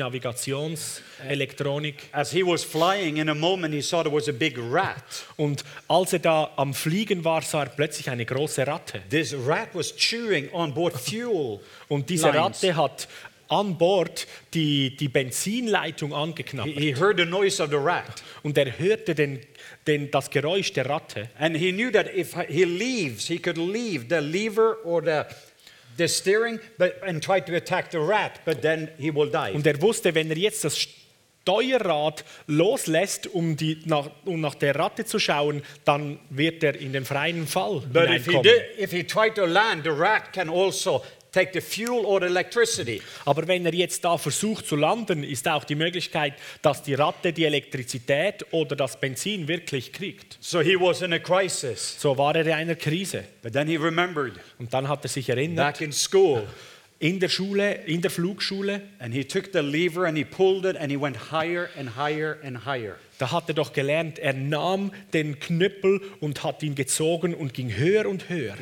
Navigationselektronik. 1.24 1.94
As 2.12 2.32
he 2.32 2.42
was 2.42 2.64
flying, 2.64 3.18
in 3.18 3.28
a 3.28 3.34
moment 3.34 3.74
he 3.74 3.82
saw 3.82 4.02
there 4.02 4.12
was 4.12 4.28
a 4.28 4.32
big 4.32 4.58
rat. 4.58 5.24
Und 5.36 5.64
als 5.88 6.12
er 6.12 6.18
da 6.20 6.50
am 6.56 6.74
Fliegen 6.74 7.24
war, 7.24 7.42
sah 7.42 7.64
er 7.64 7.70
plötzlich 7.70 8.10
eine 8.10 8.24
große 8.24 8.66
Ratte. 8.66 9.02
This 9.10 9.34
rat 9.34 9.68
was 9.74 9.94
chewing 9.96 10.48
on 10.52 10.72
board 10.74 10.94
fuel. 10.94 11.60
Und 11.88 12.08
diese 12.10 12.30
Lines. 12.30 12.62
Ratte 12.62 12.76
hat 12.76 13.08
an 13.48 13.76
Bord 13.76 14.26
die, 14.52 14.96
die 14.96 15.08
Benzinleitung 15.08 16.10
He, 16.10 16.16
angeknabbert. 16.16 16.74
he 16.78 16.94
heard 16.94 17.18
the 17.18 17.26
noise 17.26 17.62
of 17.62 17.70
the 17.70 17.76
rat. 17.76 18.22
Und 18.42 18.56
er 18.56 18.78
hörte 18.78 19.14
den, 19.14 19.40
den, 19.86 20.10
das 20.10 20.30
Geräusch 20.30 20.72
der 20.72 20.88
Ratte. 20.88 21.28
And 21.38 21.56
he 21.56 21.72
knew 21.72 21.90
that 21.90 22.14
if 22.14 22.34
he 22.48 22.64
leaves, 22.64 23.26
he 23.28 23.38
could 23.38 23.58
leave 23.58 24.06
the 24.08 24.20
lever 24.20 24.78
or 24.84 25.02
the, 25.02 25.22
the 25.98 26.08
steering 26.08 26.58
but, 26.78 26.94
and 27.06 27.22
try 27.22 27.40
to 27.40 27.54
attack 27.54 27.90
the 27.90 27.98
rat, 27.98 28.40
but 28.44 28.62
then 28.62 28.88
he 28.98 29.14
will 29.14 29.30
die. 29.30 29.52
Und 29.52 29.66
er 29.66 29.80
wusste, 29.80 30.14
wenn 30.14 30.30
er 30.30 30.38
jetzt 30.38 30.64
das 30.64 30.78
Steuerrad 31.44 32.24
loslässt, 32.46 33.26
um, 33.26 33.54
die, 33.56 33.78
nach, 33.84 34.08
um 34.24 34.40
nach 34.40 34.54
der 34.54 34.76
Ratte 34.76 35.04
zu 35.04 35.18
schauen, 35.18 35.62
dann 35.84 36.18
wird 36.30 36.64
er 36.64 36.74
in 36.74 36.94
den 36.94 37.04
freien 37.04 37.46
Fall 37.46 37.82
But 37.92 38.04
if 38.04 38.24
he, 38.26 38.32
hineinkommen. 38.32 38.42
did, 38.42 38.82
if 38.82 38.90
he 38.92 39.04
tried 39.04 39.34
to 39.34 39.44
land, 39.44 39.84
the 39.84 39.90
rat 39.90 40.32
can 40.32 40.48
also 40.48 41.04
take 41.32 41.50
the 41.52 41.60
fuel 41.60 42.06
or 42.06 42.20
the 42.20 42.26
electricity. 42.28 43.02
Aber 43.26 43.46
wenn 43.46 43.66
er 43.66 43.74
jetzt 43.74 44.02
da 44.06 44.16
versucht 44.16 44.66
zu 44.66 44.76
landen, 44.76 45.22
ist 45.22 45.46
auch 45.46 45.64
die 45.64 45.74
Möglichkeit, 45.74 46.32
dass 46.62 46.82
die 46.82 46.94
Ratte 46.94 47.34
die 47.34 47.44
Elektrizität 47.44 48.46
oder 48.52 48.74
das 48.74 48.98
Benzin 48.98 49.46
wirklich 49.46 49.92
kriegt. 49.92 50.38
So 50.40 50.62
he 50.62 50.76
was 50.80 51.02
in 51.02 51.12
a 51.12 51.18
crisis. 51.18 52.00
So 52.00 52.16
war 52.16 52.34
er 52.36 52.46
in 52.46 52.52
einer 52.52 52.76
Krise. 52.76 53.24
But 53.42 53.52
then 53.52 53.68
he 53.68 53.76
remembered 53.76 54.32
Und 54.58 54.72
dann 54.72 54.88
hat 54.88 55.04
er 55.04 55.10
sich 55.10 55.28
erinnert, 55.28 55.74
back 55.74 55.82
in 55.82 55.92
school, 55.92 56.46
in 56.98 57.20
der 57.20 57.28
Schule, 57.28 57.74
in 57.86 58.00
der 58.00 58.10
Flugschule. 58.10 58.82
And 58.98 59.12
he 59.12 59.24
took 59.24 59.52
the 59.52 59.60
lever 59.60 60.06
and 60.06 60.16
he 60.16 60.24
pulled 60.24 60.64
it 60.64 60.76
and 60.76 60.90
he 60.90 60.96
went 61.00 61.30
higher 61.30 61.68
and 61.78 61.96
higher 61.96 62.38
and 62.42 62.64
higher. 62.64 62.96
Da 63.18 63.30
hat 63.30 63.48
er 63.48 63.54
doch 63.54 63.72
gelernt, 63.72 64.18
er 64.18 64.32
nahm 64.32 64.92
den 65.12 65.38
Knüppel 65.38 66.00
und 66.20 66.42
hat 66.42 66.64
ihn 66.64 66.74
gezogen 66.74 67.32
und 67.32 67.54
ging 67.54 67.76
höher 67.76 68.06
und 68.08 68.28
höher. 68.28 68.56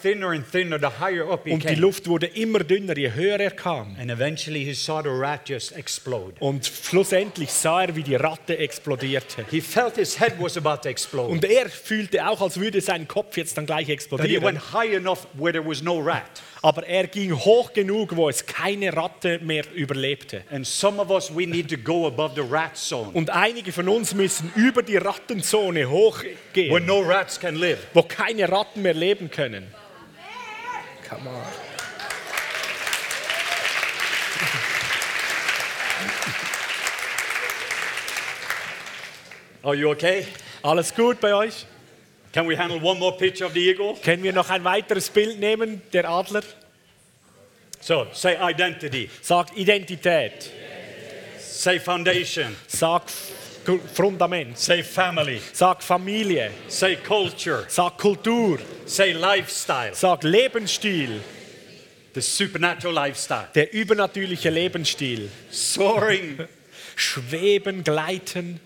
Thinner 0.00 0.28
and 0.28 0.50
thinner 0.50 0.78
the 0.78 1.00
higher 1.00 1.28
up 1.28 1.44
he 1.44 1.52
Und 1.52 1.64
die 1.64 1.68
came. 1.68 1.80
Luft 1.80 2.06
wurde 2.06 2.26
immer 2.26 2.60
dünner, 2.60 2.96
je 2.96 3.12
höher 3.12 3.40
er 3.40 3.50
kam. 3.50 3.96
And 3.98 4.08
eventually 4.10 4.64
he 4.64 4.72
saw 4.72 5.02
the 5.02 5.08
rat 5.08 5.48
just 5.48 5.72
explode. 5.72 6.34
Und 6.38 6.64
schlussendlich 6.64 7.50
sah 7.50 7.82
er, 7.82 7.96
wie 7.96 8.04
die 8.04 8.14
Ratte 8.14 8.56
explodierte. 8.56 9.44
He 9.50 9.60
felt 9.60 9.96
his 9.96 10.20
head 10.20 10.34
was 10.38 10.56
about 10.56 10.82
to 10.82 10.88
explode. 10.88 11.32
Und 11.32 11.44
er 11.44 11.68
fühlte 11.68 12.28
auch, 12.28 12.40
als 12.40 12.60
würde 12.60 12.80
sein 12.80 13.08
Kopf 13.08 13.36
jetzt 13.36 13.58
dann 13.58 13.66
gleich 13.66 13.86
But 13.86 13.88
he 13.88 13.92
explodieren. 13.94 14.44
went 14.44 14.72
high 14.72 14.94
enough 14.94 15.26
where 15.34 15.52
there 15.52 15.66
was 15.66 15.82
no 15.82 15.98
rat. 15.98 16.40
Aber 16.64 16.86
er 16.86 17.08
ging 17.08 17.32
hoch 17.34 17.72
genug, 17.72 18.14
wo 18.14 18.28
es 18.28 18.46
keine 18.46 18.96
Ratte 18.96 19.40
mehr 19.40 19.64
überlebte. 19.74 20.44
And 20.48 20.64
some 20.64 21.00
of 21.02 21.10
us, 21.10 21.28
we 21.34 21.44
need 21.44 21.68
to 21.70 21.76
go 21.76 22.06
above 22.06 22.34
the 22.36 22.48
rat 22.48 22.76
zone 22.76 23.10
Und 23.14 23.30
einige 23.30 23.72
von 23.72 23.88
uns 23.88 24.14
müssen 24.14 24.52
über 24.54 24.82
die 24.84 24.96
Rattenzone 24.96 25.80
where 25.80 25.90
hochgehen, 25.90 26.86
no 26.86 27.00
rats 27.00 27.40
can 27.40 27.56
live. 27.56 27.78
wo 27.92 28.02
keine 28.04 28.48
Ratten 28.48 28.82
mehr 28.82 28.94
leben 28.94 29.28
können. 29.28 29.66
Come 31.08 31.28
on. 31.28 31.42
Are 39.64 39.74
you 39.74 39.90
okay? 39.90 40.26
Alles 40.62 40.94
gut 40.94 41.20
bei 41.20 41.34
euch? 41.34 41.66
Can 42.32 42.46
we 42.46 42.56
handle 42.56 42.78
one 42.80 42.98
more 42.98 43.12
picture 43.16 43.44
of 43.46 43.52
the 43.52 43.60
eagle? 43.60 43.94
Können 44.02 44.22
wir 44.22 44.32
noch 44.32 44.48
ein 44.50 44.64
weiteres 44.64 45.10
Bild 45.10 45.38
nehmen, 45.38 45.82
der 45.92 46.08
Adler? 46.08 46.42
So, 47.80 48.06
say 48.12 48.36
identity, 48.40 49.10
Sagt 49.20 49.56
Identität, 49.56 50.50
say 51.38 51.78
foundation, 51.80 52.54
sagt 52.68 53.10
F- 53.10 53.80
Fundament, 53.94 54.56
say 54.56 54.82
family, 54.82 55.40
sagt 55.52 55.82
Familie, 55.82 56.50
say 56.68 56.96
culture, 56.96 57.64
sagt 57.68 57.98
Kultur, 57.98 58.58
say 58.86 59.12
lifestyle, 59.12 59.94
sagt 59.94 60.22
Lebensstil, 60.24 61.20
the 62.14 62.20
supernatural 62.22 62.94
lifestyle. 62.94 63.48
der 63.54 63.72
übernatürliche 63.72 64.50
Lebensstil. 64.50 65.28
Soaring. 65.50 66.38
Schweben, 66.94 67.82
gleiten. 67.84 68.60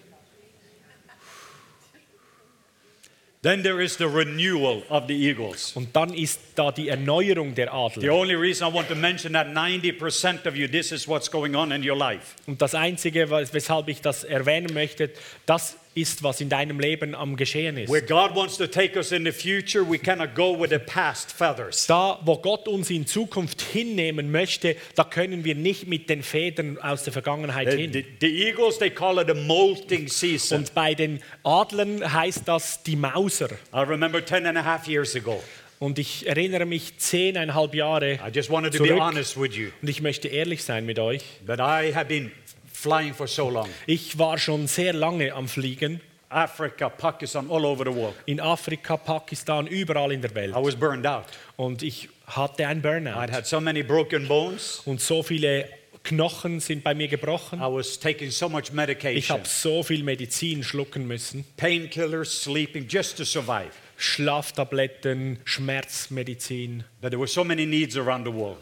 Then 3.46 3.62
there 3.62 3.80
is 3.80 3.96
the 3.96 4.06
renewal 4.08 4.82
of 4.88 5.04
the 5.06 5.14
eagles. 5.14 5.70
Und 5.76 5.94
dann 5.94 6.12
ist 6.12 6.40
da 6.56 6.72
die 6.72 6.88
Erneuerung 6.88 7.54
der 7.54 7.66
The 7.66 7.72
Adler. 7.72 8.12
only 8.12 8.34
reason 8.34 8.68
I 8.68 8.74
want 8.74 8.88
to 8.88 8.96
mention 8.96 9.34
that 9.34 9.46
90% 9.54 10.46
of 10.48 10.56
you, 10.56 10.66
this 10.66 10.90
is 10.90 11.06
what's 11.06 11.30
going 11.30 11.54
on 11.54 11.70
in 11.70 11.88
your 11.88 11.96
life. 11.96 12.34
Und 12.48 12.60
das 12.60 12.74
Einzige, 12.74 13.30
wes- 13.30 13.54
weshalb 13.54 13.86
ich 13.86 14.00
das 14.00 14.24
erwähnen 14.24 14.74
möchte, 14.74 15.10
das 15.46 15.76
ist, 15.96 16.22
was 16.22 16.40
in 16.40 16.48
deinem 16.48 16.78
Leben 16.78 17.14
am 17.14 17.36
Geschehen 17.36 17.76
ist. 17.78 17.90
Where 17.90 18.02
God 18.02 18.36
wants 18.36 18.56
to 18.58 18.66
take 18.66 18.96
us 18.96 19.10
in 19.12 19.24
the 19.24 19.32
future, 19.32 19.82
we 19.88 19.98
cannot 19.98 20.34
go 20.34 20.54
with 20.60 20.70
the 20.70 20.78
past 20.78 21.32
feathers. 21.32 21.86
Da, 21.86 22.20
wo 22.24 22.36
Gott 22.36 22.68
uns 22.68 22.90
in 22.90 23.06
Zukunft 23.06 23.62
hinnehmen 23.62 24.30
möchte, 24.30 24.76
da 24.94 25.04
können 25.04 25.44
wir 25.44 25.54
nicht 25.54 25.86
mit 25.88 26.08
den 26.10 26.22
Federn 26.22 26.78
aus 26.78 27.04
der 27.04 27.12
Vergangenheit 27.12 27.70
The, 27.72 27.76
hin. 27.78 27.92
the- 27.92 28.04
the 28.20 28.44
eagles, 28.46 28.78
they 28.78 28.90
call 28.90 29.18
it 29.20 29.30
a 29.30 29.34
molting 29.34 30.06
season. 30.08 30.58
Und 30.58 30.74
bei 30.74 30.94
den 30.94 31.20
Adlern 31.42 32.12
heißt 32.12 32.42
das 32.46 32.82
die 32.82 32.96
Mauser. 32.96 33.48
I 33.74 33.78
remember 33.80 34.24
10 34.24 34.46
and 34.46 34.58
a 34.58 34.64
half 34.64 34.86
years 34.86 35.16
ago. 35.16 35.42
Und 35.78 35.98
ich 35.98 36.26
erinnere 36.26 36.64
mich 36.64 36.96
zehneinhalb 36.96 37.74
Jahre 37.74 38.14
I 38.14 38.30
just 38.32 38.48
wanted 38.50 38.72
to 38.74 38.82
be 38.82 38.88
zurück. 38.88 39.02
honest 39.02 39.38
with 39.38 39.54
you 39.56 39.68
Und 39.82 39.88
ich 39.90 40.00
möchte 40.00 40.28
ehrlich 40.28 40.62
sein 40.64 40.86
mit 40.86 40.98
euch. 40.98 41.22
that 41.46 41.58
I 41.58 41.94
have 41.94 42.06
been 42.06 42.30
flying 42.76 43.14
for 43.14 43.26
so 43.26 43.48
long. 43.50 43.68
Ich 43.86 44.18
war 44.18 44.38
schon 44.38 44.66
sehr 44.66 44.92
lange 44.92 45.32
am 45.32 45.48
Fliegen. 45.48 46.00
Africa, 46.28 46.88
Pakistan, 46.88 47.48
all 47.50 47.64
over 47.64 47.84
the 47.84 47.94
world. 47.96 48.14
In 48.26 48.40
Afrika, 48.40 48.96
Pakistan, 48.96 49.66
überall 49.68 50.12
in 50.12 50.20
der 50.20 50.34
Welt. 50.34 50.54
I 50.54 50.58
was 50.62 50.74
burned 50.74 51.06
out. 51.06 51.24
Und 51.56 51.82
ich 51.82 52.08
hatte 52.26 52.66
ein 52.66 52.80
I'd 52.80 52.82
Burnout. 52.82 53.32
had 53.32 53.46
so 53.46 53.60
many 53.60 53.82
broken 53.82 54.26
bones. 54.26 54.82
Und 54.84 55.00
so 55.00 55.22
viele 55.22 55.68
Knochen 56.02 56.60
sind 56.60 56.84
bei 56.84 56.94
mir 56.94 57.08
gebrochen. 57.08 57.60
I 57.60 57.62
was 57.72 57.98
taking 57.98 58.30
so 58.30 58.48
much 58.48 58.70
Ich 59.04 59.30
habe 59.30 59.42
so 59.46 59.82
viel 59.82 60.02
Medizin 60.02 60.62
schlucken 60.62 61.06
müssen. 61.06 61.44
painkillers, 61.56 62.42
sleeping, 62.42 62.86
just 62.88 63.16
to 63.16 63.24
survive. 63.24 63.70
Schlaftabletten, 63.96 65.38
Schmerzmedizin. 65.44 66.84
But 67.00 67.10
there 67.10 67.18
were 67.20 67.28
so 67.28 67.44
many 67.44 67.64
needs 67.66 67.96
around 67.96 68.26
the 68.26 68.32
world. 68.32 68.58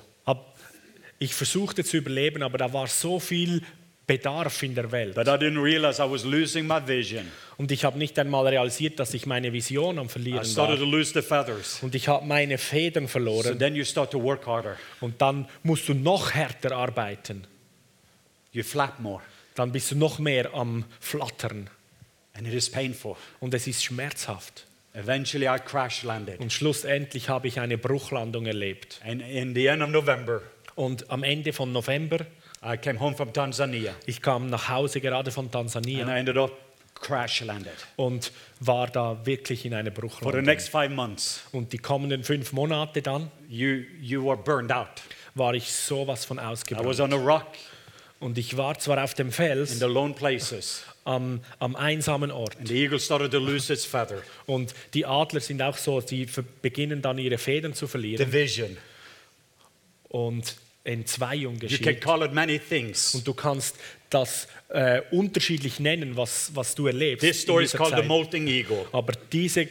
Ich 1.21 1.33
versuchte 1.35 1.85
zu 1.85 1.97
überleben, 1.99 2.43
aber 2.43 2.59
da 2.59 2.73
war 2.73 2.87
so 2.89 3.19
viel 3.21 3.63
Bedarf 4.07 4.63
in 4.63 4.75
der 4.75 4.91
Welt. 4.93 5.15
But 5.15 5.27
I 5.29 5.31
didn't 5.33 5.63
realize 5.63 6.03
I 6.03 6.11
was 6.11 6.25
losing 6.25 6.67
my 6.67 6.81
vision. 6.87 7.27
Und 7.57 7.71
ich 7.73 7.85
habe 7.85 7.97
nicht 7.99 8.19
einmal 8.19 8.47
realisiert, 8.47 8.99
dass 8.99 9.15
ich 9.15 9.25
meine 9.27 9.53
Vision 9.53 9.99
am 9.99 10.07
I 10.07 10.09
Verlieren 10.11 10.45
started 10.45 10.79
to 10.79 10.83
war. 10.85 10.91
lose 10.91 11.13
the 11.15 11.23
feathers. 11.23 11.79
Und 11.83 11.95
ich 11.95 12.09
habe 12.09 12.27
meine 12.27 12.59
Federn 12.59 13.05
So 13.07 13.13
verloren. 13.13 13.59
then 13.59 13.75
you 13.75 13.85
start 13.85 14.11
to 14.11 14.23
work 14.23 14.47
harder. 14.47 14.77
Und 15.01 15.21
dann 15.23 15.49
musst 15.63 15.89
du 15.89 15.95
noch 15.95 16.33
härter 16.33 16.73
arbeiten. 16.77 17.47
You 18.53 18.63
flap 18.63 19.01
more. 19.01 19.23
Dann 19.55 19.73
bist 19.73 19.91
du 19.93 19.97
noch 19.97 20.19
mehr 20.19 20.53
am 20.53 20.85
Flattern. 21.01 21.71
And 22.35 22.47
it 22.49 22.55
is 22.55 22.69
painful. 22.71 23.17
Und 23.41 23.55
es 23.55 23.67
ist 23.67 23.83
schmerzhaft. 23.85 24.67
Eventually, 24.93 25.47
I 25.47 25.59
crash 25.59 26.03
landed. 26.03 26.41
Und 26.41 26.53
schlussendlich 26.53 27.29
habe 27.29 27.49
ich 27.49 27.59
eine 27.59 27.79
Bruchlandung 27.79 28.47
erlebt. 28.47 29.01
And 29.05 29.23
in 29.23 29.55
the 29.55 29.67
end 29.67 29.83
of 29.83 29.89
November, 29.91 30.43
Und 30.75 31.09
am 31.11 31.23
Ende 31.23 31.53
von 31.53 31.73
November, 31.73 32.27
I 32.65 32.77
came 32.77 32.99
home 32.99 33.15
from 33.17 33.33
Tanzania. 33.33 33.95
ich 34.07 34.23
kam 34.23 34.49
nach 34.49 34.69
Hause 34.69 35.01
gerade 35.01 35.31
von 35.31 35.51
And 35.55 35.87
I 35.87 35.99
ended 36.19 36.37
up 36.39 36.53
crash 36.95 37.41
landed. 37.43 37.73
und 37.97 38.33
war 38.61 38.87
da 38.87 39.25
wirklich 39.27 39.65
in 39.67 39.75
einer 39.75 39.91
For 39.93 40.03
the 40.03 40.09
Bruchlandung. 40.09 40.43
next 40.45 40.69
five 40.71 40.91
months, 40.91 41.43
Und 41.53 41.73
die 41.73 41.79
kommenden 41.79 42.25
fünf 42.25 42.53
Monate 42.53 43.03
dann 43.03 43.31
you, 43.49 43.83
you 44.01 44.25
were 44.25 44.37
burned 44.37 44.73
out. 44.73 45.03
war 45.35 45.55
ich 45.55 45.71
sowas 45.73 46.25
von 46.25 46.39
I 46.39 46.43
was 46.43 46.51
ausgebrannt. 46.61 47.01
on 47.01 47.13
a 47.13 47.17
rock 47.17 47.47
Und 48.21 48.39
ich 48.39 48.57
war 48.57 48.79
zwar 48.79 49.03
auf 49.05 49.13
dem 49.15 49.27
in 49.27 49.33
Fels, 49.33 49.79
the 49.79 49.85
lone 49.87 50.15
places. 50.15 50.85
am, 51.05 51.41
am 51.59 51.77
einsamen 51.77 52.31
Ort. 52.31 52.57
And 52.59 52.69
the 52.69 52.77
eagle 52.83 52.99
started 52.99 53.33
to 53.33 53.39
lose 53.39 53.71
its 53.71 53.85
feather. 53.85 54.23
Und 54.47 54.73
die 54.95 55.05
Adler 55.05 55.41
sind 55.41 55.61
auch 55.61 55.77
so, 55.77 56.01
sie 56.01 56.27
beginnen 56.63 57.03
dann 57.03 57.19
ihre 57.19 57.37
Federn 57.37 57.75
zu 57.75 57.87
verlieren. 57.87 58.31
Und 60.09 60.57
Entzweiung 60.85 61.55
You 61.55 61.61
can 61.61 61.69
geschieht. 61.69 62.01
call 62.01 62.23
it 62.25 62.33
many 62.33 62.59
things. 62.59 63.15
Und 63.15 63.27
du 63.27 63.35
kannst 63.35 63.77
das 64.11 64.47
äh, 64.69 65.01
unterschiedlich 65.11 65.81
nennen, 65.81 66.17
was, 66.17 66.51
was 66.55 66.75
du 66.75 66.87
erlebst. 66.87 67.21
This 67.27 67.39
in 67.39 67.43
story 67.43 67.65
is 67.65 67.71
dieser 67.73 67.79
called 67.85 67.95
the 67.97 68.01
Zeit. 68.03 68.09
molting 68.09 68.47
eagle. 68.47 68.87
Aber 68.93 69.13
diese 69.33 69.69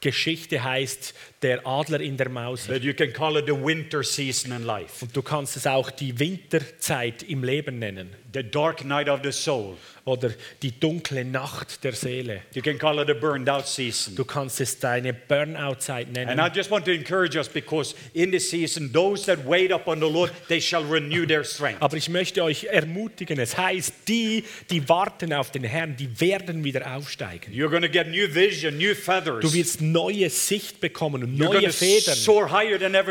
Geschichte 0.00 0.62
heißt 0.62 1.14
der 1.42 1.66
Adler 1.66 2.00
in 2.00 2.16
der 2.16 2.28
Maus. 2.28 2.66
But 2.66 2.82
you 2.82 2.94
can 2.94 3.12
call 3.12 3.36
it 3.36 3.46
the 3.46 3.52
winter 3.52 4.02
season 4.02 4.52
in 4.52 4.64
life. 4.64 5.04
Und 5.04 5.16
du 5.16 5.22
kannst 5.22 5.56
es 5.56 5.66
auch 5.66 5.90
die 5.90 6.18
Winterzeit 6.18 7.22
im 7.22 7.44
Leben 7.44 7.78
nennen. 7.78 8.10
The 8.34 8.42
dark 8.42 8.84
night 8.84 9.08
of 9.08 9.20
the 9.22 9.32
soul. 9.32 9.76
Oder 10.04 10.32
die 10.62 10.78
dunkle 10.78 11.24
Nacht 11.24 11.84
der 11.84 11.92
Seele. 11.92 12.42
You 12.54 12.62
can 12.62 12.78
call 12.78 12.98
it 12.98 13.10
a 13.10 13.14
burned 13.14 13.48
out 13.48 13.66
season. 13.66 14.16
Du 14.16 14.24
kannst 14.24 14.60
es 14.60 14.78
deine 14.78 15.12
Burnout-Zeit 15.12 16.06
And 16.06 16.16
nennen. 16.16 16.38
I 16.38 16.48
just 16.54 16.70
want 16.70 16.86
to 16.86 16.92
encourage 16.92 17.36
us 17.36 17.48
because 17.48 17.94
in 18.14 18.30
this 18.30 18.48
season, 18.48 18.90
those 18.92 19.26
that 19.26 19.44
wait 19.46 19.70
upon 19.70 20.00
the 20.00 20.08
Lord, 20.08 20.32
they 20.48 20.60
shall 20.60 20.82
renew 20.82 21.26
their 21.26 21.44
strength. 21.44 21.82
Aber 21.82 21.96
ich 21.96 22.08
möchte 22.08 22.42
euch 22.42 22.64
ermutigen, 22.64 23.38
es 23.38 23.56
heißt, 23.56 23.92
die, 24.08 24.44
die 24.70 24.88
warten 24.88 25.32
auf 25.32 25.50
den 25.50 25.64
Herrn, 25.64 25.96
die 25.96 26.20
werden 26.20 26.64
wieder 26.64 26.96
aufsteigen. 26.96 27.52
You're 27.52 27.68
going 27.68 27.82
to 27.82 27.88
get 27.88 28.08
new 28.08 28.34
vision, 28.34 28.78
new 28.78 28.94
feathers. 28.94 29.40
Du 29.40 29.52
wirst 29.52 29.82
neue 29.82 30.30
Sicht 30.30 30.80
bekommen 30.80 31.27
neue 31.36 31.72
Federn. 31.72 32.16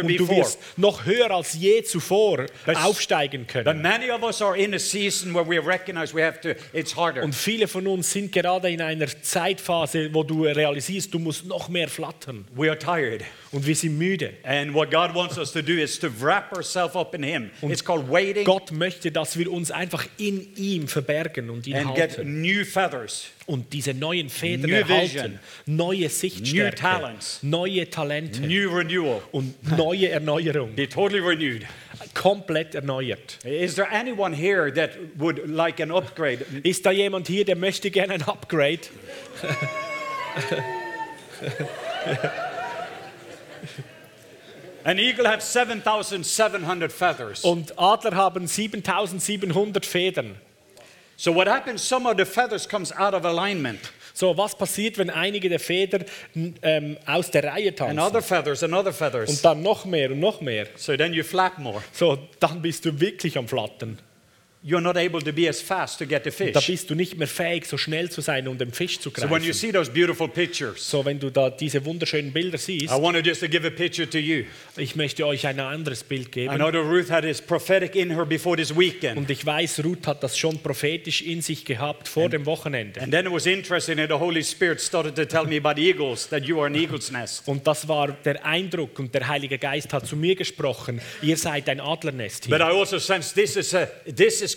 Und 0.03 0.09
du 0.19 0.25
wirst 0.37 0.59
noch 0.77 1.05
höher 1.05 1.31
als 1.31 1.53
je 1.53 1.83
zuvor 1.83 2.45
Das- 2.65 2.77
aufsteigen 2.83 3.47
können. 3.47 3.65
to. 3.65 3.81
Und 7.23 7.35
viele 7.35 7.67
von 7.67 7.87
uns 7.87 8.11
sind 8.11 8.31
gerade 8.31 8.69
in 8.69 8.81
einer 8.81 9.07
Zeitphase, 9.21 10.09
wo 10.13 10.23
du 10.23 10.45
realisierst, 10.45 11.13
du 11.13 11.19
musst 11.19 11.45
noch 11.45 11.69
mehr 11.69 11.87
flattern. 11.87 12.45
We 12.55 12.69
are 12.69 12.77
tired. 12.77 13.23
Und 13.51 13.65
wir 13.65 13.75
sind 13.75 13.97
müde. 13.97 14.33
And 14.43 14.73
what 14.73 14.91
God 14.91 15.13
wants 15.13 15.37
us 15.37 15.51
to 15.53 15.61
do 15.61 15.73
is 15.73 15.99
to 15.99 16.07
wrap 16.19 16.51
ourselves 16.55 16.95
up 16.95 17.13
in 17.15 17.23
Him. 17.23 17.51
It's 17.61 17.83
called 17.83 18.09
waiting 18.09 18.43
Gott 18.45 18.71
möchte, 18.71 19.11
dass 19.11 19.37
wir 19.37 19.51
uns 19.51 19.71
einfach 19.71 20.05
in 20.17 20.55
ihm 20.55 20.87
verbergen 20.87 21.49
und 21.49 21.65
ihn 21.67 21.75
and 21.75 21.95
get 21.95 22.17
halten. 22.17 22.41
new 22.41 22.65
feathers. 22.65 23.27
Und 23.47 23.71
diese 23.71 23.93
neuen 23.93 24.29
Federn 24.29 24.69
New 24.69 24.75
erhalten. 24.75 25.13
vision. 25.13 25.39
Neue 25.65 26.09
Sichtstärke. 26.09 26.75
talents. 26.75 27.39
Neue 27.41 27.89
Talente. 27.89 28.41
New 28.41 28.69
renewal. 28.69 29.21
und 29.31 29.55
neue 29.77 30.09
Erneuerung. 30.09 30.75
Be 30.75 30.87
totally 30.87 31.21
renewed. 31.21 31.65
Komplett 32.13 32.75
erneuert. 32.75 33.39
Is 33.45 33.75
there 33.75 33.87
anyone 33.89 34.35
here 34.35 34.69
that 34.73 34.91
would 35.17 35.47
like 35.47 35.79
an 35.79 35.91
upgrade? 35.91 36.45
Ist 36.63 36.85
da 36.85 36.91
jemand 36.91 37.27
hier, 37.27 37.45
der 37.45 37.55
möchte 37.55 37.89
gerne 37.89 38.15
ein 38.15 38.21
Upgrade? 38.23 38.81
An 44.83 44.99
eagle 44.99 45.25
has 45.27 45.51
7,700 45.51 46.91
feathers. 46.91 47.43
Und 47.43 47.77
Adler 47.77 48.15
haben 48.15 48.47
7700 48.47 49.85
Federn. 49.85 50.35
So 51.19 51.33
what 51.33 51.47
happens, 51.47 51.81
some 51.81 52.07
of 52.07 52.15
the 52.17 52.25
feathers 52.25 52.67
comes 52.67 52.91
out 52.91 53.13
of 53.15 53.25
alignment. 53.25 53.79
So, 54.13 54.35
was 54.37 54.55
passiert, 54.55 54.97
wenn 54.99 55.09
einige 55.09 55.49
der 55.49 55.59
Federn 55.59 56.05
ähm, 56.61 56.97
aus 57.07 57.29
der 57.31 57.43
Reihe 57.43 57.69
And 57.69 57.77
tanzen? 57.77 57.99
other 57.99 58.21
feathers 58.21 58.63
and 58.63 58.73
other 58.73 58.87
Und 58.89 58.95
feathers. 58.95 59.41
dann 59.41 59.61
noch 59.63 59.85
mehr 59.85 60.11
und 60.11 60.19
noch 60.19 60.41
mehr. 60.41 60.67
So 60.75 60.95
then 60.95 61.13
you 61.13 61.23
flap 61.23 61.57
more. 61.57 61.83
So, 61.91 62.17
dann 62.39 62.61
bist 62.61 62.85
du 62.85 62.99
wirklich 62.99 63.37
am 63.37 63.47
Flattern. 63.47 63.99
You're 64.69 64.81
not 64.81 64.97
able 64.97 65.21
to 65.21 65.31
be 65.31 65.47
as 65.47 65.61
fast 65.61 65.97
to 65.99 66.05
get 66.05 66.25
the 66.25 66.29
Da 66.51 66.59
fish. 66.59 66.67
bist 66.67 66.89
du 66.89 66.95
nicht 66.95 67.17
mehr 67.17 67.27
fähig, 67.29 67.65
so 67.65 67.77
schnell 67.77 68.09
zu 68.11 68.19
sein, 68.19 68.49
um 68.49 68.57
den 68.57 68.73
Fisch 68.73 68.99
zu 68.99 69.11
So 69.15 69.21
when 69.29 69.41
you 69.41 69.51
greifen. 69.51 69.53
see 69.53 69.71
those 69.71 69.89
beautiful 69.89 70.27
pictures, 70.27 70.89
So, 70.89 71.05
wenn 71.05 71.19
du 71.19 71.29
da 71.29 71.49
diese 71.49 71.85
wunderschönen 71.85 72.33
Bilder 72.33 72.57
siehst, 72.57 72.93
I 72.93 73.01
wanted 73.01 73.25
just 73.25 73.39
to 73.39 73.47
give 73.47 73.65
a 73.65 73.69
picture 73.69 74.09
to 74.09 74.17
you. 74.17 74.43
ich 74.75 74.97
möchte 74.97 75.25
euch 75.25 75.47
ein 75.47 75.61
anderes 75.61 76.03
Bild 76.03 76.27
I 76.27 76.31
geben. 76.31 76.55
know 76.57 76.69
that 76.69 76.81
Ruth 76.83 77.09
had 77.09 77.23
his 77.23 77.41
prophetic 77.41 77.95
in 77.95 78.11
her 78.13 78.25
before 78.25 78.57
this 78.57 78.75
weekend. 78.77 79.15
Und 79.17 79.29
ich 79.29 79.45
weiß, 79.45 79.85
Ruth 79.85 80.05
hat 80.05 80.21
das 80.21 80.37
schon 80.37 80.59
prophetisch 80.59 81.21
in 81.21 81.41
sich 81.41 81.63
gehabt 81.63 82.09
vor 82.09 82.27
dem 82.27 82.45
Wochenende. 82.45 82.99
And 83.01 83.13
then 83.13 83.25
it 83.25 83.31
was 83.31 83.45
interesting 83.45 83.95
that 83.95 84.09
the 84.09 84.15
Holy 84.19 84.43
Spirit 84.43 84.81
started 84.81 85.15
to 85.15 85.23
tell 85.23 85.45
me 85.45 85.55
about 85.55 85.79
eagles, 85.79 86.27
that 86.27 86.43
you 86.43 86.57
are 86.59 86.67
an 86.67 86.75
eagle's 86.75 87.09
nest. 87.09 87.47
Und 87.47 87.65
das 87.65 87.87
war 87.87 88.09
der 88.25 88.45
Eindruck 88.45 88.99
und 88.99 89.13
der 89.15 89.29
Heilige 89.29 89.57
Geist 89.57 89.93
hat 89.93 90.05
zu 90.05 90.17
mir 90.17 90.35
gesprochen, 90.35 90.99
ihr 91.21 91.37
seid 91.37 91.69
ein 91.69 91.79
Adlernest 91.79 92.49
But 92.49 92.57
hier. 92.57 92.67
I 92.67 92.77
also 92.77 92.99
sense 92.99 93.33
this 93.33 93.55
is, 93.55 93.73
a, 93.73 93.85
this 94.13 94.41
is 94.41 94.56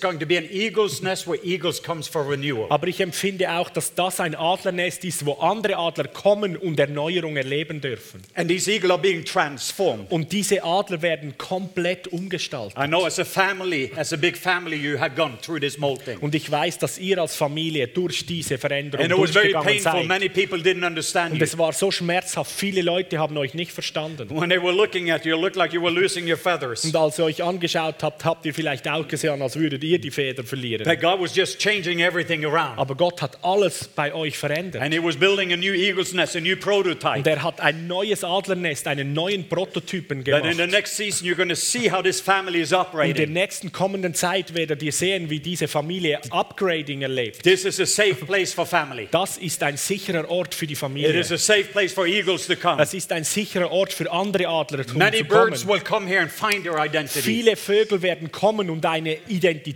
Aber 2.68 2.86
ich 2.88 3.00
empfinde 3.00 3.52
auch, 3.52 3.70
dass 3.70 3.94
das 3.94 4.20
ein 4.20 4.34
Adlernest 4.34 5.04
ist, 5.04 5.26
wo 5.26 5.32
andere 5.34 5.76
Adler 5.76 6.08
kommen 6.08 6.56
und 6.56 6.78
Erneuerung 6.78 7.36
erleben 7.36 7.80
dürfen. 7.80 8.22
And 8.34 8.48
these 8.48 8.70
eagles 8.70 8.90
are 8.90 9.00
being 9.00 9.24
transformed. 9.24 10.10
Und 10.10 10.32
diese 10.32 10.62
Adler 10.62 11.02
werden 11.02 11.36
komplett 11.38 12.08
umgestaltet. 12.08 12.78
I 12.78 12.86
know 12.86 13.04
as 13.04 13.18
a 13.18 13.24
family, 13.24 13.90
as 13.96 14.12
a 14.12 14.16
big 14.16 14.36
family, 14.36 14.76
you 14.76 14.98
had 14.98 15.16
gone 15.16 15.38
through 15.40 15.60
this 15.60 15.78
molting. 15.78 16.18
Und 16.18 16.34
ich 16.34 16.50
weiß, 16.50 16.78
dass 16.78 16.98
ihr 16.98 17.18
als 17.18 17.36
Familie 17.36 17.88
durch 17.88 18.26
diese 18.26 18.58
Veränderung 18.58 19.04
And 19.04 19.12
it 19.12 19.18
was 19.18 19.30
very 19.30 19.52
painful. 19.52 19.80
seid. 19.80 20.06
Many 20.06 20.28
people 20.28 20.58
didn't 20.58 20.86
understand 20.86 21.32
Und 21.32 21.42
es 21.42 21.56
war 21.56 21.72
so 21.72 21.90
schmerzhaft. 21.90 22.50
Viele 22.50 22.82
Leute 22.82 23.18
haben 23.18 23.36
euch 23.36 23.54
nicht 23.54 23.72
verstanden. 23.72 24.28
When 24.30 24.50
they 24.50 24.62
were 24.62 24.72
looking 24.72 25.10
at 25.10 25.24
you, 25.24 25.34
it 25.34 25.40
looked 25.40 25.56
like 25.56 25.72
you 25.72 25.82
were 25.82 25.92
losing 25.92 26.28
your 26.28 26.36
feathers. 26.38 26.84
Und 26.84 26.94
als 26.96 27.18
ihr 27.18 27.24
euch 27.24 27.42
angeschaut 27.42 28.02
habt, 28.02 28.24
habt 28.24 28.46
ihr 28.46 28.54
vielleicht 28.54 28.88
auch 28.88 29.06
gesehen, 29.06 29.42
als 29.42 29.56
würdet 29.56 29.82
ihr 29.84 29.89
die 29.98 30.10
Feder 30.10 30.44
verlieren. 30.44 30.84
That 30.84 31.00
God 31.00 31.20
was 31.20 31.34
just 31.34 31.58
changing 31.58 32.00
everything 32.00 32.44
around. 32.44 32.78
Aber 32.78 32.94
Gott 32.94 33.20
hat 33.22 33.38
alles 33.42 33.88
bei 33.94 34.12
euch 34.14 34.38
verändert. 34.38 34.82
And 34.82 34.92
He 34.94 35.02
was 35.02 35.16
building 35.16 35.52
a 35.52 35.56
new 35.56 35.72
eagle's 35.74 36.12
nest, 36.12 36.36
a 36.36 36.40
new 36.40 36.52
Und 36.54 36.60
prototype. 36.60 37.28
er 37.28 37.42
hat 37.42 37.60
ein 37.60 37.86
neues 37.86 38.22
Adlernest, 38.24 38.86
einen 38.86 39.12
neuen 39.12 39.48
Prototypen 39.48 40.24
That 40.24 40.44
in 40.44 40.50
the 40.52 40.56
gemacht. 40.56 40.70
next 40.72 40.96
season, 40.96 41.26
you're 41.26 41.36
going 41.36 41.48
to 41.48 41.54
see 41.56 41.90
how 41.90 42.02
this 42.02 42.20
family 42.20 42.60
is 42.60 42.70
In 42.72 42.76
der 42.76 42.80
operating. 42.80 43.32
nächsten 43.32 43.72
kommenden 43.72 44.14
Zeit 44.14 44.54
werdet 44.54 44.82
ihr 44.82 44.92
sehen, 44.92 45.30
wie 45.30 45.40
diese 45.40 45.68
Familie 45.68 46.20
Upgrading 46.30 47.02
erlebt. 47.02 47.42
This 47.42 47.64
is 47.64 47.80
a 47.80 47.86
safe 47.86 48.24
place 48.26 48.52
for 48.52 48.66
family. 48.66 49.08
Das 49.10 49.38
ist 49.38 49.62
ein 49.62 49.76
sicherer 49.76 50.28
Ort 50.30 50.54
für 50.54 50.66
die 50.66 50.72
It 50.74 50.78
Familie. 50.78 51.18
is 51.20 51.32
a 51.32 51.36
safe 51.38 51.64
place 51.64 51.92
for 51.92 52.06
eagles 52.06 52.46
to 52.46 52.56
come. 52.56 52.82
Es 52.82 52.94
ist 52.94 53.12
ein 53.12 53.24
sicherer 53.24 53.70
Ort 53.70 53.92
für 53.92 54.10
andere 54.10 54.48
Adler 54.48 54.84
um 54.92 54.98
Many 54.98 55.18
zu 55.18 55.24
birds 55.24 55.62
kommen. 55.66 55.74
will 55.74 55.80
come 55.84 56.06
here 56.06 56.20
and 56.20 56.30
find 56.30 56.64
their 56.64 56.78
identity. 56.84 57.20
Viele 57.22 57.56
Vögel 57.56 58.02
werden 58.02 58.30
kommen 58.32 58.70
und 58.70 58.84
eine 58.86 59.16
Identität 59.28 59.69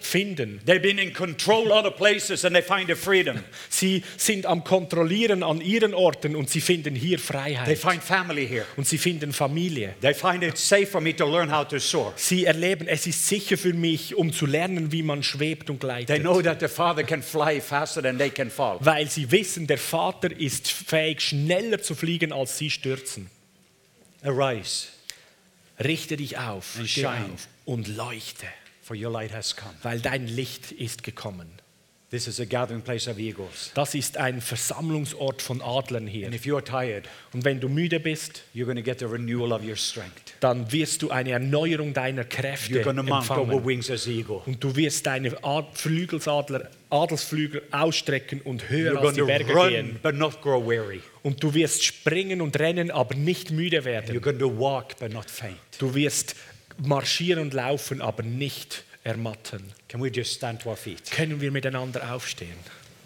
finden. 0.00 0.60
They've 0.66 0.80
been 0.82 0.98
in 0.98 1.12
control 1.12 1.72
other 1.72 1.90
places 1.90 2.44
and 2.44 2.54
they 2.54 2.62
find 2.62 2.90
a 2.90 2.94
freedom. 2.96 3.42
Sie 3.68 4.02
sind 4.16 4.46
am 4.46 4.64
Kontrollieren 4.64 5.42
an 5.42 5.60
ihren 5.60 5.94
Orten 5.94 6.36
und 6.36 6.50
sie 6.50 6.60
finden 6.60 6.94
hier 6.94 7.18
They 7.18 7.26
Freiheit. 7.26 7.78
find 7.78 8.02
family 8.02 8.46
here. 8.46 8.64
Und 8.76 8.86
sie 8.86 8.98
finden 8.98 9.32
Familie. 9.32 9.94
They 10.00 10.14
find 10.14 10.42
it 10.42 10.56
safe 10.58 10.86
for 10.86 11.00
me 11.00 11.14
to 11.16 11.26
learn 11.26 11.50
how 11.54 11.66
to 11.66 11.78
soar. 11.78 12.12
Sie 12.16 12.44
erleben, 12.44 12.86
es 12.88 13.06
ist 13.06 13.26
sicher 13.28 13.56
für 13.58 13.72
mich, 13.74 14.14
um 14.14 14.32
zu 14.32 14.46
lernen, 14.46 14.92
wie 14.92 15.02
man 15.02 15.22
schwebt 15.22 15.70
und 15.70 15.80
They 15.80 15.88
gleitet. 16.06 16.20
know 16.22 16.40
that 16.42 16.60
the 16.60 16.68
Father 16.68 17.02
can 17.04 17.22
fly 17.22 17.60
faster 17.60 18.02
than 18.02 18.18
they 18.18 18.30
can 18.30 18.50
fall. 18.50 18.78
Weil 18.80 19.08
sie 19.10 19.30
wissen, 19.30 19.66
der 19.66 19.78
Vater 19.78 20.30
ist 20.30 20.70
fähig, 20.70 21.20
schneller 21.20 21.82
zu 21.82 21.94
fliegen, 21.94 22.32
als 22.32 22.58
sie 22.58 22.70
stürzen. 22.70 23.30
Arise, 24.22 24.88
Richte 25.82 26.16
dich 26.16 26.38
auf, 26.38 26.78
auf 26.78 27.48
und 27.64 27.88
leuchte, 27.88 28.46
for 28.82 28.96
your 28.96 29.10
light 29.10 29.32
has 29.32 29.56
come. 29.56 29.72
weil 29.82 30.00
dein 30.00 30.26
Licht 30.26 30.72
ist 30.72 31.02
gekommen. 31.02 31.48
This 32.10 32.26
is 32.28 32.38
a 32.40 32.44
gathering 32.44 32.82
place 32.82 33.08
of 33.08 33.18
eagles. 33.18 33.70
Das 33.74 33.94
ist 33.94 34.18
ein 34.18 34.42
Versammlungsort 34.42 35.40
von 35.40 35.62
Adlern 35.62 36.06
hier. 36.06 36.26
And 36.26 36.34
if 36.34 36.42
you're 36.44 36.62
tired, 36.62 37.08
Und 37.32 37.46
wenn 37.46 37.58
du 37.58 37.70
müde 37.70 38.00
bist, 38.00 38.42
you're 38.54 38.66
going 38.66 38.76
to 38.76 38.82
get 38.82 38.98
the 38.98 39.06
renewal 39.06 39.50
of 39.50 39.62
your 39.64 39.76
strength. 39.76 40.34
dann 40.40 40.70
wirst 40.70 41.00
du 41.00 41.10
eine 41.10 41.30
Erneuerung 41.30 41.94
deiner 41.94 42.24
Kräfte 42.24 42.74
You're 42.74 42.82
going 42.82 42.96
to 42.98 43.02
mount 43.02 43.30
over 43.30 43.40
empfangen. 43.44 43.64
wings 43.66 43.90
as 43.90 44.06
eagle. 44.06 44.42
Und 44.44 44.62
du 44.62 44.76
wirst 44.76 45.06
deine 45.06 45.42
Ad 45.42 45.68
Flügelsadler, 45.72 46.68
Adelsflügel 46.90 47.62
ausstrecken 47.70 48.42
und 48.42 48.68
höher 48.68 48.92
You're 48.92 49.06
als 49.06 49.14
die 49.14 49.22
Berge 49.22 49.52
run 49.54 49.68
gehen. 49.70 49.98
but 50.02 50.14
not 50.14 50.42
grow 50.42 50.62
weary. 50.62 51.00
Und 51.22 51.42
du 51.42 51.54
wirst 51.54 51.82
springen 51.82 52.42
und 52.42 52.58
rennen, 52.58 52.90
aber 52.90 53.14
nicht 53.14 53.50
müde 53.52 53.78
You're 53.78 53.84
werden. 53.84 54.20
going 54.20 54.38
to 54.38 54.54
walk 54.54 54.98
but 55.00 55.14
not 55.14 55.30
faint. 55.30 55.56
Du 55.78 55.94
wirst 55.94 56.36
marschieren 56.78 57.42
und 57.42 57.54
laufen, 57.54 58.00
aber 58.00 58.22
nicht 58.22 58.84
ermatten. 59.04 59.72
Can 59.88 60.02
we 60.02 60.08
just 60.08 60.34
stand 60.34 60.62
to 60.62 60.70
our 60.70 60.76
feet? 60.76 61.10
Können 61.10 61.40
wir 61.40 61.50
miteinander 61.50 62.12
aufstehen? 62.12 62.56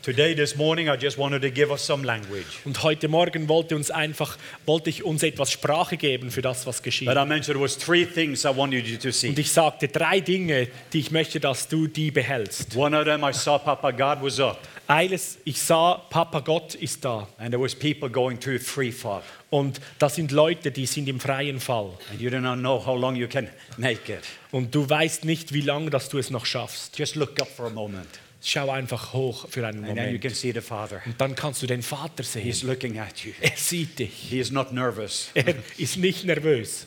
Today, 0.07 0.37
this 0.37 0.55
morning, 0.55 0.89
I 0.89 0.95
just 0.97 1.19
wanted 1.19 1.43
to 1.43 1.51
give 1.51 1.73
us 1.73 1.85
some 1.85 2.07
language. 2.07 2.45
Und 2.65 2.81
heute 2.85 3.09
Morgen 3.09 3.49
wollte, 3.49 3.75
uns 3.75 3.91
einfach, 3.91 4.39
wollte 4.65 4.89
ich 4.89 5.03
uns 5.03 5.25
etwas 5.25 5.51
Sprache 5.51 5.97
geben 5.97 6.31
für 6.31 6.43
das, 6.43 6.65
was 6.65 6.81
geschieht. 6.81 7.09
But 7.09 7.17
I 7.17 7.27
mentioned 7.27 7.57
there 7.57 7.61
was 7.61 7.77
three 7.77 8.07
things 8.07 8.45
I 8.45 8.57
wanted 8.57 8.87
you 8.87 8.99
to 8.99 9.11
see. 9.11 9.31
Und 9.31 9.39
ich 9.41 9.51
sagte 9.51 9.89
drei 9.89 10.21
Dinge, 10.21 10.69
die 10.93 11.01
ich 11.01 11.11
möchte, 11.11 11.41
dass 11.41 11.67
du 11.67 11.89
die 11.89 12.13
behältst. 12.13 12.77
One 12.77 12.97
of 12.97 13.05
them, 13.05 13.25
I 13.25 13.33
saw 13.33 13.59
Papa 13.59 13.91
God 13.91 14.23
was 14.23 14.39
up, 14.39 14.61
Eines, 14.87 15.39
ich 15.45 15.61
sah, 15.61 15.95
Papa 16.09 16.39
Gott 16.39 16.77
ist 16.77 17.05
da. 17.05 17.27
and 17.39 17.51
there 17.51 17.61
was 17.61 17.75
people 17.75 18.09
going 18.09 18.39
through 18.39 18.61
free 18.63 18.93
fall, 18.93 19.23
Und 19.51 19.81
das 19.99 20.15
sind 20.15 20.31
Leute, 20.31 20.71
die 20.71 20.87
sind 20.87 21.09
im 21.09 21.19
freien 21.19 21.59
Fall. 21.59 21.91
and 22.13 22.21
you 22.21 22.31
do 22.31 22.39
not 22.39 22.61
know 22.61 22.79
how 22.79 22.97
long 22.97 23.17
you 23.17 23.27
can 23.27 23.49
make 23.77 24.13
it. 24.13 24.21
Und 24.53 24.73
du 24.73 24.89
weißt 24.89 25.25
nicht, 25.25 25.53
wie 25.53 25.63
lange 25.63 25.91
dass 25.91 26.09
du 26.09 26.19
es 26.19 26.31
noch 26.31 26.47
schaffst. 26.47 26.97
Just 26.97 27.17
look 27.17 27.41
up 27.41 27.49
for 27.49 27.67
a 27.67 27.71
moment, 27.71 28.07
Schau 28.49 28.71
einfach 28.71 29.13
hoch 29.13 29.49
für 29.51 29.67
einen 29.67 29.79
and 29.79 29.87
then 29.89 29.97
you 29.97 30.03
Moment. 30.05 30.23
can 30.23 30.33
see 30.35 30.53
the 30.53 30.61
Father. 30.61 31.03
Und 31.05 31.21
dann 31.21 31.35
kannst 31.35 31.63
du 31.63 31.67
den 31.67 31.83
Vater 31.83 32.23
He's 32.23 32.61
sehen. 32.61 32.69
looking 32.69 32.99
at 33.01 33.25
you. 33.25 33.33
Er 33.41 33.57
sieht 33.57 33.99
dich. 33.99 34.13
He 34.31 34.39
is 34.39 34.53
not 34.53 34.73
nervous, 34.73 35.31
Er 35.35 35.53
ist 35.79 35.97
nicht 35.97 36.25
nervös. 36.25 36.87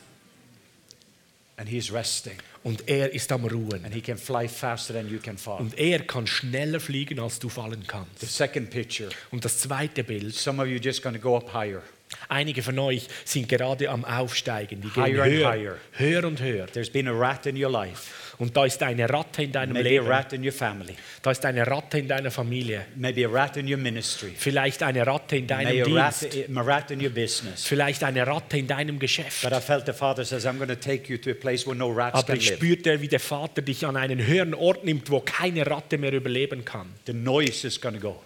and 1.58 1.68
he's 1.68 1.92
resting, 1.92 2.38
Und 2.64 2.88
er 2.88 3.12
ist 3.14 3.30
am 3.34 3.44
Ruhen. 3.46 3.84
and 3.84 3.94
he 3.94 4.00
can 4.00 4.18
fly 4.18 4.48
faster 4.48 4.94
than 4.94 5.10
you 5.10 5.20
can 5.20 5.38
fall. 5.38 5.60
Und 5.60 5.78
er 5.78 6.00
kann 6.00 6.26
schneller 6.28 6.80
fliegen, 6.80 7.20
als 7.20 7.40
du 7.40 7.50
fallen 7.50 7.82
The 7.82 7.88
kannst. 7.88 8.22
second 8.38 8.70
picture, 8.70 9.10
Und 9.32 9.44
das 9.44 9.60
zweite 9.60 10.06
Bild. 10.06 10.34
some 10.36 10.62
of 10.62 10.70
you 10.70 10.78
just 10.80 11.02
going 11.04 11.16
to 11.16 11.22
go 11.22 11.36
up 11.36 11.54
higher. 11.54 11.82
Einige 12.28 12.64
von 12.64 12.78
euch 12.80 13.08
sind 13.24 13.48
gerade 13.48 13.88
am 13.90 14.04
Aufsteigen. 14.04 14.82
Die 14.82 14.90
gehen 14.90 15.04
Higher 15.04 15.26
höher, 15.26 15.50
higher. 15.52 15.76
höher 15.94 16.24
und 16.26 16.42
höher. 16.42 16.66
There's 16.66 16.90
been 16.90 17.08
a 17.08 17.12
rat 17.12 17.46
in 17.46 17.56
your 17.64 17.72
life, 17.72 18.12
Und 18.40 18.58
da 18.58 18.66
ist 18.66 18.82
eine 18.82 19.08
Ratte 19.08 19.44
in 19.44 19.52
deinem 19.52 19.74
maybe 19.74 19.90
a 19.90 19.92
Leben. 19.92 20.08
rat 20.08 20.34
in 20.34 20.44
your 20.44 20.52
family, 20.52 20.96
Da 21.22 21.30
ist 21.32 21.46
eine 21.46 21.68
Ratte 21.68 22.00
in 22.00 22.08
deiner 22.08 22.32
Familie. 22.32 22.86
maybe 22.96 23.26
a 23.28 23.30
rat 23.30 23.58
in 23.58 23.68
your 23.72 23.78
ministry, 23.78 24.34
Vielleicht 24.36 24.82
eine 24.82 25.06
Ratte 25.06 25.38
in 25.38 25.46
deinem 25.46 25.68
maybe 25.76 25.92
a 26.00 26.04
rat, 26.06 26.22
Dienst. 26.34 26.58
a 26.58 26.62
rat 26.62 26.90
in 26.92 27.02
your 27.04 27.12
business. 27.12 27.64
Vielleicht 27.66 28.04
eine 28.04 28.26
Ratte 28.26 28.58
in 28.58 28.66
deinem 28.68 28.98
Geschäft. 28.98 29.44
But 29.44 29.54
I 29.54 29.62
felt 29.62 29.86
the 29.86 29.94
Father 29.94 30.26
says, 30.26 30.46
I'm 30.48 30.58
going 30.58 30.70
to 30.70 30.76
take 30.76 31.12
you 31.12 31.18
to 31.20 31.30
a 31.30 31.36
place 31.36 31.68
where 31.68 31.76
no 31.78 31.92
rats 31.92 32.16
Aber 32.18 32.34
ich 32.34 32.48
spürte, 32.48 33.02
wie 33.02 33.08
der 33.08 33.20
Vater 33.20 33.62
dich 33.62 33.86
an 33.86 33.96
einen 33.98 34.26
höheren 34.26 34.56
Ort 34.56 34.84
nimmt, 34.84 35.12
wo 35.12 35.20
keine 35.20 35.66
Ratte 35.70 36.00
mehr 36.00 36.14
überleben 36.14 36.66
kann. 36.66 36.88
The 37.06 37.14
noise 37.14 37.68
is 37.68 37.80
going 37.80 37.96
to 37.96 38.02
go. 38.02 38.20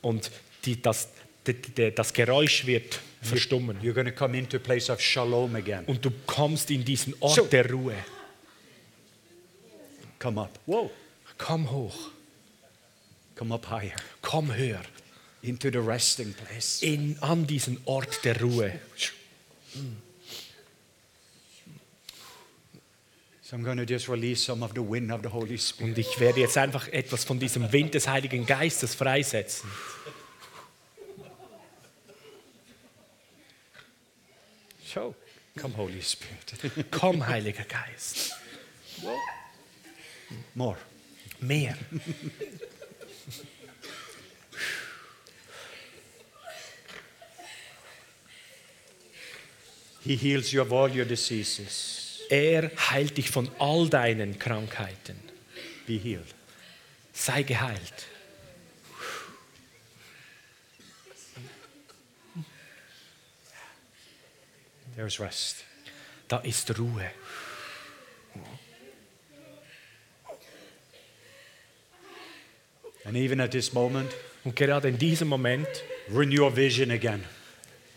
Und 0.00 0.30
die, 0.64 0.80
das, 0.80 1.08
das 1.94 2.12
Geräusch 2.12 2.66
wird 2.66 3.00
verstummen. 3.22 3.78
You're 3.82 3.92
going 3.92 4.06
to 4.06 4.12
come 4.12 4.36
into 4.36 4.56
a 4.56 4.60
place 4.60 4.88
of 4.90 5.00
shalom 5.00 5.54
again. 5.56 5.84
Und 5.86 6.04
du 6.04 6.10
kommst 6.26 6.70
in 6.70 6.84
diesen 6.84 7.14
Ort 7.20 7.36
So. 7.36 7.44
der 7.46 7.70
Ruhe. 7.70 7.96
Come 10.18 10.40
up. 10.40 10.58
Whoa. 10.66 10.90
Komm 11.36 11.70
hoch, 11.70 12.10
Come 13.34 13.52
up 13.54 13.68
higher. 13.68 13.96
komm 14.22 14.54
höher, 14.54 14.82
Into 15.42 15.68
the 15.70 15.78
resting 15.78 16.32
place. 16.32 16.80
in, 16.82 17.18
an 17.20 17.46
diesen 17.46 17.78
Ort 17.84 18.24
der 18.24 18.40
Ruhe. 18.40 18.78
So 23.42 23.56
I'm 23.56 23.62
going 23.64 23.76
to 23.76 23.84
just 23.84 24.08
release 24.08 24.42
some 24.42 24.62
of 24.64 24.72
the 24.74 24.80
wind 24.82 25.12
of 25.12 25.20
the 25.22 25.28
Holy 25.28 25.58
Spirit. 25.58 25.90
Und 25.92 25.98
ich 25.98 26.18
werde 26.20 26.40
jetzt 26.40 26.56
einfach 26.56 26.88
etwas 26.88 27.24
von 27.24 27.38
diesem 27.38 27.70
Wind 27.72 27.92
des 27.94 28.08
Heiligen 28.08 28.46
Geistes 28.46 28.94
freisetzen. 28.94 29.68
So, 34.94 35.12
come, 35.56 35.72
Holy 35.72 36.00
Spirit. 36.00 36.54
Komm, 36.92 37.26
Heiliger 37.26 37.64
Geist. 37.64 38.32
More. 40.54 40.76
Mehr. 41.40 41.76
He 50.04 50.14
heals 50.14 50.52
you 50.52 50.62
of 50.62 50.72
all 50.72 50.88
your 50.88 51.06
diseases. 51.06 52.20
Er 52.30 52.70
heilt 52.76 53.16
dich 53.16 53.30
von 53.30 53.50
all 53.58 53.88
deinen 53.88 54.38
Krankheiten. 54.38 55.16
Be 55.86 55.94
healed. 55.94 56.34
Sei 57.12 57.42
geheilt. 57.42 58.06
There's 64.96 65.18
rest. 65.18 65.64
Da 66.28 66.38
ist 66.38 66.70
Ruhe. 66.78 67.10
And 73.04 73.16
even 73.16 73.40
at 73.40 73.50
this 73.52 73.72
moment, 73.72 74.10
Und 74.44 74.56
gerade 74.56 74.88
in 74.88 74.98
diesem 74.98 75.28
Moment 75.28 75.66
renew 76.10 76.42
your 76.42 76.50
vision 76.54 76.90
again. 76.90 77.24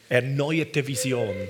erneuerte 0.10 0.86
Vision, 0.86 1.50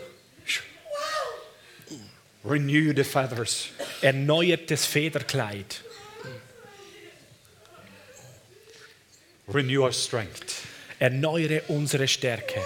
Renew 2.43 2.93
the 2.93 3.03
feathers. 3.03 3.69
erneuertes 4.01 4.85
Federkleid, 4.85 5.81
Renew 9.47 9.83
our 9.83 9.91
strength. 9.93 10.65
erneuere 10.99 11.61
unsere 11.67 12.07
Stärke. 12.07 12.61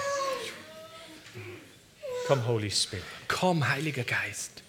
Come, 2.32 2.40
Holy 2.44 2.70
Spirit. 2.70 3.04
Komm, 3.28 3.62
Heiliger 3.62 4.08
Geist. 4.08 4.62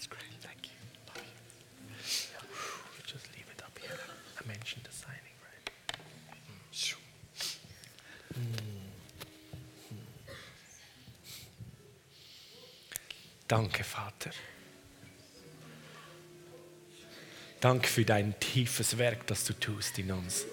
That's 0.00 0.06
great, 0.06 0.22
thank 0.40 0.64
you. 0.64 0.70
Love 1.08 1.22
you. 1.22 3.04
Just 3.06 3.26
leave 3.34 3.44
it 3.54 3.62
up 3.62 3.78
here. 3.78 3.98
I 4.40 4.46
mentioned 4.48 4.84
the 4.84 4.92
signing, 4.92 5.36
right? 5.44 5.70
Danke, 13.50 13.82
Vater. 13.82 14.30
Danke 17.60 17.88
für 17.88 18.04
dein 18.04 18.38
tiefes 18.38 18.96
Werk, 18.96 19.26
das 19.26 19.44
du 19.44 19.54
tust 19.54 19.98
in 19.98 20.12
uns. 20.12 20.46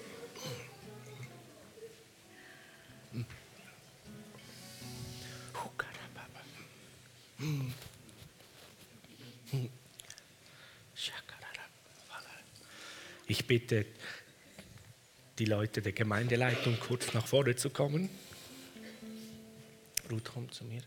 Ich 13.28 13.46
bitte 13.46 13.86
die 15.38 15.46
Leute 15.46 15.84
der 15.84 15.92
Gemeindeleitung 15.92 16.80
kurz 16.80 17.14
nach 17.14 17.28
vorne 17.28 17.56
zu 17.56 17.70
kommen. 17.70 18.10
Ruth, 20.10 20.32
komm 20.34 20.52
zu 20.52 20.64
mir. 20.64 20.82